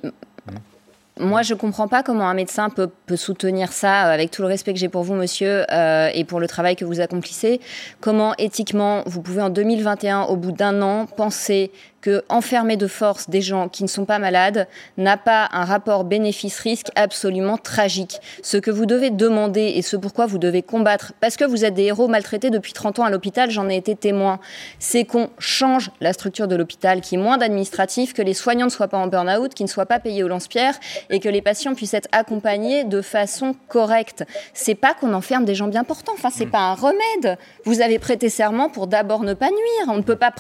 moi, 1.19 1.41
je 1.41 1.53
ne 1.53 1.59
comprends 1.59 1.87
pas 1.87 2.03
comment 2.03 2.27
un 2.27 2.33
médecin 2.33 2.69
peut, 2.69 2.89
soutenir 3.15 3.71
ça, 3.71 4.07
euh, 4.07 4.13
avec 4.13 4.31
tout 4.31 4.41
le 4.41 4.47
respect 4.47 4.73
que 4.73 4.79
j'ai 4.79 4.89
pour 4.89 5.03
vous, 5.03 5.15
monsieur, 5.15 5.65
euh, 5.71 6.09
et 6.13 6.23
pour 6.23 6.39
le 6.39 6.47
travail 6.47 6.75
que 6.75 6.85
vous 6.85 6.99
accomplissez. 6.99 7.59
Comment, 8.01 8.33
éthiquement, 8.37 9.03
vous 9.05 9.21
pouvez, 9.21 9.41
en 9.41 9.49
2021, 9.49 10.23
au 10.23 10.35
bout 10.35 10.51
d'un 10.51 10.81
an, 10.81 11.05
penser 11.05 11.71
que 12.07 12.23
enfermer 12.29 12.77
de 12.77 12.87
force 12.87 13.29
des 13.29 13.41
gens 13.41 13.67
qui 13.67 13.83
ne 13.83 13.89
sont 13.89 14.05
pas 14.05 14.17
malades 14.17 14.69
n'a 14.95 15.17
pas 15.17 15.49
un 15.51 15.65
rapport 15.65 16.05
bénéfice-risque 16.05 16.87
absolument 16.95 17.57
tragique. 17.57 18.21
Ce 18.43 18.55
que 18.55 18.71
vous 18.71 18.85
devez 18.85 19.09
demander 19.09 19.73
et 19.75 19.81
ce 19.81 19.97
pourquoi 19.97 20.25
vous 20.25 20.37
devez 20.37 20.61
combattre, 20.61 21.11
parce 21.19 21.35
que 21.35 21.43
vous 21.43 21.65
êtes 21.65 21.73
des 21.73 21.83
héros 21.83 22.07
maltraités 22.07 22.49
depuis 22.49 22.71
30 22.71 22.99
ans 22.99 23.03
à 23.03 23.09
l'hôpital, 23.09 23.51
j'en 23.51 23.67
ai 23.67 23.75
été 23.75 23.93
témoin, 23.93 24.39
c'est 24.79 25.03
qu'on 25.03 25.29
change 25.37 25.91
la 25.99 26.13
structure 26.13 26.47
de 26.47 26.55
l'hôpital, 26.55 27.01
qui 27.01 27.15
est 27.15 27.17
moins 27.17 27.37
d'administratif, 27.37 28.13
que 28.13 28.21
les 28.21 28.33
soignants 28.33 28.67
ne 28.67 28.71
soient 28.71 28.87
pas 28.87 28.99
en 28.99 29.07
burn-out, 29.07 29.53
qu'ils 29.53 29.65
ne 29.65 29.69
soient 29.69 29.85
pas 29.85 29.99
payés 29.99 30.23
au 30.23 30.29
lance-pierre 30.29 30.79
et 31.09 31.19
que 31.19 31.27
les 31.27 31.41
patients 31.41 31.75
puissent 31.75 31.93
être 31.93 32.07
accompagnés 32.13 32.85
de 32.85 33.01
façon 33.01 33.53
correcte. 33.67 34.23
C'est 34.53 34.75
pas 34.75 34.93
qu'on 34.93 35.13
enferme 35.13 35.43
des 35.43 35.55
gens 35.55 35.67
bien 35.67 35.83
portants, 35.83 36.13
enfin 36.13 36.29
c'est 36.33 36.45
hmm. 36.45 36.51
pas 36.51 36.59
un 36.59 36.73
remède. 36.73 37.37
Vous 37.65 37.81
avez 37.81 37.99
prêté 37.99 38.29
serment 38.29 38.69
pour 38.69 38.87
d'abord 38.87 39.23
ne 39.23 39.33
pas 39.33 39.49
nuire. 39.49 39.89
On 39.89 39.97
ne 39.97 40.03
peut 40.03 40.15
pas, 40.15 40.31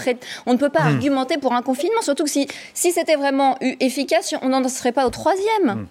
on 0.45 0.53
ne 0.53 0.57
peut 0.57 0.69
pas 0.69 0.83
hmm. 0.83 0.95
argumenter 0.95 1.37
pour 1.37 1.51
un 1.51 1.56
confinement. 1.61 2.01
Surtout 2.01 2.23
que 2.23 2.29
si, 2.29 2.47
si 2.73 2.91
c'était 2.91 3.15
vraiment 3.15 3.57
efficace, 3.61 4.33
on 4.41 4.49
n'en 4.49 4.67
serait 4.67 4.91
pas 4.91 5.05
au 5.05 5.09
troisième. 5.09 5.65
Hmm. 5.65 5.87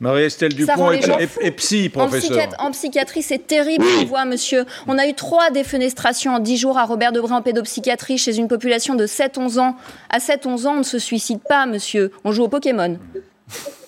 Marie-Estelle 0.00 0.54
Dupont 0.54 0.90
est, 0.92 1.50
psy, 1.52 1.90
professeur. 1.90 2.48
En, 2.58 2.70
psychiatrie, 2.70 3.22
c'est 3.22 3.46
terrible, 3.46 3.84
on 4.00 4.04
voit, 4.06 4.24
monsieur. 4.24 4.64
On 4.86 4.96
a 4.96 5.06
eu 5.06 5.12
trois 5.12 5.50
défenestrations 5.50 6.34
en 6.34 6.38
dix 6.38 6.56
jours 6.56 6.78
à 6.78 6.86
Robert 6.86 7.12
Debré 7.12 7.34
en 7.34 7.42
pédopsychiatrie 7.42 8.16
chez 8.16 8.38
une 8.38 8.48
population 8.48 8.94
de 8.94 9.06
7-11 9.06 9.58
ans. 9.58 9.76
À 10.08 10.18
7-11 10.18 10.66
ans, 10.66 10.72
on 10.76 10.78
ne 10.78 10.82
se 10.84 10.98
suicide 10.98 11.40
pas, 11.46 11.66
monsieur. 11.66 12.12
On 12.24 12.32
joue 12.32 12.44
au 12.44 12.48
Pokémon. 12.48 12.98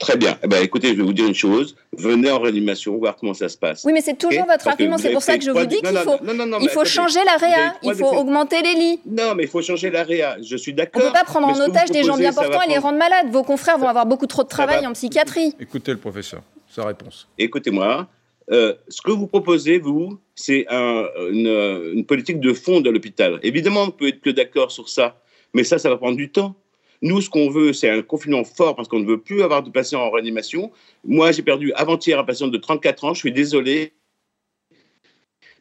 Très 0.00 0.16
bien. 0.16 0.38
Eh 0.42 0.48
ben, 0.48 0.62
écoutez, 0.64 0.88
je 0.88 0.94
vais 0.94 1.02
vous 1.02 1.12
dire 1.12 1.26
une 1.26 1.34
chose. 1.34 1.76
Venez 1.96 2.30
en 2.30 2.40
réanimation, 2.40 2.96
voir 2.96 3.16
comment 3.16 3.34
ça 3.34 3.50
se 3.50 3.58
passe. 3.58 3.84
Oui, 3.84 3.92
mais 3.92 4.00
c'est 4.00 4.16
toujours 4.16 4.46
votre 4.46 4.66
argument. 4.66 4.96
C'est 4.96 5.12
pour 5.12 5.22
ça 5.22 5.36
que 5.36 5.44
je 5.44 5.50
vous 5.50 5.66
dis 5.66 5.80
qu'il 5.82 5.96
faut, 5.98 6.16
il 6.62 6.68
faut 6.70 6.84
changer 6.86 7.20
la 7.24 7.36
réa. 7.36 7.74
Il 7.82 7.94
faut 7.94 8.12
augmenter 8.16 8.62
les 8.62 8.74
lits. 8.74 9.00
Non, 9.06 9.34
mais 9.36 9.44
il 9.44 9.48
faut 9.48 9.62
changer 9.62 9.90
la 9.90 10.02
réa. 10.02 10.38
Je 10.42 10.56
suis 10.56 10.72
d'accord. 10.72 11.02
On 11.02 11.04
ne 11.04 11.10
peut 11.10 11.18
pas 11.18 11.24
prendre 11.24 11.48
en 11.48 11.60
otage 11.60 11.90
des 11.90 12.02
gens 12.02 12.16
bien 12.16 12.32
portants 12.32 12.62
et 12.62 12.68
les 12.68 12.78
rendre 12.78 12.98
malades. 12.98 13.30
Vos 13.30 13.42
confrères 13.42 13.78
vont 13.78 13.88
avoir 13.88 14.06
beaucoup 14.06 14.26
trop 14.26 14.42
de 14.42 14.48
travail 14.48 14.86
en 14.86 14.92
psychiatrie. 14.94 15.54
Écoutez 15.60 15.92
le 15.92 15.98
professeur, 15.98 16.42
sa 16.68 16.84
réponse. 16.84 17.28
Écoutez-moi. 17.38 18.08
Euh, 18.52 18.74
ce 18.88 19.00
que 19.00 19.12
vous 19.12 19.28
proposez, 19.28 19.78
vous, 19.78 20.18
c'est 20.34 20.66
une, 20.68 21.92
une 21.94 22.04
politique 22.04 22.40
de 22.40 22.52
fond 22.52 22.80
de 22.80 22.90
l'hôpital. 22.90 23.38
Évidemment, 23.44 23.82
on 23.84 23.90
peut 23.92 24.08
être 24.08 24.20
que 24.20 24.30
d'accord 24.30 24.72
sur 24.72 24.88
ça, 24.88 25.20
mais 25.54 25.62
ça, 25.62 25.78
ça 25.78 25.88
va 25.88 25.96
prendre 25.96 26.16
du 26.16 26.32
temps. 26.32 26.56
Nous, 27.02 27.20
ce 27.20 27.30
qu'on 27.30 27.48
veut, 27.48 27.72
c'est 27.72 27.88
un 27.88 28.02
confinement 28.02 28.44
fort 28.44 28.76
parce 28.76 28.88
qu'on 28.88 29.00
ne 29.00 29.06
veut 29.06 29.20
plus 29.20 29.42
avoir 29.42 29.62
de 29.62 29.70
patients 29.70 30.02
en 30.02 30.10
réanimation. 30.10 30.70
Moi, 31.04 31.32
j'ai 31.32 31.42
perdu 31.42 31.72
avant-hier 31.72 32.18
un 32.18 32.24
patient 32.24 32.48
de 32.48 32.58
34 32.58 33.04
ans. 33.04 33.14
Je 33.14 33.20
suis 33.20 33.32
désolé. 33.32 33.94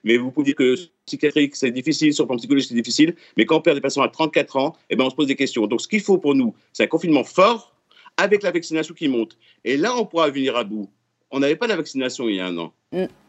Mais 0.03 0.17
vous 0.17 0.31
pouvez 0.31 0.45
dire 0.45 0.55
que 0.55 0.75
psychiatrique, 1.05 1.55
c'est 1.55 1.71
difficile, 1.71 2.13
sur 2.13 2.23
le 2.23 2.27
plan 2.27 2.37
psychologique, 2.37 2.69
c'est 2.69 2.75
difficile. 2.75 3.15
Mais 3.37 3.45
quand 3.45 3.57
on 3.57 3.61
perd 3.61 3.75
des 3.75 3.81
patients 3.81 4.01
à 4.01 4.09
34 4.09 4.57
ans, 4.57 4.75
eh 4.89 4.95
ben, 4.95 5.05
on 5.05 5.09
se 5.09 5.15
pose 5.15 5.27
des 5.27 5.35
questions. 5.35 5.65
Donc, 5.67 5.81
ce 5.81 5.87
qu'il 5.87 6.01
faut 6.01 6.17
pour 6.17 6.35
nous, 6.35 6.53
c'est 6.73 6.83
un 6.83 6.87
confinement 6.87 7.23
fort 7.23 7.75
avec 8.17 8.43
la 8.43 8.51
vaccination 8.51 8.93
qui 8.93 9.07
monte. 9.07 9.37
Et 9.63 9.77
là, 9.77 9.95
on 9.95 10.05
pourra 10.05 10.29
venir 10.29 10.55
à 10.55 10.63
bout. 10.63 10.89
On 11.31 11.39
n'avait 11.39 11.55
pas 11.55 11.67
la 11.67 11.75
vaccination 11.75 12.27
il 12.27 12.35
y 12.35 12.39
a 12.39 12.47
un 12.47 12.57
an. 12.57 12.73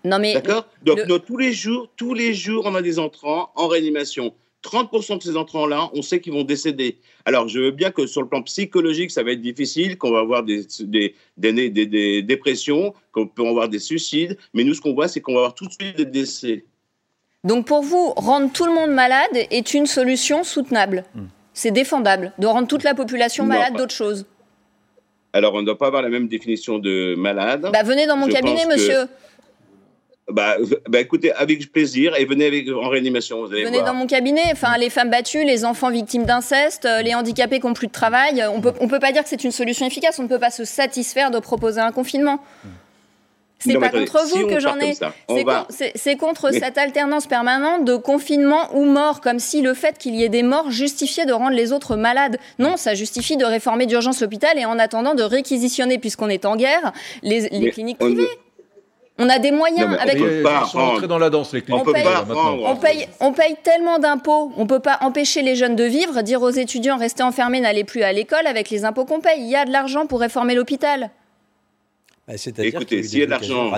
Non, 0.04 0.18
mais. 0.18 0.34
D'accord? 0.34 0.66
Donc, 0.82 1.00
tous 1.26 1.36
les 1.36 1.52
jours, 1.52 1.88
tous 1.96 2.14
les 2.14 2.34
jours, 2.34 2.64
on 2.66 2.74
a 2.74 2.82
des 2.82 2.98
entrants 2.98 3.50
en 3.54 3.68
réanimation. 3.68 4.34
30% 4.62 5.18
de 5.18 5.22
ces 5.22 5.36
entrants-là, 5.36 5.90
on 5.94 6.02
sait 6.02 6.20
qu'ils 6.20 6.32
vont 6.32 6.44
décéder. 6.44 6.98
Alors, 7.24 7.48
je 7.48 7.58
veux 7.58 7.70
bien 7.70 7.90
que 7.90 8.06
sur 8.06 8.20
le 8.20 8.28
plan 8.28 8.42
psychologique, 8.42 9.10
ça 9.10 9.22
va 9.22 9.32
être 9.32 9.40
difficile, 9.40 9.96
qu'on 9.96 10.10
va 10.10 10.20
avoir 10.20 10.42
des, 10.42 10.66
des, 10.80 11.14
des, 11.36 12.22
dépressions, 12.22 12.94
qu'on 13.12 13.26
peut 13.26 13.46
avoir 13.46 13.68
des 13.68 13.78
suicides, 13.78 14.36
mais 14.52 14.64
nous, 14.64 14.74
ce 14.74 14.80
qu'on 14.80 14.94
voit, 14.94 15.08
c'est 15.08 15.20
qu'on 15.20 15.32
va 15.32 15.40
avoir 15.40 15.54
tout 15.54 15.66
de 15.66 15.72
suite 15.72 15.96
des 15.96 16.04
décès. 16.04 16.64
Donc, 17.42 17.66
pour 17.66 17.82
vous, 17.82 18.12
rendre 18.16 18.52
tout 18.52 18.66
le 18.66 18.72
monde 18.72 18.90
malade 18.90 19.30
est 19.32 19.72
une 19.72 19.86
solution 19.86 20.44
soutenable 20.44 21.04
hmm. 21.14 21.26
C'est 21.52 21.72
défendable 21.72 22.32
de 22.38 22.46
rendre 22.46 22.68
toute 22.68 22.84
la 22.84 22.94
population 22.94 23.44
malade 23.44 23.74
d'autre 23.76 23.92
chose 23.92 24.24
Alors, 25.32 25.54
on 25.54 25.60
ne 25.60 25.66
doit 25.66 25.78
pas 25.78 25.88
avoir 25.88 26.02
la 26.02 26.08
même 26.08 26.28
définition 26.28 26.78
de 26.78 27.14
malade. 27.16 27.68
Bah, 27.72 27.82
venez 27.82 28.06
dans 28.06 28.16
mon 28.16 28.28
cabinet, 28.28 28.66
monsieur. 28.66 29.06
Bah, 30.32 30.56
bah, 30.88 31.00
écoutez, 31.00 31.32
avec 31.32 31.72
plaisir 31.72 32.16
et 32.16 32.24
venez 32.24 32.46
avec, 32.46 32.68
en 32.68 32.88
réanimation. 32.88 33.44
venez 33.44 33.82
dans 33.82 33.94
mon 33.94 34.06
cabinet. 34.06 34.42
Enfin, 34.52 34.76
les 34.78 34.90
femmes 34.90 35.10
battues, 35.10 35.44
les 35.44 35.64
enfants 35.64 35.90
victimes 35.90 36.24
d'inceste, 36.24 36.84
euh, 36.84 37.02
les 37.02 37.14
handicapés 37.14 37.60
qui 37.60 37.66
n'ont 37.66 37.74
plus 37.74 37.86
de 37.86 37.92
travail. 37.92 38.44
On 38.52 38.60
peut, 38.60 38.72
on 38.80 38.88
peut 38.88 38.98
pas 38.98 39.12
dire 39.12 39.22
que 39.22 39.28
c'est 39.28 39.44
une 39.44 39.52
solution 39.52 39.86
efficace. 39.86 40.18
On 40.18 40.24
ne 40.24 40.28
peut 40.28 40.38
pas 40.38 40.50
se 40.50 40.64
satisfaire 40.64 41.30
de 41.30 41.38
proposer 41.38 41.80
un 41.80 41.92
confinement. 41.92 42.40
C'est 43.60 43.78
pas 43.78 43.90
contre 43.90 44.26
vous 44.26 44.46
que 44.46 44.58
j'en 44.58 44.78
ai. 44.78 44.94
C'est 45.94 46.16
contre 46.16 46.50
cette 46.52 46.78
alternance 46.78 47.26
permanente 47.26 47.84
de 47.84 47.96
confinement 47.96 48.74
ou 48.74 48.84
mort, 48.84 49.20
comme 49.20 49.38
si 49.38 49.60
le 49.60 49.74
fait 49.74 49.98
qu'il 49.98 50.14
y 50.14 50.24
ait 50.24 50.28
des 50.28 50.42
morts 50.42 50.70
justifiait 50.70 51.26
de 51.26 51.32
rendre 51.32 51.54
les 51.54 51.72
autres 51.72 51.96
malades. 51.96 52.38
Non, 52.58 52.76
ça 52.76 52.94
justifie 52.94 53.36
de 53.36 53.44
réformer 53.44 53.86
d'urgence 53.86 54.20
l'hôpital 54.20 54.58
et 54.58 54.64
en 54.64 54.78
attendant 54.78 55.14
de 55.14 55.22
réquisitionner, 55.22 55.98
puisqu'on 55.98 56.28
est 56.28 56.46
en 56.46 56.56
guerre, 56.56 56.92
les, 57.22 57.48
les 57.50 57.70
cliniques 57.70 57.98
privées. 57.98 58.22
On 58.22 58.49
a 59.28 59.38
des 59.38 59.50
moyens 59.50 59.96
avec. 60.00 60.16
On 60.16 60.24
peut 60.24 60.42
pas 60.42 60.60
rentrer 60.60 61.08
dans 61.08 61.18
la 61.18 61.30
danse, 61.30 61.52
les. 61.52 61.62
On, 61.70 61.84
paye, 61.84 62.04
on, 62.64 62.76
paye, 62.76 63.08
on 63.20 63.32
paye 63.32 63.56
tellement 63.62 63.98
d'impôts, 63.98 64.52
on 64.56 64.62
ne 64.62 64.68
peut 64.68 64.80
pas 64.80 64.98
empêcher 65.02 65.42
les 65.42 65.56
jeunes 65.56 65.76
de 65.76 65.84
vivre, 65.84 66.22
dire 66.22 66.42
aux 66.42 66.50
étudiants 66.50 66.96
restez 66.96 67.22
enfermés, 67.22 67.60
n'allez 67.60 67.84
plus 67.84 68.02
à 68.02 68.12
l'école 68.12 68.46
avec 68.46 68.70
les 68.70 68.84
impôts 68.84 69.04
qu'on 69.04 69.20
paye. 69.20 69.40
Il 69.40 69.50
y 69.50 69.56
a 69.56 69.64
de 69.64 69.72
l'argent 69.72 70.06
pour 70.06 70.20
réformer 70.20 70.54
l'hôpital. 70.54 71.10
Bah, 72.26 72.34
C'est-à-dire 72.36 72.86
qu'il 72.86 73.18
y 73.18 73.22
a 73.22 73.26
de 73.26 73.30
l'argent. 73.30 73.70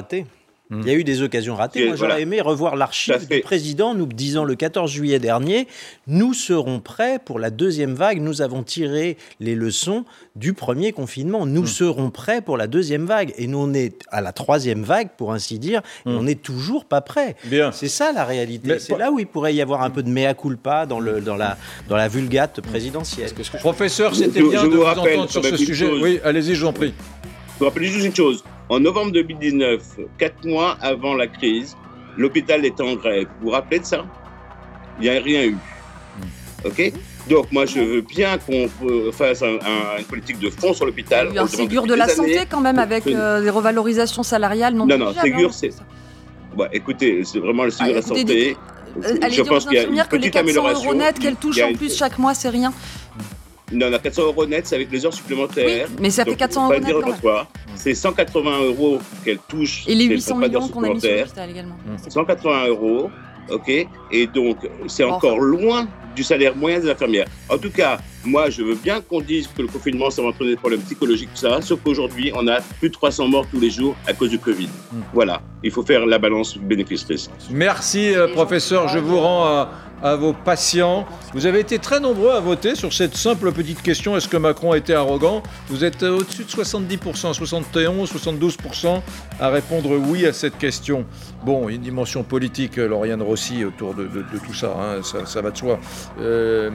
Il 0.80 0.86
y 0.86 0.90
a 0.90 0.94
eu 0.94 1.04
des 1.04 1.22
occasions 1.22 1.54
ratées. 1.54 1.86
Moi, 1.86 1.96
j'aurais 1.96 2.22
aimé 2.22 2.40
revoir 2.40 2.76
l'archive 2.76 3.28
du 3.28 3.40
président 3.40 3.94
nous 3.94 4.06
disant 4.06 4.44
le 4.44 4.54
14 4.54 4.90
juillet 4.90 5.18
dernier 5.18 5.66
Nous 6.06 6.34
serons 6.34 6.80
prêts 6.80 7.18
pour 7.22 7.38
la 7.38 7.50
deuxième 7.50 7.94
vague. 7.94 8.20
Nous 8.20 8.42
avons 8.42 8.62
tiré 8.62 9.16
les 9.40 9.54
leçons 9.54 10.04
du 10.36 10.54
premier 10.54 10.92
confinement. 10.92 11.46
Nous 11.46 11.62
hmm. 11.62 11.66
serons 11.66 12.10
prêts 12.10 12.40
pour 12.40 12.56
la 12.56 12.66
deuxième 12.66 13.06
vague. 13.06 13.32
Et 13.36 13.46
nous, 13.46 13.58
on 13.58 13.74
est 13.74 14.02
à 14.10 14.20
la 14.20 14.32
troisième 14.32 14.82
vague, 14.82 15.10
pour 15.16 15.32
ainsi 15.32 15.58
dire, 15.58 15.82
et 16.06 16.10
hmm. 16.10 16.16
on 16.16 16.22
n'est 16.22 16.34
toujours 16.34 16.84
pas 16.84 17.00
prêt. 17.00 17.36
C'est 17.72 17.88
ça 17.88 18.12
la 18.12 18.24
réalité. 18.24 18.78
C'est 18.78 18.98
là 18.98 19.10
où 19.10 19.18
il 19.18 19.26
pourrait 19.26 19.54
y 19.54 19.60
avoir 19.60 19.82
un 19.82 19.90
peu 19.90 20.02
de 20.02 20.08
mea 20.08 20.34
culpa 20.34 20.86
dans, 20.86 21.00
le, 21.00 21.20
dans, 21.20 21.36
la, 21.36 21.58
dans 21.88 21.96
la 21.96 22.08
vulgate 22.08 22.60
présidentielle. 22.60 23.30
Professeur, 23.60 24.14
c'était 24.14 24.42
bien 24.42 24.64
de 24.64 24.68
vous 24.68 24.82
entendre 24.82 25.30
sur 25.30 25.44
ce 25.44 25.56
sujet. 25.56 25.90
Oui, 26.00 26.20
allez-y, 26.24 26.54
je 26.54 26.62
vous 26.62 26.68
en 26.68 26.72
prie. 26.72 26.94
Je 27.54 27.58
vous 27.58 27.64
rappelle 27.66 27.84
juste 27.84 28.06
une 28.06 28.14
chose. 28.14 28.42
En 28.72 28.80
novembre 28.80 29.12
2019, 29.12 29.82
quatre 30.16 30.46
mois 30.46 30.78
avant 30.80 31.14
la 31.14 31.26
crise, 31.26 31.76
l'hôpital 32.16 32.64
était 32.64 32.82
en 32.82 32.94
grève. 32.94 33.26
Vous 33.38 33.48
vous 33.48 33.50
rappelez 33.50 33.80
de 33.80 33.84
ça? 33.84 34.06
Il 34.98 35.02
n'y 35.02 35.10
a 35.10 35.20
rien 35.20 35.44
eu. 35.44 35.52
Hmm. 35.52 36.66
OK? 36.68 36.92
Donc 37.28 37.52
moi 37.52 37.66
je 37.66 37.80
veux 37.80 38.00
bien 38.00 38.38
qu'on 38.38 38.70
fasse 39.12 39.42
une 39.42 40.04
politique 40.04 40.38
de 40.38 40.48
fonds 40.48 40.72
sur 40.72 40.86
l'hôpital. 40.86 41.26
Il 41.28 41.34
y 41.34 41.38
a 41.38 41.42
un 41.42 41.46
Ségur 41.46 41.86
de 41.86 41.92
la 41.92 42.08
santé 42.08 42.44
quand 42.48 42.62
même 42.62 42.78
avec 42.78 43.06
euh, 43.06 43.42
des 43.42 43.50
revalorisations 43.50 44.22
salariales 44.22 44.72
non 44.72 44.86
Non, 44.86 44.96
non, 44.96 45.12
Ségur 45.12 45.50
hein, 45.50 45.52
c'est... 45.54 45.70
Bon, 46.56 46.66
écoutez, 46.72 47.24
c'est 47.24 47.40
vraiment 47.40 47.64
le 47.64 47.70
Ségur 47.72 47.90
de 47.90 47.96
la 47.96 48.02
santé. 48.02 48.56
Euh, 49.04 49.16
allez 49.20 49.34
je 49.34 49.42
pense 49.42 49.66
qu'il 49.66 49.76
y 49.76 49.80
a 49.80 49.84
une 49.84 50.02
que 50.08 50.16
les 50.16 50.30
400 50.30 50.72
euros 50.72 50.94
net 50.94 51.18
qu'elle 51.18 51.36
touche 51.36 51.60
en 51.60 51.74
plus 51.74 51.94
chaque 51.94 52.18
mois, 52.18 52.32
c'est 52.32 52.48
rien. 52.48 52.72
Non, 53.72 53.90
non, 53.90 53.98
400 53.98 54.22
euros 54.24 54.46
net, 54.46 54.66
c'est 54.66 54.74
avec 54.76 54.90
les 54.90 55.04
heures 55.06 55.14
supplémentaires. 55.14 55.88
mais 56.00 56.10
ça 56.10 56.24
fait 56.24 56.36
400 56.36 56.72
euros 56.72 56.80
net. 56.80 57.16
C'est 57.74 57.94
180 57.94 58.62
euros 58.64 58.98
qu'elle 59.24 59.38
touche. 59.48 59.84
Et 59.86 59.94
les 59.94 60.06
800 60.06 60.36
millions 60.36 60.68
qu'on 60.68 60.84
a 60.84 60.94
mis 60.94 61.00
sur 61.00 61.10
l'hôpital 61.10 61.50
également. 61.50 61.76
180 62.08 62.66
euros, 62.68 63.10
ok 63.50 63.86
Et 64.10 64.26
donc, 64.26 64.58
c'est 64.86 65.04
encore 65.04 65.38
loin 65.38 65.88
du 66.14 66.22
salaire 66.22 66.54
moyen 66.54 66.80
des 66.80 66.90
infirmières. 66.90 67.26
En 67.48 67.58
tout 67.58 67.70
cas, 67.70 67.98
moi, 68.24 68.50
je 68.50 68.62
veux 68.62 68.74
bien 68.74 69.00
qu'on 69.00 69.20
dise 69.20 69.48
que 69.48 69.62
le 69.62 69.68
confinement, 69.68 70.10
ça 70.10 70.22
va 70.22 70.28
entraîner 70.28 70.50
des 70.50 70.56
problèmes 70.56 70.82
psychologiques, 70.82 71.30
tout 71.34 71.40
ça, 71.40 71.60
sauf 71.62 71.80
qu'aujourd'hui, 71.82 72.32
on 72.34 72.46
a 72.48 72.60
plus 72.78 72.88
de 72.88 72.94
300 72.94 73.28
morts 73.28 73.46
tous 73.50 73.60
les 73.60 73.70
jours 73.70 73.96
à 74.06 74.12
cause 74.12 74.30
du 74.30 74.38
Covid. 74.38 74.68
Hmm. 74.92 75.00
Voilà, 75.12 75.40
il 75.62 75.70
faut 75.70 75.82
faire 75.82 76.06
la 76.06 76.18
balance 76.18 76.56
bénéfice-risque. 76.58 77.30
Merci, 77.50 78.14
euh, 78.14 78.28
professeur. 78.28 78.88
Je 78.88 78.98
vous 78.98 79.18
rends 79.18 79.44
à 79.44 79.70
à 80.02 80.16
vos 80.16 80.32
patients. 80.32 81.06
Vous 81.34 81.46
avez 81.46 81.60
été 81.60 81.78
très 81.78 82.00
nombreux 82.00 82.30
à 82.32 82.40
voter 82.40 82.74
sur 82.74 82.92
cette 82.92 83.16
simple 83.16 83.52
petite 83.52 83.82
question 83.82 84.16
est-ce 84.16 84.28
que 84.28 84.36
Macron 84.36 84.74
été 84.74 84.94
arrogant? 84.94 85.42
Vous 85.68 85.84
êtes 85.84 86.02
au-dessus 86.02 86.44
de 86.44 86.50
70%, 86.50 86.98
71%, 87.38 88.06
72% 88.06 89.00
à 89.40 89.48
répondre 89.48 89.96
oui 89.96 90.26
à 90.26 90.32
cette 90.32 90.58
question. 90.58 91.06
Bon, 91.44 91.68
une 91.68 91.80
dimension 91.80 92.22
politique, 92.22 92.76
Lauriane 92.76 93.22
Rossi, 93.22 93.64
autour 93.64 93.94
de, 93.94 94.08
tout 94.44 94.54
ça, 94.54 94.74
hein, 94.78 95.02
ça, 95.02 95.40
va 95.40 95.50
de 95.50 95.56
soi. 95.56 95.78
Euh, 96.20 96.70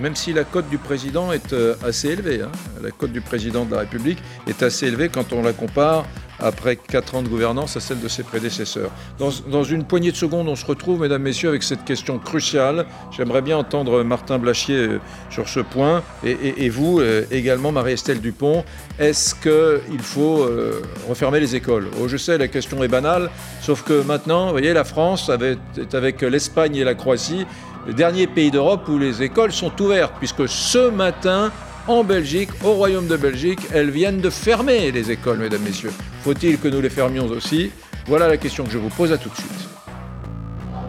même 0.00 0.16
si 0.16 0.32
la 0.32 0.44
cote 0.44 0.68
du 0.68 0.78
président 0.78 1.32
est 1.32 1.52
euh, 1.52 1.74
assez 1.84 2.08
élevée, 2.08 2.42
hein, 2.42 2.50
la 2.82 2.90
cote 2.90 3.12
du 3.12 3.20
président 3.20 3.64
de 3.64 3.72
la 3.72 3.80
République 3.80 4.18
est 4.46 4.62
assez 4.62 4.86
élevée 4.86 5.08
quand 5.08 5.32
on 5.32 5.42
la 5.42 5.52
compare 5.52 6.04
après 6.40 6.76
quatre 6.76 7.14
ans 7.14 7.22
de 7.22 7.28
gouvernance 7.28 7.76
à 7.76 7.80
celle 7.80 8.00
de 8.00 8.08
ses 8.08 8.22
prédécesseurs. 8.22 8.90
Dans, 9.18 9.64
une 9.64 9.84
poignée 9.84 10.10
de 10.10 10.16
secondes, 10.16 10.48
on 10.48 10.56
se 10.56 10.66
retrouve, 10.66 11.00
mesdames, 11.00 11.22
messieurs, 11.22 11.48
avec 11.48 11.62
cette 11.62 11.84
question 11.84 12.18
cruciale. 12.18 12.86
J'aimerais 13.10 13.42
bien 13.42 13.58
entendre 13.58 14.02
Martin 14.02 14.38
Blachier 14.38 14.76
euh, 14.76 15.00
sur 15.30 15.48
ce 15.48 15.60
point, 15.60 16.02
et, 16.24 16.68
vous 16.68 17.00
euh, 17.00 17.24
également, 17.30 17.72
Marie-Estelle 17.72 18.20
Dupont. 18.20 18.64
Est-ce 18.98 19.34
qu'il 19.34 20.00
faut 20.00 20.42
euh, 20.42 20.82
refermer 21.08 21.40
les 21.40 21.56
écoles? 21.56 21.88
Oh, 22.00 22.08
Je 22.08 22.16
sais, 22.16 22.38
la 22.38 22.48
question 22.48 22.82
est 22.82 22.88
banale, 22.88 23.30
sauf 23.60 23.82
que 23.82 24.02
maintenant, 24.02 24.46
vous 24.46 24.52
voyez, 24.52 24.72
la 24.72 24.84
France 24.84 25.30
est 25.76 25.94
avec 25.94 26.22
l'Espagne 26.22 26.76
et 26.76 26.84
la 26.84 26.94
Croatie 26.94 27.46
le 27.86 27.94
dernier 27.94 28.26
pays 28.26 28.50
d'Europe 28.50 28.88
où 28.88 28.98
les 28.98 29.22
écoles 29.22 29.52
sont 29.52 29.72
ouvertes, 29.80 30.12
puisque 30.18 30.48
ce 30.48 30.90
matin, 30.90 31.50
en 31.86 32.04
Belgique, 32.04 32.50
au 32.64 32.72
Royaume 32.72 33.06
de 33.06 33.16
Belgique. 33.16 33.60
Elles 33.72 33.90
viennent 33.90 34.20
de 34.20 34.30
fermer 34.30 34.90
les 34.90 35.10
écoles, 35.10 35.38
mesdames, 35.38 35.62
messieurs. 35.62 35.92
Faut-il 36.22 36.58
que 36.58 36.68
nous 36.68 36.80
les 36.80 36.90
fermions 36.90 37.26
aussi? 37.26 37.70
Voilà 38.06 38.28
la 38.28 38.36
question 38.36 38.64
que 38.64 38.70
je 38.70 38.78
vous 38.78 38.88
pose 38.88 39.12
à 39.12 39.18
tout 39.18 39.28
de 39.28 39.34
suite. 39.34 39.69